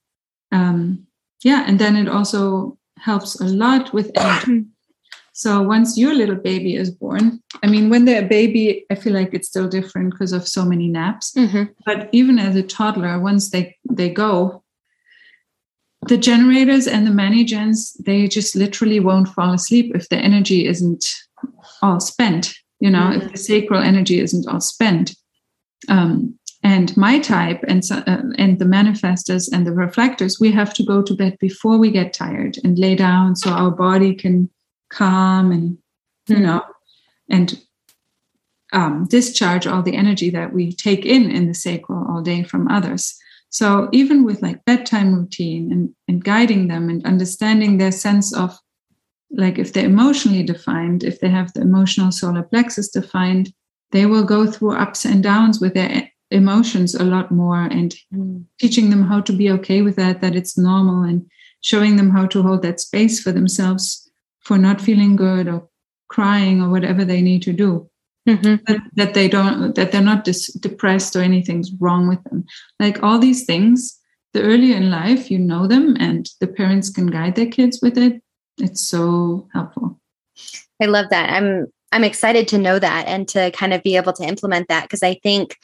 Um, 0.50 1.06
yeah, 1.42 1.64
and 1.66 1.78
then 1.78 1.96
it 1.96 2.08
also 2.08 2.78
helps 2.98 3.40
a 3.40 3.44
lot 3.44 3.92
with 3.92 4.12
So 5.32 5.62
once 5.62 5.96
your 5.96 6.14
little 6.14 6.36
baby 6.36 6.76
is 6.76 6.90
born, 6.90 7.42
I 7.62 7.66
mean, 7.66 7.88
when 7.88 8.04
they're 8.04 8.24
a 8.24 8.28
baby, 8.28 8.84
I 8.90 8.94
feel 8.94 9.14
like 9.14 9.32
it's 9.32 9.48
still 9.48 9.66
different 9.66 10.12
because 10.12 10.32
of 10.32 10.46
so 10.46 10.64
many 10.64 10.88
naps. 10.88 11.32
Mm-hmm. 11.32 11.72
But 11.86 12.10
even 12.12 12.38
as 12.38 12.54
a 12.54 12.62
toddler, 12.62 13.18
once 13.18 13.50
they 13.50 13.76
they 13.90 14.10
go, 14.10 14.62
the 16.08 16.18
generators 16.18 16.86
and 16.86 17.06
the 17.06 17.12
mani-gens, 17.12 17.94
they 17.94 18.28
just 18.28 18.54
literally 18.54 19.00
won't 19.00 19.28
fall 19.28 19.52
asleep 19.52 19.94
if 19.94 20.08
the 20.10 20.18
energy 20.18 20.66
isn't 20.66 21.04
all 21.80 22.00
spent. 22.00 22.54
You 22.80 22.90
know, 22.90 22.98
mm-hmm. 22.98 23.22
if 23.22 23.32
the 23.32 23.38
sacral 23.38 23.82
energy 23.82 24.20
isn't 24.20 24.46
all 24.48 24.60
spent. 24.60 25.16
Um, 25.88 26.38
and 26.62 26.94
my 26.96 27.18
type 27.18 27.64
and 27.66 27.82
uh, 27.90 28.22
and 28.36 28.58
the 28.58 28.66
manifestors 28.66 29.50
and 29.50 29.66
the 29.66 29.72
reflectors, 29.72 30.38
we 30.38 30.52
have 30.52 30.74
to 30.74 30.84
go 30.84 31.02
to 31.02 31.14
bed 31.14 31.38
before 31.40 31.78
we 31.78 31.90
get 31.90 32.12
tired 32.12 32.58
and 32.62 32.78
lay 32.78 32.94
down 32.94 33.34
so 33.34 33.50
our 33.50 33.70
body 33.70 34.14
can 34.14 34.50
calm 34.92 35.50
and 35.50 35.78
you 36.28 36.36
hmm. 36.36 36.42
know 36.42 36.62
and 37.28 37.60
um, 38.72 39.06
discharge 39.08 39.66
all 39.66 39.82
the 39.82 39.96
energy 39.96 40.30
that 40.30 40.52
we 40.52 40.72
take 40.72 41.04
in 41.04 41.30
in 41.30 41.46
the 41.46 41.54
sacral 41.54 42.06
all 42.08 42.22
day 42.22 42.42
from 42.42 42.68
others 42.68 43.16
so 43.50 43.88
even 43.92 44.24
with 44.24 44.40
like 44.40 44.64
bedtime 44.64 45.14
routine 45.14 45.70
and, 45.70 45.94
and 46.08 46.24
guiding 46.24 46.68
them 46.68 46.88
and 46.88 47.04
understanding 47.04 47.76
their 47.76 47.92
sense 47.92 48.34
of 48.34 48.58
like 49.30 49.58
if 49.58 49.72
they're 49.72 49.86
emotionally 49.86 50.42
defined 50.42 51.04
if 51.04 51.20
they 51.20 51.28
have 51.28 51.52
the 51.52 51.60
emotional 51.60 52.12
solar 52.12 52.42
plexus 52.42 52.88
defined 52.88 53.52
they 53.90 54.06
will 54.06 54.24
go 54.24 54.50
through 54.50 54.74
ups 54.74 55.04
and 55.04 55.22
downs 55.22 55.60
with 55.60 55.74
their 55.74 56.10
emotions 56.30 56.94
a 56.94 57.04
lot 57.04 57.30
more 57.30 57.64
and 57.64 57.94
mm. 58.14 58.42
teaching 58.58 58.88
them 58.88 59.02
how 59.02 59.20
to 59.20 59.32
be 59.32 59.50
okay 59.50 59.82
with 59.82 59.96
that 59.96 60.20
that 60.22 60.34
it's 60.34 60.56
normal 60.56 61.02
and 61.02 61.26
showing 61.60 61.96
them 61.96 62.10
how 62.10 62.26
to 62.26 62.42
hold 62.42 62.62
that 62.62 62.80
space 62.80 63.20
for 63.20 63.32
themselves 63.32 64.01
for 64.42 64.58
not 64.58 64.80
feeling 64.80 65.16
good 65.16 65.48
or 65.48 65.68
crying 66.08 66.60
or 66.60 66.68
whatever 66.68 67.04
they 67.04 67.22
need 67.22 67.42
to 67.42 67.52
do. 67.52 67.88
Mm-hmm. 68.28 68.64
That, 68.66 68.80
that, 68.94 69.14
they 69.14 69.28
don't, 69.28 69.74
that 69.74 69.90
they're 69.90 70.00
not 70.00 70.24
dis- 70.24 70.52
depressed 70.52 71.16
or 71.16 71.20
anything's 71.20 71.72
wrong 71.80 72.08
with 72.08 72.22
them. 72.24 72.44
Like 72.78 73.02
all 73.02 73.18
these 73.18 73.44
things, 73.44 73.98
the 74.32 74.42
earlier 74.42 74.76
in 74.76 74.90
life 74.90 75.30
you 75.30 75.38
know 75.38 75.66
them 75.66 75.96
and 75.98 76.28
the 76.40 76.46
parents 76.46 76.90
can 76.90 77.06
guide 77.06 77.34
their 77.34 77.46
kids 77.46 77.80
with 77.82 77.98
it, 77.98 78.22
it's 78.58 78.80
so 78.80 79.48
helpful. 79.52 80.00
I 80.80 80.86
love 80.86 81.06
that. 81.10 81.30
I'm 81.30 81.66
I'm 81.92 82.04
excited 82.04 82.48
to 82.48 82.58
know 82.58 82.78
that 82.78 83.06
and 83.06 83.28
to 83.28 83.50
kind 83.50 83.74
of 83.74 83.82
be 83.82 83.96
able 83.96 84.14
to 84.14 84.24
implement 84.24 84.68
that 84.68 84.84
because 84.84 85.02
I 85.02 85.14
think 85.14 85.58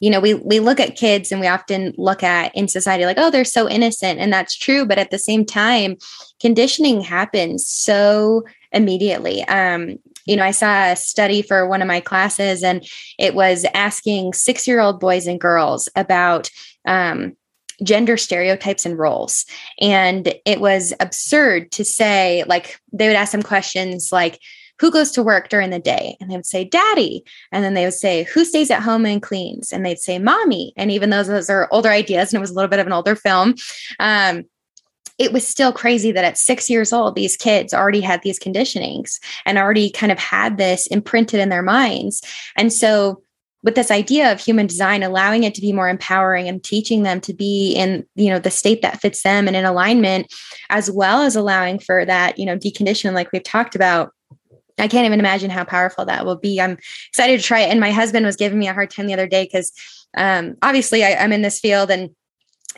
you 0.00 0.10
know 0.10 0.18
we 0.18 0.34
we 0.34 0.58
look 0.58 0.80
at 0.80 0.96
kids 0.96 1.30
and 1.30 1.40
we 1.40 1.46
often 1.46 1.94
look 1.96 2.22
at 2.22 2.54
in 2.54 2.66
society 2.66 3.04
like 3.04 3.18
oh 3.18 3.30
they're 3.30 3.44
so 3.44 3.68
innocent 3.68 4.18
and 4.18 4.32
that's 4.32 4.56
true 4.56 4.84
but 4.84 4.98
at 4.98 5.10
the 5.10 5.18
same 5.18 5.44
time 5.44 5.96
conditioning 6.40 7.00
happens 7.00 7.66
so 7.66 8.42
immediately 8.72 9.44
um 9.44 9.96
you 10.24 10.36
know 10.36 10.44
i 10.44 10.50
saw 10.50 10.90
a 10.90 10.96
study 10.96 11.42
for 11.42 11.68
one 11.68 11.82
of 11.82 11.88
my 11.88 12.00
classes 12.00 12.62
and 12.62 12.84
it 13.18 13.34
was 13.34 13.64
asking 13.74 14.32
6 14.32 14.66
year 14.66 14.80
old 14.80 14.98
boys 14.98 15.26
and 15.26 15.40
girls 15.40 15.88
about 15.94 16.50
um 16.86 17.36
gender 17.82 18.16
stereotypes 18.16 18.84
and 18.84 18.98
roles. 18.98 19.46
And 19.80 20.34
it 20.44 20.60
was 20.60 20.92
absurd 21.00 21.72
to 21.72 21.84
say, 21.84 22.44
like, 22.46 22.78
they 22.92 23.06
would 23.08 23.16
ask 23.16 23.32
them 23.32 23.42
questions 23.42 24.10
like, 24.12 24.38
who 24.80 24.90
goes 24.90 25.10
to 25.12 25.22
work 25.22 25.50
during 25.50 25.70
the 25.70 25.78
day? 25.78 26.16
And 26.20 26.30
they 26.30 26.36
would 26.36 26.46
say, 26.46 26.64
Daddy. 26.64 27.22
And 27.52 27.62
then 27.62 27.74
they 27.74 27.84
would 27.84 27.94
say, 27.94 28.24
Who 28.24 28.44
stays 28.44 28.70
at 28.70 28.82
home 28.82 29.04
and 29.04 29.22
cleans? 29.22 29.72
And 29.72 29.84
they'd 29.84 29.98
say, 29.98 30.18
Mommy. 30.18 30.72
And 30.76 30.90
even 30.90 31.10
though 31.10 31.22
those 31.22 31.50
are 31.50 31.68
older 31.70 31.90
ideas 31.90 32.32
and 32.32 32.38
it 32.38 32.40
was 32.40 32.50
a 32.50 32.54
little 32.54 32.70
bit 32.70 32.80
of 32.80 32.86
an 32.86 32.92
older 32.92 33.14
film, 33.14 33.54
um, 34.00 34.44
it 35.18 35.34
was 35.34 35.46
still 35.46 35.70
crazy 35.70 36.12
that 36.12 36.24
at 36.24 36.38
six 36.38 36.70
years 36.70 36.94
old, 36.94 37.14
these 37.14 37.36
kids 37.36 37.74
already 37.74 38.00
had 38.00 38.22
these 38.22 38.40
conditionings 38.40 39.20
and 39.44 39.58
already 39.58 39.90
kind 39.90 40.10
of 40.10 40.18
had 40.18 40.56
this 40.56 40.86
imprinted 40.86 41.40
in 41.40 41.50
their 41.50 41.62
minds. 41.62 42.22
And 42.56 42.72
so, 42.72 43.22
with 43.62 43.74
this 43.74 43.90
idea 43.90 44.32
of 44.32 44.40
human 44.40 44.66
design 44.66 45.02
allowing 45.02 45.44
it 45.44 45.54
to 45.54 45.60
be 45.60 45.74
more 45.74 45.90
empowering 45.90 46.48
and 46.48 46.64
teaching 46.64 47.02
them 47.02 47.20
to 47.20 47.34
be 47.34 47.74
in 47.74 48.06
you 48.14 48.30
know 48.30 48.38
the 48.38 48.50
state 48.50 48.80
that 48.80 48.98
fits 49.02 49.22
them 49.22 49.46
and 49.46 49.54
in 49.54 49.66
alignment 49.66 50.32
as 50.70 50.90
well 50.90 51.20
as 51.20 51.36
allowing 51.36 51.78
for 51.78 52.06
that 52.06 52.38
you 52.38 52.46
know 52.46 52.56
decondition 52.56 53.12
like 53.12 53.30
we've 53.32 53.44
talked 53.44 53.74
about 53.74 54.14
I 54.80 54.88
can't 54.88 55.06
even 55.06 55.20
imagine 55.20 55.50
how 55.50 55.64
powerful 55.64 56.04
that 56.06 56.24
will 56.24 56.36
be. 56.36 56.60
I'm 56.60 56.78
excited 57.08 57.40
to 57.40 57.46
try 57.46 57.60
it. 57.60 57.70
And 57.70 57.80
my 57.80 57.92
husband 57.92 58.26
was 58.26 58.36
giving 58.36 58.58
me 58.58 58.68
a 58.68 58.74
hard 58.74 58.90
time 58.90 59.06
the 59.06 59.14
other 59.14 59.26
day 59.26 59.44
because 59.44 59.72
um, 60.16 60.56
obviously 60.62 61.04
I, 61.04 61.14
I'm 61.14 61.32
in 61.32 61.42
this 61.42 61.60
field 61.60 61.90
and 61.90 62.10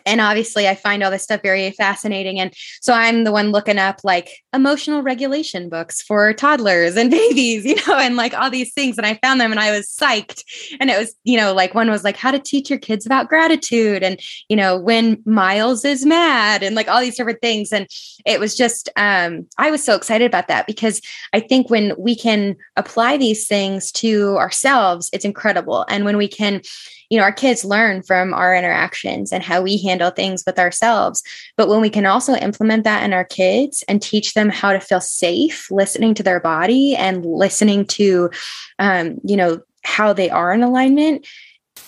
and 0.06 0.20
obviously 0.20 0.68
i 0.68 0.74
find 0.74 1.02
all 1.02 1.10
this 1.10 1.22
stuff 1.22 1.42
very 1.42 1.70
fascinating. 1.70 2.40
And 2.40 2.52
so 2.80 2.92
i'm 2.92 3.24
the 3.24 3.32
one 3.32 3.50
looking 3.50 3.78
up 3.78 4.00
like 4.04 4.42
emotional 4.52 5.02
regulation 5.02 5.68
books 5.68 6.02
for 6.02 6.32
toddlers 6.32 6.96
and 6.96 7.10
babies 7.22 7.64
you 7.64 7.76
know 7.86 7.98
and 7.98 8.16
like 8.16 8.34
all 8.34 8.50
these 8.50 8.72
things. 8.72 8.98
And 8.98 9.06
i 9.06 9.14
found 9.22 9.40
them 9.40 9.50
and 9.50 9.60
i 9.60 9.70
was 9.70 9.88
psyched. 9.88 10.44
And 10.80 10.90
it 10.90 10.98
was 10.98 11.14
you 11.24 11.36
know 11.36 11.52
like 11.52 11.74
one 11.74 11.90
was 11.90 12.04
like 12.04 12.16
how 12.16 12.30
to 12.30 12.38
teach 12.38 12.70
your 12.70 12.78
kids 12.78 13.06
about 13.06 13.28
gratitude 13.28 14.02
and 14.02 14.20
you 14.48 14.56
know 14.56 14.78
when 14.78 15.22
miles 15.24 15.84
is 15.84 16.04
mad 16.04 16.62
and 16.62 16.74
like 16.74 16.88
all 16.88 17.00
these 17.00 17.16
different 17.16 17.40
things. 17.40 17.72
And 17.72 17.86
it 18.26 18.40
was 18.40 18.56
just 18.56 18.88
um 18.96 19.46
i 19.58 19.70
was 19.70 19.84
so 19.84 19.94
excited 19.94 20.26
about 20.26 20.48
that 20.48 20.66
because 20.66 21.00
i 21.32 21.40
think 21.40 21.70
when 21.70 21.92
we 21.98 22.14
can 22.14 22.56
apply 22.76 23.16
these 23.16 23.46
things 23.46 23.90
to 23.92 24.36
ourselves 24.36 25.10
it's 25.12 25.24
incredible. 25.24 25.84
And 25.88 26.04
when 26.04 26.16
we 26.16 26.28
can 26.28 26.62
you 27.10 27.18
know 27.18 27.24
our 27.24 27.32
kids 27.32 27.64
learn 27.64 28.02
from 28.02 28.32
our 28.34 28.54
interactions 28.54 29.32
and 29.32 29.42
how 29.42 29.60
we 29.60 29.78
handle 29.78 30.10
things 30.10 30.42
with 30.46 30.58
ourselves 30.58 31.22
but 31.56 31.68
when 31.68 31.80
we 31.80 31.90
can 31.90 32.06
also 32.06 32.34
implement 32.34 32.84
that 32.84 33.02
in 33.02 33.12
our 33.12 33.24
kids 33.24 33.84
and 33.88 34.00
teach 34.00 34.34
them 34.34 34.48
how 34.48 34.72
to 34.72 34.80
feel 34.80 35.00
safe 35.00 35.70
listening 35.70 36.14
to 36.14 36.22
their 36.22 36.40
body 36.40 36.94
and 36.94 37.24
listening 37.24 37.84
to 37.84 38.30
um, 38.78 39.18
you 39.24 39.36
know 39.36 39.60
how 39.84 40.12
they 40.12 40.30
are 40.30 40.52
in 40.52 40.62
alignment 40.62 41.26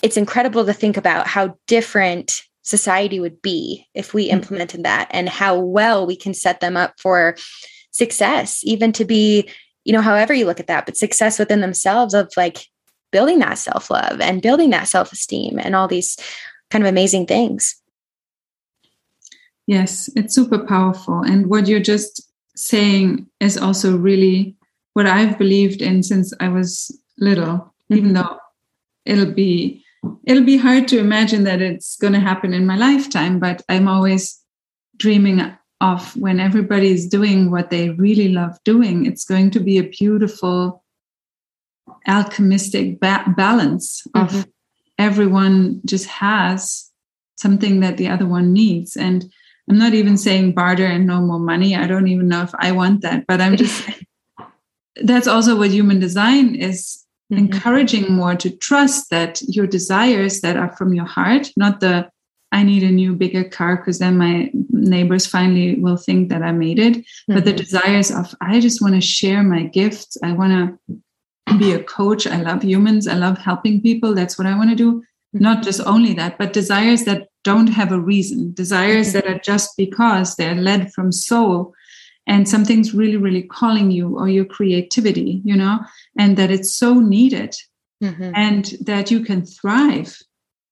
it's 0.01 0.17
incredible 0.17 0.65
to 0.65 0.73
think 0.73 0.97
about 0.97 1.27
how 1.27 1.57
different 1.67 2.41
society 2.65 3.19
would 3.19 3.41
be 3.41 3.87
if 3.93 4.13
we 4.13 4.25
mm-hmm. 4.25 4.37
implemented 4.37 4.83
that 4.83 5.07
and 5.11 5.29
how 5.29 5.57
well 5.57 6.05
we 6.05 6.15
can 6.15 6.33
set 6.33 6.59
them 6.59 6.75
up 6.75 6.93
for 6.99 7.35
success 7.91 8.59
even 8.63 8.91
to 8.91 9.05
be 9.05 9.49
you 9.85 9.93
know 9.93 10.01
however 10.01 10.33
you 10.33 10.45
look 10.45 10.59
at 10.59 10.67
that 10.67 10.85
but 10.85 10.97
success 10.97 11.39
within 11.39 11.61
themselves 11.61 12.13
of 12.13 12.29
like 12.35 12.67
building 13.15 13.39
that 13.39 13.57
self 13.57 13.89
love 13.89 14.19
and 14.19 14.41
building 14.41 14.71
that 14.71 14.89
self 14.89 15.13
esteem 15.13 15.57
and 15.57 15.73
all 15.73 15.87
these 15.87 16.17
kind 16.69 16.83
of 16.83 16.89
amazing 16.89 17.25
things. 17.25 17.81
Yes, 19.67 20.09
it's 20.17 20.35
super 20.35 20.59
powerful. 20.59 21.21
And 21.21 21.49
what 21.49 21.67
you're 21.69 21.79
just 21.93 22.21
saying 22.57 23.27
is 23.39 23.57
also 23.57 23.95
really 23.95 24.57
what 24.95 25.07
I've 25.07 25.37
believed 25.37 25.81
in 25.81 26.03
since 26.03 26.33
I 26.41 26.49
was 26.49 26.91
little, 27.17 27.55
mm-hmm. 27.55 27.97
even 27.97 28.13
though 28.15 28.37
it'll 29.05 29.31
be 29.31 29.81
it'll 30.25 30.43
be 30.43 30.57
hard 30.57 30.89
to 30.89 30.99
imagine 30.99 31.45
that 31.45 31.61
it's 31.61 31.95
going 31.95 32.13
to 32.13 32.19
happen 32.19 32.53
in 32.53 32.63
my 32.65 32.77
lifetime 32.77 33.39
but 33.39 33.63
i'm 33.69 33.87
always 33.87 34.39
dreaming 34.97 35.41
of 35.81 36.15
when 36.15 36.39
everybody 36.39 36.91
is 36.91 37.07
doing 37.07 37.49
what 37.49 37.71
they 37.71 37.89
really 37.89 38.29
love 38.29 38.55
doing 38.63 39.07
it's 39.07 39.25
going 39.25 39.49
to 39.49 39.59
be 39.59 39.79
a 39.79 39.89
beautiful 39.89 40.84
alchemistic 42.07 42.99
ba- 42.99 43.25
balance 43.35 44.05
of 44.15 44.29
mm-hmm. 44.29 44.49
everyone 44.97 45.81
just 45.85 46.07
has 46.07 46.89
something 47.37 47.79
that 47.81 47.97
the 47.97 48.07
other 48.07 48.25
one 48.25 48.53
needs 48.53 48.95
and 48.95 49.25
i'm 49.69 49.77
not 49.77 49.93
even 49.93 50.17
saying 50.17 50.53
barter 50.53 50.85
and 50.85 51.05
no 51.05 51.21
more 51.21 51.39
money 51.39 51.75
i 51.75 51.87
don't 51.87 52.07
even 52.07 52.27
know 52.27 52.41
if 52.41 52.51
i 52.59 52.71
want 52.71 53.01
that 53.01 53.25
but 53.27 53.41
i'm 53.41 53.57
just 53.57 53.89
that's 55.03 55.27
also 55.27 55.57
what 55.57 55.71
human 55.71 55.99
design 55.99 56.55
is 56.55 57.03
mm-hmm. 57.31 57.45
encouraging 57.45 58.11
more 58.11 58.35
to 58.35 58.49
trust 58.49 59.09
that 59.09 59.41
your 59.41 59.67
desires 59.67 60.41
that 60.41 60.57
are 60.57 60.75
from 60.77 60.93
your 60.93 61.05
heart 61.05 61.49
not 61.57 61.79
the 61.79 62.07
i 62.51 62.63
need 62.63 62.83
a 62.83 62.91
new 62.91 63.13
bigger 63.13 63.43
car 63.43 63.75
because 63.75 63.99
then 63.99 64.17
my 64.17 64.49
neighbors 64.69 65.25
finally 65.25 65.75
will 65.75 65.97
think 65.97 66.29
that 66.29 66.43
i 66.43 66.51
made 66.51 66.79
it 66.79 66.93
mm-hmm. 66.97 67.33
but 67.33 67.43
the 67.43 67.51
mm-hmm. 67.51 67.57
desires 67.57 68.11
of 68.11 68.33
i 68.41 68.59
just 68.59 68.81
want 68.81 68.93
to 68.93 69.01
share 69.01 69.43
my 69.43 69.63
gifts 69.63 70.17
i 70.23 70.31
want 70.31 70.51
to 70.53 70.99
be 71.57 71.73
a 71.73 71.83
coach. 71.83 72.27
I 72.27 72.41
love 72.41 72.63
humans. 72.63 73.07
I 73.07 73.15
love 73.15 73.37
helping 73.37 73.81
people. 73.81 74.13
That's 74.13 74.37
what 74.37 74.47
I 74.47 74.57
want 74.57 74.69
to 74.71 74.75
do. 74.75 75.03
Not 75.33 75.63
just 75.63 75.81
only 75.85 76.13
that, 76.13 76.37
but 76.37 76.53
desires 76.53 77.03
that 77.03 77.27
don't 77.43 77.67
have 77.67 77.91
a 77.91 77.99
reason, 77.99 78.53
desires 78.53 79.11
that 79.11 79.27
are 79.27 79.39
just 79.39 79.75
because 79.75 80.35
they're 80.35 80.55
led 80.55 80.93
from 80.93 81.11
soul 81.11 81.73
and 82.25 82.47
something's 82.47 82.93
really, 82.93 83.17
really 83.17 83.43
calling 83.43 83.91
you 83.91 84.17
or 84.17 84.29
your 84.29 84.45
creativity, 84.45 85.41
you 85.43 85.55
know, 85.55 85.79
and 86.17 86.37
that 86.37 86.51
it's 86.51 86.73
so 86.73 86.95
needed 87.01 87.53
mm-hmm. 88.01 88.31
and 88.33 88.75
that 88.81 89.11
you 89.11 89.19
can 89.19 89.45
thrive 89.45 90.17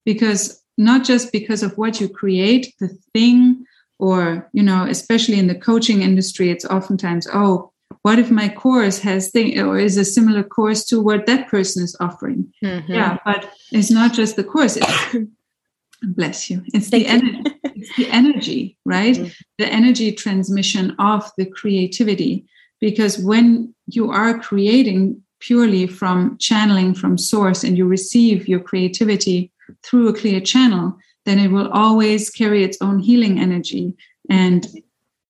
because 0.06 0.64
not 0.78 1.04
just 1.04 1.32
because 1.34 1.62
of 1.62 1.78
what 1.78 2.00
you 2.00 2.08
create, 2.08 2.74
the 2.80 2.88
thing, 3.14 3.66
or, 4.00 4.50
you 4.54 4.64
know, 4.64 4.86
especially 4.86 5.38
in 5.38 5.48
the 5.48 5.56
coaching 5.56 6.02
industry, 6.02 6.50
it's 6.50 6.66
oftentimes, 6.66 7.28
oh, 7.34 7.73
what 8.02 8.20
if 8.20 8.32
my 8.32 8.50
course 8.50 9.00
has 9.00 9.30
thing 9.30 9.60
or 9.60 9.78
is 9.78 9.98
a 9.98 10.06
similar 10.06 10.44
course 10.44 10.86
to 10.86 11.02
what 11.02 11.26
that 11.26 11.48
person 11.48 11.84
is 11.84 11.96
offering 12.00 12.52
mm-hmm. 12.64 12.92
yeah 12.92 13.18
but 13.26 13.52
it's 13.72 13.92
not 13.92 14.14
just 14.14 14.36
the 14.36 14.44
course 14.44 14.78
it's, 14.78 15.16
bless 16.04 16.50
you 16.50 16.62
it's 16.74 16.90
Thank 16.90 17.06
the 17.06 17.10
energy 17.10 17.60
it's 17.64 17.96
the 17.96 18.10
energy 18.10 18.78
right 18.86 19.16
mm-hmm. 19.16 19.28
the 19.58 19.68
energy 19.68 20.12
transmission 20.12 20.96
of 21.00 21.30
the 21.38 21.46
creativity 21.46 22.46
because 22.82 23.18
when 23.18 23.74
you 23.88 24.12
are 24.12 24.38
creating 24.40 25.22
purely 25.40 25.88
from 25.88 26.38
channeling 26.40 26.94
from 26.94 27.18
source 27.18 27.64
and 27.64 27.78
you 27.78 27.86
receive 27.86 28.48
your 28.48 28.60
creativity 28.60 29.52
through 29.84 30.10
a 30.10 30.14
clear 30.14 30.42
channel 30.42 30.98
then 31.26 31.40
it 31.40 31.52
will 31.52 31.70
always 31.70 32.30
carry 32.30 32.64
its 32.64 32.78
own 32.82 33.00
healing 33.00 33.40
energy 33.40 33.96
and 34.30 34.68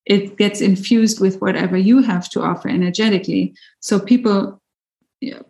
it 0.05 0.37
gets 0.37 0.61
infused 0.61 1.19
with 1.21 1.39
whatever 1.41 1.77
you 1.77 2.01
have 2.01 2.29
to 2.29 2.41
offer 2.41 2.69
energetically. 2.69 3.55
So 3.79 3.99
people 3.99 4.61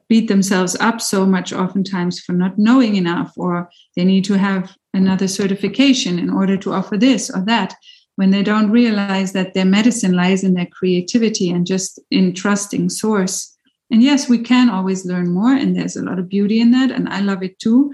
beat 0.08 0.28
themselves 0.28 0.76
up 0.80 1.02
so 1.02 1.26
much 1.26 1.52
oftentimes 1.52 2.20
for 2.20 2.34
not 2.34 2.60
knowing 2.60 2.96
enough, 2.96 3.34
or 3.36 3.70
they 3.96 4.06
need 4.06 4.24
to 4.26 4.38
have 4.38 4.76
another 4.94 5.28
certification 5.28 6.20
in 6.20 6.30
order 6.30 6.56
to 6.58 6.74
offer 6.74 6.98
this 6.98 7.32
or 7.32 7.42
that, 7.46 7.74
when 8.16 8.30
they 8.30 8.44
don't 8.44 8.70
realize 8.70 9.34
that 9.34 9.56
their 9.56 9.66
medicine 9.66 10.14
lies 10.14 10.44
in 10.44 10.54
their 10.54 10.68
creativity 10.68 11.50
and 11.50 11.66
just 11.66 12.00
in 12.12 12.32
trusting 12.34 12.90
source. 12.90 13.58
And 13.90 14.04
yes, 14.04 14.30
we 14.30 14.38
can 14.38 14.70
always 14.70 15.06
learn 15.06 15.34
more, 15.34 15.54
and 15.54 15.76
there's 15.76 15.96
a 15.96 16.04
lot 16.04 16.20
of 16.20 16.30
beauty 16.30 16.62
in 16.62 16.70
that, 16.72 16.92
and 16.92 17.10
I 17.10 17.22
love 17.22 17.42
it 17.42 17.58
too. 17.58 17.92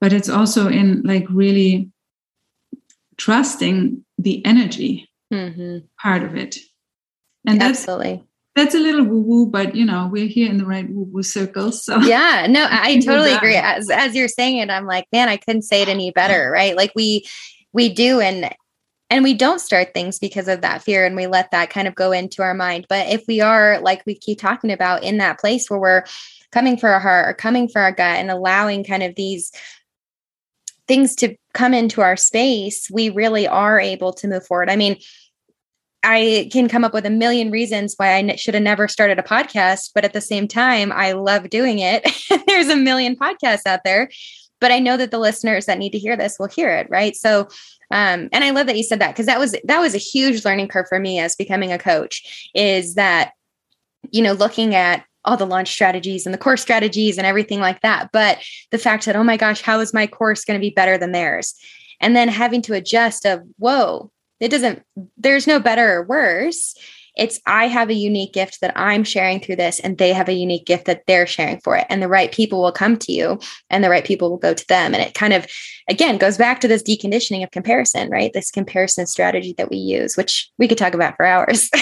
But 0.00 0.14
it's 0.14 0.30
also 0.30 0.68
in 0.68 1.02
like 1.02 1.26
really 1.28 1.90
trusting 3.18 4.02
the 4.16 4.44
energy 4.46 5.10
mm-hmm. 5.34 5.78
part 6.00 6.22
of 6.22 6.36
it. 6.36 6.56
And 7.46 7.60
that's, 7.60 7.80
absolutely 7.80 8.24
that's 8.54 8.74
a 8.74 8.78
little 8.78 9.04
woo 9.04 9.20
woo, 9.20 9.46
but 9.46 9.74
you 9.74 9.84
know, 9.84 10.08
we're 10.10 10.28
here 10.28 10.48
in 10.48 10.58
the 10.58 10.66
right 10.66 10.88
woo 10.88 11.08
woo 11.10 11.22
circles. 11.22 11.84
So 11.84 11.98
yeah, 12.02 12.46
no, 12.48 12.66
I 12.70 13.00
totally 13.00 13.32
agree. 13.32 13.56
As 13.56 13.90
as 13.90 14.14
you're 14.14 14.28
saying 14.28 14.58
it, 14.58 14.70
I'm 14.70 14.86
like, 14.86 15.06
man, 15.12 15.28
I 15.28 15.36
couldn't 15.36 15.62
say 15.62 15.82
it 15.82 15.88
any 15.88 16.10
better, 16.12 16.50
right? 16.50 16.76
Like 16.76 16.92
we 16.94 17.26
we 17.72 17.92
do 17.92 18.20
and 18.20 18.54
and 19.10 19.24
we 19.24 19.34
don't 19.34 19.60
start 19.60 19.92
things 19.92 20.18
because 20.18 20.48
of 20.48 20.60
that 20.62 20.82
fear 20.82 21.04
and 21.04 21.16
we 21.16 21.26
let 21.26 21.50
that 21.50 21.70
kind 21.70 21.88
of 21.88 21.94
go 21.94 22.12
into 22.12 22.42
our 22.42 22.54
mind. 22.54 22.86
But 22.88 23.08
if 23.08 23.24
we 23.28 23.40
are, 23.40 23.78
like 23.80 24.02
we 24.06 24.14
keep 24.14 24.38
talking 24.38 24.70
about, 24.72 25.04
in 25.04 25.18
that 25.18 25.38
place 25.38 25.68
where 25.68 25.78
we're 25.78 26.04
coming 26.52 26.76
for 26.76 26.88
our 26.88 27.00
heart 27.00 27.28
or 27.28 27.34
coming 27.34 27.68
for 27.68 27.80
our 27.80 27.92
gut 27.92 28.16
and 28.16 28.30
allowing 28.30 28.82
kind 28.82 29.02
of 29.02 29.14
these 29.14 29.52
things 30.88 31.14
to 31.16 31.36
come 31.52 31.74
into 31.74 32.00
our 32.00 32.16
space, 32.16 32.88
we 32.90 33.10
really 33.10 33.46
are 33.46 33.78
able 33.78 34.12
to 34.14 34.26
move 34.26 34.46
forward. 34.46 34.70
I 34.70 34.76
mean, 34.76 34.96
I 36.04 36.48
can 36.52 36.68
come 36.68 36.84
up 36.84 36.92
with 36.92 37.06
a 37.06 37.10
million 37.10 37.50
reasons 37.50 37.94
why 37.96 38.14
I 38.14 38.36
should 38.36 38.54
have 38.54 38.62
never 38.62 38.86
started 38.88 39.18
a 39.18 39.22
podcast, 39.22 39.90
but 39.94 40.04
at 40.04 40.12
the 40.12 40.20
same 40.20 40.46
time, 40.46 40.92
I 40.92 41.12
love 41.12 41.50
doing 41.50 41.78
it. 41.78 42.06
There's 42.46 42.68
a 42.68 42.76
million 42.76 43.16
podcasts 43.16 43.66
out 43.66 43.80
there, 43.84 44.10
but 44.60 44.70
I 44.70 44.78
know 44.78 44.96
that 44.96 45.10
the 45.10 45.18
listeners 45.18 45.66
that 45.66 45.78
need 45.78 45.92
to 45.92 45.98
hear 45.98 46.16
this 46.16 46.38
will 46.38 46.48
hear 46.48 46.70
it, 46.70 46.88
right? 46.90 47.16
So, 47.16 47.48
um, 47.90 48.28
and 48.32 48.44
I 48.44 48.50
love 48.50 48.66
that 48.66 48.76
you 48.76 48.82
said 48.82 49.00
that 49.00 49.12
because 49.12 49.26
that 49.26 49.38
was 49.38 49.56
that 49.64 49.80
was 49.80 49.94
a 49.94 49.98
huge 49.98 50.44
learning 50.44 50.68
curve 50.68 50.86
for 50.88 50.98
me 50.98 51.18
as 51.18 51.36
becoming 51.36 51.72
a 51.72 51.78
coach. 51.78 52.50
Is 52.54 52.94
that 52.94 53.32
you 54.10 54.22
know 54.22 54.32
looking 54.32 54.74
at 54.74 55.04
all 55.24 55.36
the 55.36 55.46
launch 55.46 55.70
strategies 55.70 56.26
and 56.26 56.34
the 56.34 56.38
course 56.38 56.62
strategies 56.62 57.18
and 57.18 57.26
everything 57.26 57.60
like 57.60 57.80
that. 57.80 58.10
But 58.12 58.38
the 58.70 58.78
fact 58.78 59.06
that, 59.06 59.16
oh 59.16 59.24
my 59.24 59.36
gosh, 59.36 59.62
how 59.62 59.80
is 59.80 59.94
my 59.94 60.06
course 60.06 60.44
going 60.44 60.58
to 60.58 60.64
be 60.64 60.70
better 60.70 60.98
than 60.98 61.12
theirs? 61.12 61.54
And 62.00 62.14
then 62.14 62.28
having 62.28 62.60
to 62.62 62.74
adjust 62.74 63.24
of, 63.24 63.42
whoa, 63.56 64.10
it 64.44 64.50
doesn't, 64.50 64.82
there's 65.16 65.46
no 65.46 65.58
better 65.58 65.94
or 65.94 66.02
worse. 66.02 66.74
It's 67.16 67.40
I 67.46 67.66
have 67.68 67.88
a 67.88 67.94
unique 67.94 68.34
gift 68.34 68.60
that 68.60 68.76
I'm 68.76 69.04
sharing 69.04 69.40
through 69.40 69.56
this, 69.56 69.80
and 69.80 69.96
they 69.96 70.12
have 70.12 70.28
a 70.28 70.34
unique 70.34 70.66
gift 70.66 70.84
that 70.84 71.04
they're 71.06 71.26
sharing 71.26 71.60
for 71.60 71.76
it. 71.76 71.86
And 71.88 72.02
the 72.02 72.08
right 72.08 72.30
people 72.30 72.60
will 72.60 72.72
come 72.72 72.98
to 72.98 73.12
you, 73.12 73.38
and 73.70 73.82
the 73.82 73.88
right 73.88 74.04
people 74.04 74.28
will 74.28 74.36
go 74.36 74.52
to 74.52 74.66
them. 74.68 74.92
And 74.92 75.02
it 75.02 75.14
kind 75.14 75.32
of, 75.32 75.46
again, 75.88 76.18
goes 76.18 76.36
back 76.36 76.60
to 76.60 76.68
this 76.68 76.82
deconditioning 76.82 77.42
of 77.42 77.52
comparison, 77.52 78.10
right? 78.10 78.32
This 78.34 78.50
comparison 78.50 79.06
strategy 79.06 79.54
that 79.56 79.70
we 79.70 79.78
use, 79.78 80.16
which 80.16 80.50
we 80.58 80.68
could 80.68 80.76
talk 80.76 80.92
about 80.92 81.16
for 81.16 81.24
hours. 81.24 81.70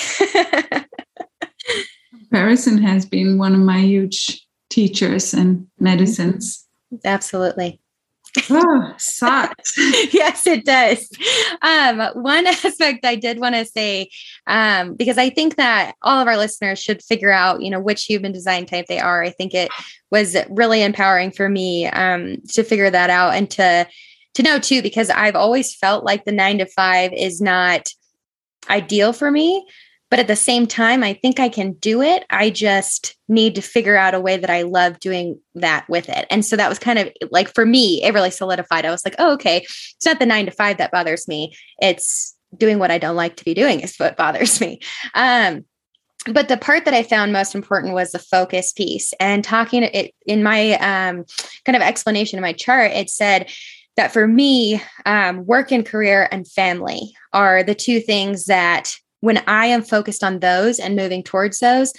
comparison 2.28 2.78
has 2.78 3.04
been 3.04 3.38
one 3.38 3.54
of 3.54 3.60
my 3.60 3.80
huge 3.80 4.46
teachers 4.70 5.34
and 5.34 5.66
medicines. 5.80 6.68
Absolutely. 7.04 7.81
Oh, 8.50 8.94
sucks. 8.98 9.74
yes, 10.12 10.46
it 10.46 10.64
does. 10.64 11.08
Um, 11.60 12.00
one 12.22 12.46
aspect 12.64 13.04
I 13.04 13.16
did 13.16 13.40
want 13.40 13.54
to 13.54 13.64
say, 13.64 14.10
um, 14.46 14.94
because 14.94 15.18
I 15.18 15.30
think 15.30 15.56
that 15.56 15.94
all 16.02 16.20
of 16.20 16.28
our 16.28 16.36
listeners 16.36 16.78
should 16.78 17.02
figure 17.02 17.30
out, 17.30 17.62
you 17.62 17.70
know, 17.70 17.80
which 17.80 18.04
human 18.04 18.32
design 18.32 18.66
type 18.66 18.86
they 18.86 18.98
are. 18.98 19.22
I 19.22 19.30
think 19.30 19.54
it 19.54 19.70
was 20.10 20.36
really 20.50 20.82
empowering 20.82 21.30
for 21.30 21.48
me 21.48 21.86
um, 21.88 22.36
to 22.50 22.62
figure 22.62 22.90
that 22.90 23.10
out 23.10 23.34
and 23.34 23.50
to 23.52 23.86
to 24.34 24.42
know 24.42 24.58
too, 24.58 24.80
because 24.80 25.10
I've 25.10 25.36
always 25.36 25.74
felt 25.74 26.04
like 26.04 26.24
the 26.24 26.32
nine 26.32 26.58
to 26.58 26.66
five 26.66 27.12
is 27.12 27.42
not 27.42 27.88
ideal 28.70 29.12
for 29.12 29.30
me. 29.30 29.66
But 30.12 30.18
at 30.18 30.26
the 30.26 30.36
same 30.36 30.66
time, 30.66 31.02
I 31.02 31.14
think 31.14 31.40
I 31.40 31.48
can 31.48 31.72
do 31.72 32.02
it. 32.02 32.26
I 32.28 32.50
just 32.50 33.16
need 33.28 33.54
to 33.54 33.62
figure 33.62 33.96
out 33.96 34.12
a 34.12 34.20
way 34.20 34.36
that 34.36 34.50
I 34.50 34.60
love 34.60 35.00
doing 35.00 35.40
that 35.54 35.88
with 35.88 36.10
it. 36.10 36.26
And 36.28 36.44
so 36.44 36.54
that 36.54 36.68
was 36.68 36.78
kind 36.78 36.98
of 36.98 37.10
like 37.30 37.54
for 37.54 37.64
me, 37.64 38.02
it 38.02 38.12
really 38.12 38.30
solidified. 38.30 38.84
I 38.84 38.90
was 38.90 39.06
like, 39.06 39.14
oh, 39.18 39.32
okay, 39.32 39.62
it's 39.62 40.04
not 40.04 40.18
the 40.18 40.26
nine 40.26 40.44
to 40.44 40.50
five 40.50 40.76
that 40.76 40.92
bothers 40.92 41.26
me. 41.26 41.56
It's 41.78 42.36
doing 42.58 42.78
what 42.78 42.90
I 42.90 42.98
don't 42.98 43.16
like 43.16 43.36
to 43.36 43.44
be 43.46 43.54
doing 43.54 43.80
is 43.80 43.96
what 43.96 44.18
bothers 44.18 44.60
me. 44.60 44.80
Um, 45.14 45.64
but 46.26 46.48
the 46.48 46.58
part 46.58 46.84
that 46.84 46.92
I 46.92 47.04
found 47.04 47.32
most 47.32 47.54
important 47.54 47.94
was 47.94 48.12
the 48.12 48.18
focus 48.18 48.70
piece. 48.70 49.14
And 49.18 49.42
talking 49.42 49.82
it 49.82 50.14
in 50.26 50.42
my 50.42 50.72
um, 50.72 51.24
kind 51.64 51.74
of 51.74 51.80
explanation 51.80 52.36
in 52.36 52.42
my 52.42 52.52
chart, 52.52 52.90
it 52.90 53.08
said 53.08 53.50
that 53.96 54.12
for 54.12 54.28
me, 54.28 54.82
um, 55.06 55.46
work 55.46 55.72
and 55.72 55.86
career 55.86 56.28
and 56.30 56.46
family 56.46 57.14
are 57.32 57.62
the 57.62 57.74
two 57.74 57.98
things 57.98 58.44
that 58.44 58.92
when 59.22 59.42
I 59.46 59.66
am 59.66 59.82
focused 59.82 60.24
on 60.24 60.40
those 60.40 60.80
and 60.80 60.96
moving 60.96 61.22
towards 61.22 61.60
those, 61.60 61.92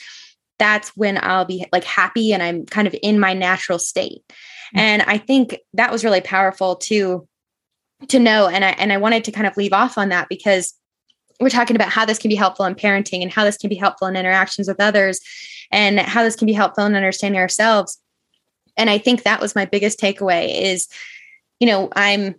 that's 0.60 0.90
when 0.90 1.18
I'll 1.24 1.46
be 1.46 1.66
like 1.72 1.86
happy 1.86 2.34
and 2.34 2.44
I'm 2.44 2.66
kind 2.66 2.86
of 2.86 2.94
in 3.02 3.18
my 3.18 3.34
natural 3.34 3.80
state. 3.80 4.22
Mm-hmm. 4.28 4.80
And 4.80 5.02
I 5.04 5.18
think 5.18 5.58
that 5.74 5.92
was 5.92 6.04
really 6.04 6.22
powerful 6.22 6.76
to 6.76 7.28
to 8.10 8.20
know 8.20 8.50
and 8.50 8.66
I 8.66 8.72
and 8.72 8.92
I 8.92 8.98
wanted 8.98 9.24
to 9.24 9.32
kind 9.32 9.48
of 9.48 9.56
leave 9.56 9.72
off 9.72 9.98
on 9.98 10.10
that 10.10 10.28
because 10.28 10.74
we're 11.40 11.50
talking 11.50 11.78
about 11.78 11.90
how 11.90 12.06
this 12.06 12.20
can 12.20 12.28
be 12.28 12.36
helpful 12.36 12.66
in 12.66 12.76
parenting 12.76 13.22
and 13.22 13.32
how 13.32 13.46
this 13.46 13.58
can 13.58 13.70
be 13.70 13.76
helpful 13.76 14.08
in 14.10 14.18
interactions 14.18 14.68
with 14.68 14.82
others 14.82 15.22
and 15.72 16.02
how 16.02 16.24
this 16.24 16.36
can 16.36 16.46
be 16.46 16.54
helpful 16.54 16.86
in 16.86 16.96
understanding 16.96 17.40
ourselves 17.40 17.98
and 18.76 18.90
i 18.90 18.98
think 18.98 19.24
that 19.24 19.40
was 19.40 19.56
my 19.56 19.64
biggest 19.64 20.00
takeaway 20.00 20.62
is 20.62 20.90
you 21.62 21.68
know 21.68 21.90
i'm 21.96 22.36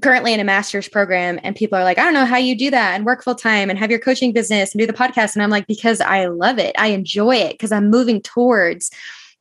currently 0.00 0.32
in 0.32 0.40
a 0.40 0.44
master's 0.44 0.88
program 0.88 1.38
and 1.42 1.54
people 1.54 1.78
are 1.78 1.84
like 1.84 1.98
i 1.98 2.04
don't 2.04 2.14
know 2.14 2.24
how 2.24 2.36
you 2.36 2.56
do 2.56 2.70
that 2.70 2.94
and 2.94 3.04
work 3.04 3.22
full 3.22 3.34
time 3.34 3.68
and 3.68 3.78
have 3.78 3.90
your 3.90 4.00
coaching 4.00 4.32
business 4.32 4.72
and 4.72 4.80
do 4.80 4.86
the 4.86 4.92
podcast 4.92 5.34
and 5.34 5.42
i'm 5.42 5.50
like 5.50 5.66
because 5.66 6.00
i 6.00 6.26
love 6.26 6.58
it 6.58 6.74
i 6.78 6.88
enjoy 6.88 7.36
it 7.36 7.52
because 7.52 7.72
i'm 7.72 7.90
moving 7.90 8.20
towards 8.20 8.90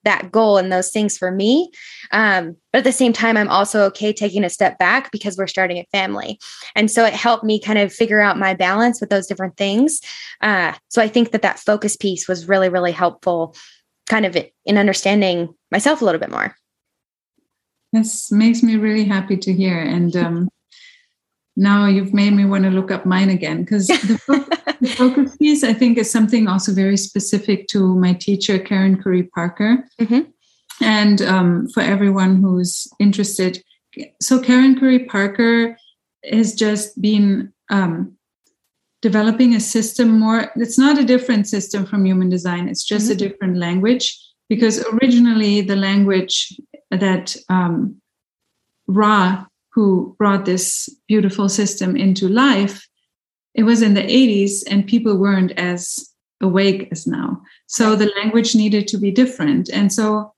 that 0.04 0.32
goal 0.32 0.58
and 0.58 0.72
those 0.72 0.90
things 0.90 1.18
for 1.18 1.32
me. 1.32 1.70
Um, 2.12 2.56
but 2.72 2.80
at 2.80 2.84
the 2.84 2.92
same 2.92 3.14
time, 3.14 3.38
I'm 3.38 3.50
also 3.50 3.84
okay 3.86 4.12
taking 4.12 4.44
a 4.44 4.50
step 4.50 4.80
back 4.80 5.12
because 5.12 5.38
we're 5.38 5.48
starting 5.48 5.78
a 5.78 5.88
family. 5.92 6.40
And 6.76 6.90
so 6.90 7.06
it 7.06 7.14
helped 7.14 7.44
me 7.44 7.60
kind 7.60 7.80
of 7.80 7.94
figure 7.94 8.22
out 8.22 8.40
my 8.40 8.54
balance 8.54 9.00
with 9.00 9.10
those 9.10 9.28
different 9.28 9.58
things. 9.58 10.02
Uh, 10.42 10.74
so 10.90 11.02
I 11.02 11.08
think 11.08 11.32
that 11.32 11.44
that 11.44 11.60
focus 11.60 11.96
piece 11.96 12.28
was 12.28 12.48
really, 12.48 12.70
really 12.70 12.92
helpful 12.92 13.56
kind 14.10 14.26
of 14.26 14.36
in 14.66 14.78
understanding 14.78 15.54
myself 15.72 16.02
a 16.02 16.06
little 16.06 16.20
bit 16.20 16.32
more. 16.32 16.56
This 17.94 18.32
makes 18.32 18.64
me 18.64 18.78
really 18.78 19.06
happy 19.06 19.38
to 19.38 19.54
hear. 19.54 19.78
And 19.78 20.16
um, 20.16 20.50
now 21.56 21.86
you've 21.86 22.14
made 22.14 22.34
me 22.34 22.46
want 22.46 22.64
to 22.64 22.70
look 22.70 22.92
up 22.92 23.06
mine 23.06 23.30
again 23.30 23.62
because 23.62 23.88
the, 23.88 24.78
the, 24.82 24.88
focus 24.88 25.36
piece 25.38 25.64
i 25.64 25.74
think 25.74 25.98
is 25.98 26.10
something 26.10 26.48
also 26.48 26.74
very 26.74 26.98
specific 26.98 27.68
to 27.68 27.96
my 27.96 28.14
teacher 28.14 28.58
karen 28.58 29.02
curry 29.02 29.24
parker 29.24 29.86
mm-hmm. 30.00 30.22
and 30.82 31.22
um, 31.22 31.68
for 31.70 31.82
everyone 31.82 32.42
who's 32.42 32.88
interested 33.00 33.64
so 34.22 34.40
karen 34.40 34.80
curry 34.80 35.06
parker 35.06 35.78
has 36.24 36.54
just 36.56 37.02
been 37.02 37.52
um, 37.70 38.16
developing 39.02 39.56
a 39.56 39.60
system 39.60 40.20
more 40.20 40.52
it's 40.56 40.78
not 40.78 40.98
a 40.98 41.06
different 41.06 41.48
system 41.48 41.86
from 41.86 42.06
human 42.06 42.30
design 42.30 42.70
it's 42.70 42.84
just 42.84 43.06
mm-hmm. 43.06 43.14
a 43.14 43.30
different 43.30 43.58
language 43.58 44.18
because 44.48 44.86
originally 44.94 45.62
the 45.62 45.76
language 45.76 46.58
that 46.92 47.36
um, 47.50 48.02
ra 48.88 49.46
who 49.74 50.16
brought 50.18 50.46
this 50.46 50.90
beautiful 51.08 51.48
system 51.48 51.96
into 51.96 52.28
life, 52.28 52.88
it 53.54 53.64
was 53.64 53.82
in 53.82 53.94
the 53.94 54.04
80s 54.04 54.64
and 54.70 54.88
people 54.88 55.18
weren't 55.18 55.52
as 55.54 56.12
awake 56.42 56.90
as 56.92 57.08
now. 57.08 57.42
So 57.68 57.96
the 57.96 58.12
language 58.22 58.56
needed 58.56 58.88
to 58.90 58.98
be 58.98 59.12
different. 59.12 59.70
And 59.70 59.92
so 59.94 60.34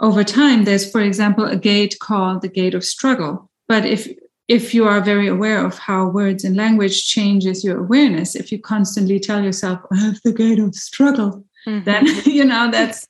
over 0.00 0.24
time, 0.24 0.64
there's, 0.64 0.90
for 0.90 1.00
example, 1.00 1.44
a 1.44 1.56
gate 1.56 1.96
called 2.00 2.42
the 2.42 2.48
gate 2.48 2.74
of 2.74 2.84
struggle. 2.84 3.50
But 3.68 3.84
if 3.84 4.08
if 4.48 4.72
you 4.72 4.86
are 4.86 5.00
very 5.00 5.26
aware 5.26 5.66
of 5.66 5.76
how 5.76 6.08
words 6.08 6.44
and 6.44 6.54
language 6.54 7.08
changes 7.08 7.64
your 7.64 7.80
awareness, 7.80 8.36
if 8.36 8.52
you 8.52 8.60
constantly 8.60 9.18
tell 9.18 9.42
yourself, 9.42 9.80
I 9.90 9.96
have 9.96 10.20
the 10.22 10.32
gate 10.32 10.60
of 10.60 10.72
struggle, 10.76 11.44
mm-hmm. 11.66 11.84
then 11.84 12.06
you 12.24 12.44
know 12.44 12.70
that's 12.70 13.06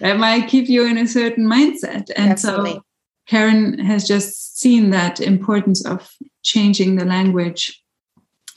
that 0.00 0.18
might 0.18 0.48
keep 0.48 0.68
you 0.68 0.86
in 0.86 0.98
a 0.98 1.06
certain 1.06 1.46
mindset. 1.46 2.10
And 2.16 2.38
so 2.38 2.82
Karen 3.26 3.78
has 3.78 4.06
just 4.06 4.58
seen 4.58 4.90
that 4.90 5.20
importance 5.20 5.84
of 5.84 6.10
changing 6.42 6.96
the 6.96 7.04
language 7.04 7.82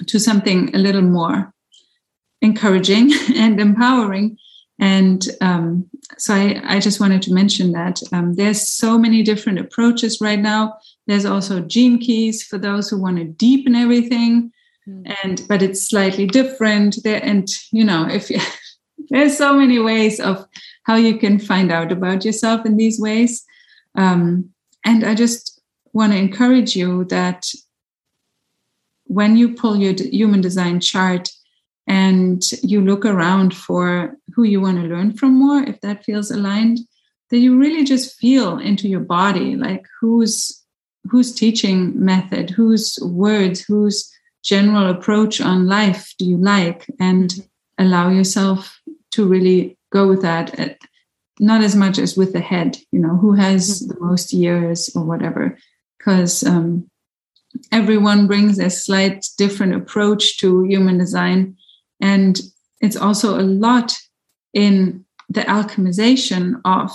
to 0.05 0.19
something 0.19 0.75
a 0.75 0.77
little 0.77 1.01
more 1.01 1.53
encouraging 2.41 3.11
and 3.35 3.59
empowering. 3.59 4.37
And 4.79 5.27
um, 5.41 5.89
so 6.17 6.35
I, 6.35 6.61
I, 6.63 6.79
just 6.79 6.99
wanted 6.99 7.23
to 7.23 7.33
mention 7.33 7.71
that 7.71 7.99
um, 8.11 8.35
there's 8.35 8.61
so 8.61 8.99
many 8.99 9.23
different 9.23 9.57
approaches 9.57 10.21
right 10.21 10.39
now. 10.39 10.77
There's 11.07 11.25
also 11.25 11.61
gene 11.61 11.97
keys 11.97 12.43
for 12.43 12.59
those 12.59 12.87
who 12.87 13.01
want 13.01 13.17
to 13.17 13.23
deepen 13.23 13.75
everything, 13.75 14.51
mm. 14.87 15.15
and 15.23 15.41
but 15.49 15.63
it's 15.63 15.81
slightly 15.81 16.27
different. 16.27 17.01
There 17.03 17.19
and 17.23 17.47
you 17.71 17.83
know 17.83 18.07
if 18.07 18.29
you, 18.29 18.39
there's 19.09 19.35
so 19.35 19.55
many 19.55 19.79
ways 19.79 20.19
of 20.19 20.45
how 20.87 20.95
you 20.95 21.17
can 21.17 21.37
find 21.37 21.71
out 21.71 21.91
about 21.91 22.23
yourself 22.23 22.65
in 22.65 22.77
these 22.77 22.99
ways. 22.99 23.45
Um, 23.95 24.49
and 24.85 25.03
I 25.03 25.15
just 25.15 25.61
want 25.91 26.13
to 26.13 26.17
encourage 26.17 26.75
you 26.75 27.03
that 27.05 27.45
when 29.03 29.35
you 29.35 29.53
pull 29.53 29.75
your 29.75 29.93
human 29.93 30.41
design 30.41 30.79
chart 30.79 31.29
and 31.87 32.41
you 32.63 32.81
look 32.81 33.05
around 33.05 33.53
for 33.53 34.15
who 34.33 34.43
you 34.43 34.61
want 34.61 34.77
to 34.77 34.87
learn 34.87 35.13
from 35.13 35.33
more, 35.33 35.61
if 35.63 35.81
that 35.81 36.05
feels 36.05 36.31
aligned, 36.31 36.79
that 37.29 37.37
you 37.37 37.57
really 37.57 37.83
just 37.83 38.17
feel 38.17 38.57
into 38.57 38.87
your 38.87 39.01
body, 39.01 39.55
like 39.55 39.85
whose 39.99 40.63
whose 41.09 41.33
teaching 41.33 41.93
method, 42.03 42.49
whose 42.49 42.99
words, 43.01 43.61
whose 43.61 44.11
general 44.43 44.89
approach 44.89 45.39
on 45.39 45.67
life 45.67 46.13
do 46.17 46.25
you 46.25 46.37
like, 46.37 46.85
and 46.99 47.47
allow 47.77 48.09
yourself 48.09 48.81
to 49.11 49.25
really 49.25 49.76
go 49.91 50.07
with 50.07 50.21
that 50.21 50.77
not 51.39 51.63
as 51.63 51.75
much 51.75 51.97
as 51.97 52.17
with 52.17 52.33
the 52.33 52.39
head 52.39 52.77
you 52.91 52.99
know 52.99 53.15
who 53.15 53.33
has 53.33 53.81
mm-hmm. 53.81 53.93
the 53.93 53.99
most 53.99 54.33
years 54.33 54.89
or 54.95 55.03
whatever 55.03 55.57
because 55.97 56.43
um, 56.43 56.89
everyone 57.71 58.27
brings 58.27 58.59
a 58.59 58.69
slight 58.69 59.25
different 59.37 59.75
approach 59.75 60.37
to 60.37 60.63
human 60.63 60.97
design 60.97 61.55
and 62.01 62.41
it's 62.81 62.97
also 62.97 63.39
a 63.39 63.41
lot 63.41 63.97
in 64.53 65.03
the 65.29 65.41
alchemization 65.41 66.59
of 66.65 66.91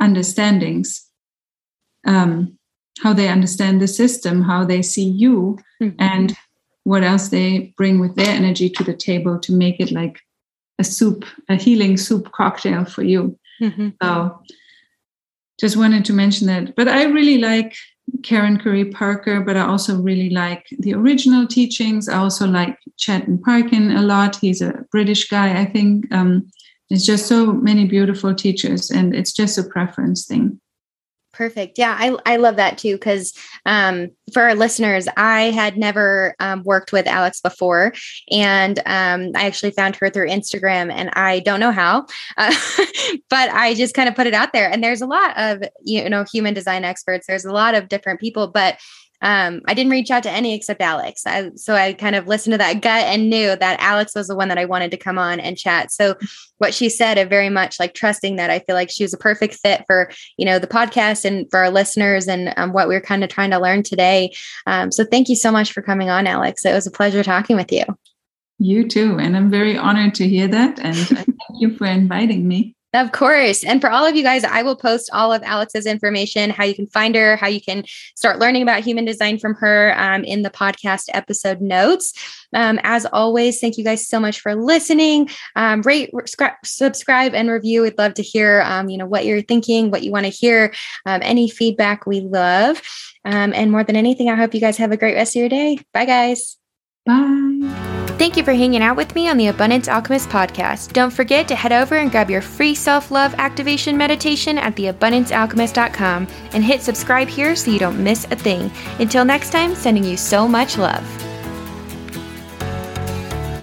understandings 0.00 1.06
um, 2.06 2.56
how 3.02 3.12
they 3.12 3.28
understand 3.28 3.80
the 3.80 3.88
system 3.88 4.42
how 4.42 4.64
they 4.64 4.82
see 4.82 5.08
you 5.08 5.58
mm-hmm. 5.82 5.96
and 5.98 6.36
what 6.84 7.02
else 7.02 7.28
they 7.28 7.74
bring 7.76 8.00
with 8.00 8.14
their 8.16 8.30
energy 8.30 8.70
to 8.70 8.82
the 8.84 8.94
table 8.94 9.38
to 9.38 9.52
make 9.52 9.80
it 9.80 9.92
like 9.92 10.20
a 10.80 10.84
soup 10.84 11.24
a 11.48 11.54
healing 11.54 11.96
soup 11.96 12.32
cocktail 12.32 12.84
for 12.84 13.04
you 13.04 13.38
Mm-hmm. 13.60 13.88
So 14.02 14.42
just 15.58 15.76
wanted 15.76 16.04
to 16.06 16.12
mention 16.12 16.46
that. 16.46 16.74
But 16.74 16.88
I 16.88 17.04
really 17.04 17.38
like 17.38 17.74
Karen 18.22 18.58
Curry 18.58 18.86
Parker, 18.86 19.40
but 19.40 19.56
I 19.56 19.60
also 19.60 20.00
really 20.00 20.30
like 20.30 20.66
the 20.78 20.94
original 20.94 21.46
teachings. 21.46 22.08
I 22.08 22.16
also 22.16 22.46
like 22.46 22.78
Chetan 22.98 23.40
Parkyn 23.40 23.96
a 23.96 24.02
lot. 24.02 24.36
He's 24.36 24.62
a 24.62 24.84
British 24.90 25.28
guy, 25.28 25.60
I 25.60 25.66
think. 25.66 26.12
Um, 26.12 26.50
it's 26.88 27.06
just 27.06 27.26
so 27.26 27.52
many 27.52 27.86
beautiful 27.86 28.34
teachers, 28.34 28.90
and 28.90 29.14
it's 29.14 29.32
just 29.32 29.58
a 29.58 29.62
preference 29.62 30.26
thing. 30.26 30.60
Perfect. 31.32 31.78
Yeah, 31.78 31.96
I, 31.98 32.16
I 32.26 32.36
love 32.36 32.56
that 32.56 32.76
too. 32.76 32.94
Because 32.94 33.32
um, 33.64 34.08
for 34.32 34.42
our 34.42 34.54
listeners, 34.54 35.06
I 35.16 35.42
had 35.50 35.76
never 35.76 36.34
um, 36.40 36.62
worked 36.64 36.92
with 36.92 37.06
Alex 37.06 37.40
before. 37.40 37.92
And 38.30 38.78
um, 38.80 39.30
I 39.36 39.46
actually 39.46 39.70
found 39.70 39.96
her 39.96 40.10
through 40.10 40.28
Instagram, 40.28 40.92
and 40.92 41.10
I 41.12 41.40
don't 41.40 41.60
know 41.60 41.70
how, 41.70 42.06
uh, 42.36 42.54
but 43.30 43.50
I 43.50 43.74
just 43.74 43.94
kind 43.94 44.08
of 44.08 44.16
put 44.16 44.26
it 44.26 44.34
out 44.34 44.52
there. 44.52 44.70
And 44.70 44.82
there's 44.82 45.02
a 45.02 45.06
lot 45.06 45.38
of, 45.38 45.62
you 45.84 46.08
know, 46.08 46.24
human 46.30 46.52
design 46.52 46.84
experts, 46.84 47.26
there's 47.26 47.44
a 47.44 47.52
lot 47.52 47.74
of 47.74 47.88
different 47.88 48.18
people, 48.20 48.48
but 48.48 48.78
um, 49.22 49.60
I 49.66 49.74
didn't 49.74 49.92
reach 49.92 50.10
out 50.10 50.22
to 50.22 50.30
any 50.30 50.54
except 50.54 50.80
Alex. 50.80 51.26
I, 51.26 51.50
so 51.54 51.74
I 51.74 51.92
kind 51.92 52.16
of 52.16 52.26
listened 52.26 52.54
to 52.54 52.58
that 52.58 52.80
gut 52.80 53.04
and 53.04 53.28
knew 53.28 53.54
that 53.54 53.80
Alex 53.80 54.14
was 54.14 54.28
the 54.28 54.36
one 54.36 54.48
that 54.48 54.58
I 54.58 54.64
wanted 54.64 54.90
to 54.92 54.96
come 54.96 55.18
on 55.18 55.40
and 55.40 55.58
chat. 55.58 55.92
So 55.92 56.16
what 56.58 56.74
she 56.74 56.88
said, 56.88 57.18
of 57.18 57.28
very 57.28 57.50
much 57.50 57.78
like 57.78 57.94
trusting 57.94 58.36
that 58.36 58.50
I 58.50 58.60
feel 58.60 58.74
like 58.74 58.90
she 58.90 59.04
was 59.04 59.12
a 59.12 59.18
perfect 59.18 59.54
fit 59.54 59.84
for, 59.86 60.10
you 60.36 60.46
know, 60.46 60.58
the 60.58 60.66
podcast 60.66 61.24
and 61.24 61.50
for 61.50 61.58
our 61.60 61.70
listeners 61.70 62.28
and 62.28 62.54
um, 62.56 62.72
what 62.72 62.88
we 62.88 62.96
are 62.96 63.00
kind 63.00 63.22
of 63.22 63.30
trying 63.30 63.50
to 63.50 63.58
learn 63.58 63.82
today. 63.82 64.32
Um, 64.66 64.90
so 64.90 65.04
thank 65.04 65.28
you 65.28 65.36
so 65.36 65.52
much 65.52 65.72
for 65.72 65.82
coming 65.82 66.08
on, 66.08 66.26
Alex. 66.26 66.64
It 66.64 66.72
was 66.72 66.86
a 66.86 66.90
pleasure 66.90 67.22
talking 67.22 67.56
with 67.56 67.72
you. 67.72 67.84
You 68.58 68.88
too. 68.88 69.18
And 69.18 69.36
I'm 69.36 69.50
very 69.50 69.76
honored 69.76 70.14
to 70.16 70.28
hear 70.28 70.46
that. 70.48 70.78
And 70.80 70.96
thank 70.96 71.36
you 71.58 71.76
for 71.76 71.86
inviting 71.86 72.46
me. 72.46 72.74
Of 72.92 73.12
course. 73.12 73.62
And 73.62 73.80
for 73.80 73.88
all 73.88 74.04
of 74.04 74.16
you 74.16 74.24
guys, 74.24 74.42
I 74.42 74.62
will 74.62 74.74
post 74.74 75.10
all 75.12 75.32
of 75.32 75.42
Alex's 75.44 75.86
information, 75.86 76.50
how 76.50 76.64
you 76.64 76.74
can 76.74 76.88
find 76.88 77.14
her, 77.14 77.36
how 77.36 77.46
you 77.46 77.60
can 77.60 77.84
start 78.16 78.40
learning 78.40 78.62
about 78.62 78.82
human 78.82 79.04
design 79.04 79.38
from 79.38 79.54
her 79.54 79.94
um, 79.96 80.24
in 80.24 80.42
the 80.42 80.50
podcast 80.50 81.08
episode 81.12 81.60
notes. 81.60 82.12
Um, 82.52 82.80
as 82.82 83.06
always, 83.12 83.60
thank 83.60 83.78
you 83.78 83.84
guys 83.84 84.08
so 84.08 84.18
much 84.18 84.40
for 84.40 84.56
listening. 84.56 85.30
Um, 85.54 85.82
rate, 85.82 86.10
subscribe, 86.64 87.32
and 87.32 87.48
review. 87.48 87.82
We'd 87.82 87.96
love 87.96 88.14
to 88.14 88.22
hear, 88.22 88.62
um, 88.62 88.88
you 88.88 88.98
know, 88.98 89.06
what 89.06 89.24
you're 89.24 89.42
thinking, 89.42 89.92
what 89.92 90.02
you 90.02 90.10
want 90.10 90.26
to 90.26 90.30
hear, 90.30 90.74
um, 91.06 91.20
any 91.22 91.48
feedback 91.48 92.06
we 92.06 92.20
love. 92.20 92.82
Um, 93.24 93.52
and 93.54 93.70
more 93.70 93.84
than 93.84 93.96
anything, 93.96 94.30
I 94.30 94.34
hope 94.34 94.52
you 94.52 94.60
guys 94.60 94.78
have 94.78 94.90
a 94.90 94.96
great 94.96 95.14
rest 95.14 95.36
of 95.36 95.40
your 95.40 95.48
day. 95.48 95.78
Bye, 95.94 96.06
guys. 96.06 96.56
Bye. 97.06 97.89
Thank 98.20 98.36
you 98.36 98.44
for 98.44 98.52
hanging 98.52 98.82
out 98.82 98.98
with 98.98 99.14
me 99.14 99.30
on 99.30 99.38
the 99.38 99.46
Abundance 99.46 99.88
Alchemist 99.88 100.28
podcast. 100.28 100.92
Don't 100.92 101.10
forget 101.10 101.48
to 101.48 101.54
head 101.54 101.72
over 101.72 101.96
and 101.96 102.10
grab 102.10 102.28
your 102.28 102.42
free 102.42 102.74
self 102.74 103.10
love 103.10 103.34
activation 103.38 103.96
meditation 103.96 104.58
at 104.58 104.76
theabundancealchemist.com 104.76 106.28
and 106.52 106.62
hit 106.62 106.82
subscribe 106.82 107.28
here 107.28 107.56
so 107.56 107.70
you 107.70 107.78
don't 107.78 108.04
miss 108.04 108.26
a 108.26 108.36
thing. 108.36 108.70
Until 108.98 109.24
next 109.24 109.52
time, 109.52 109.74
sending 109.74 110.04
you 110.04 110.18
so 110.18 110.46
much 110.46 110.76
love. 110.76 111.29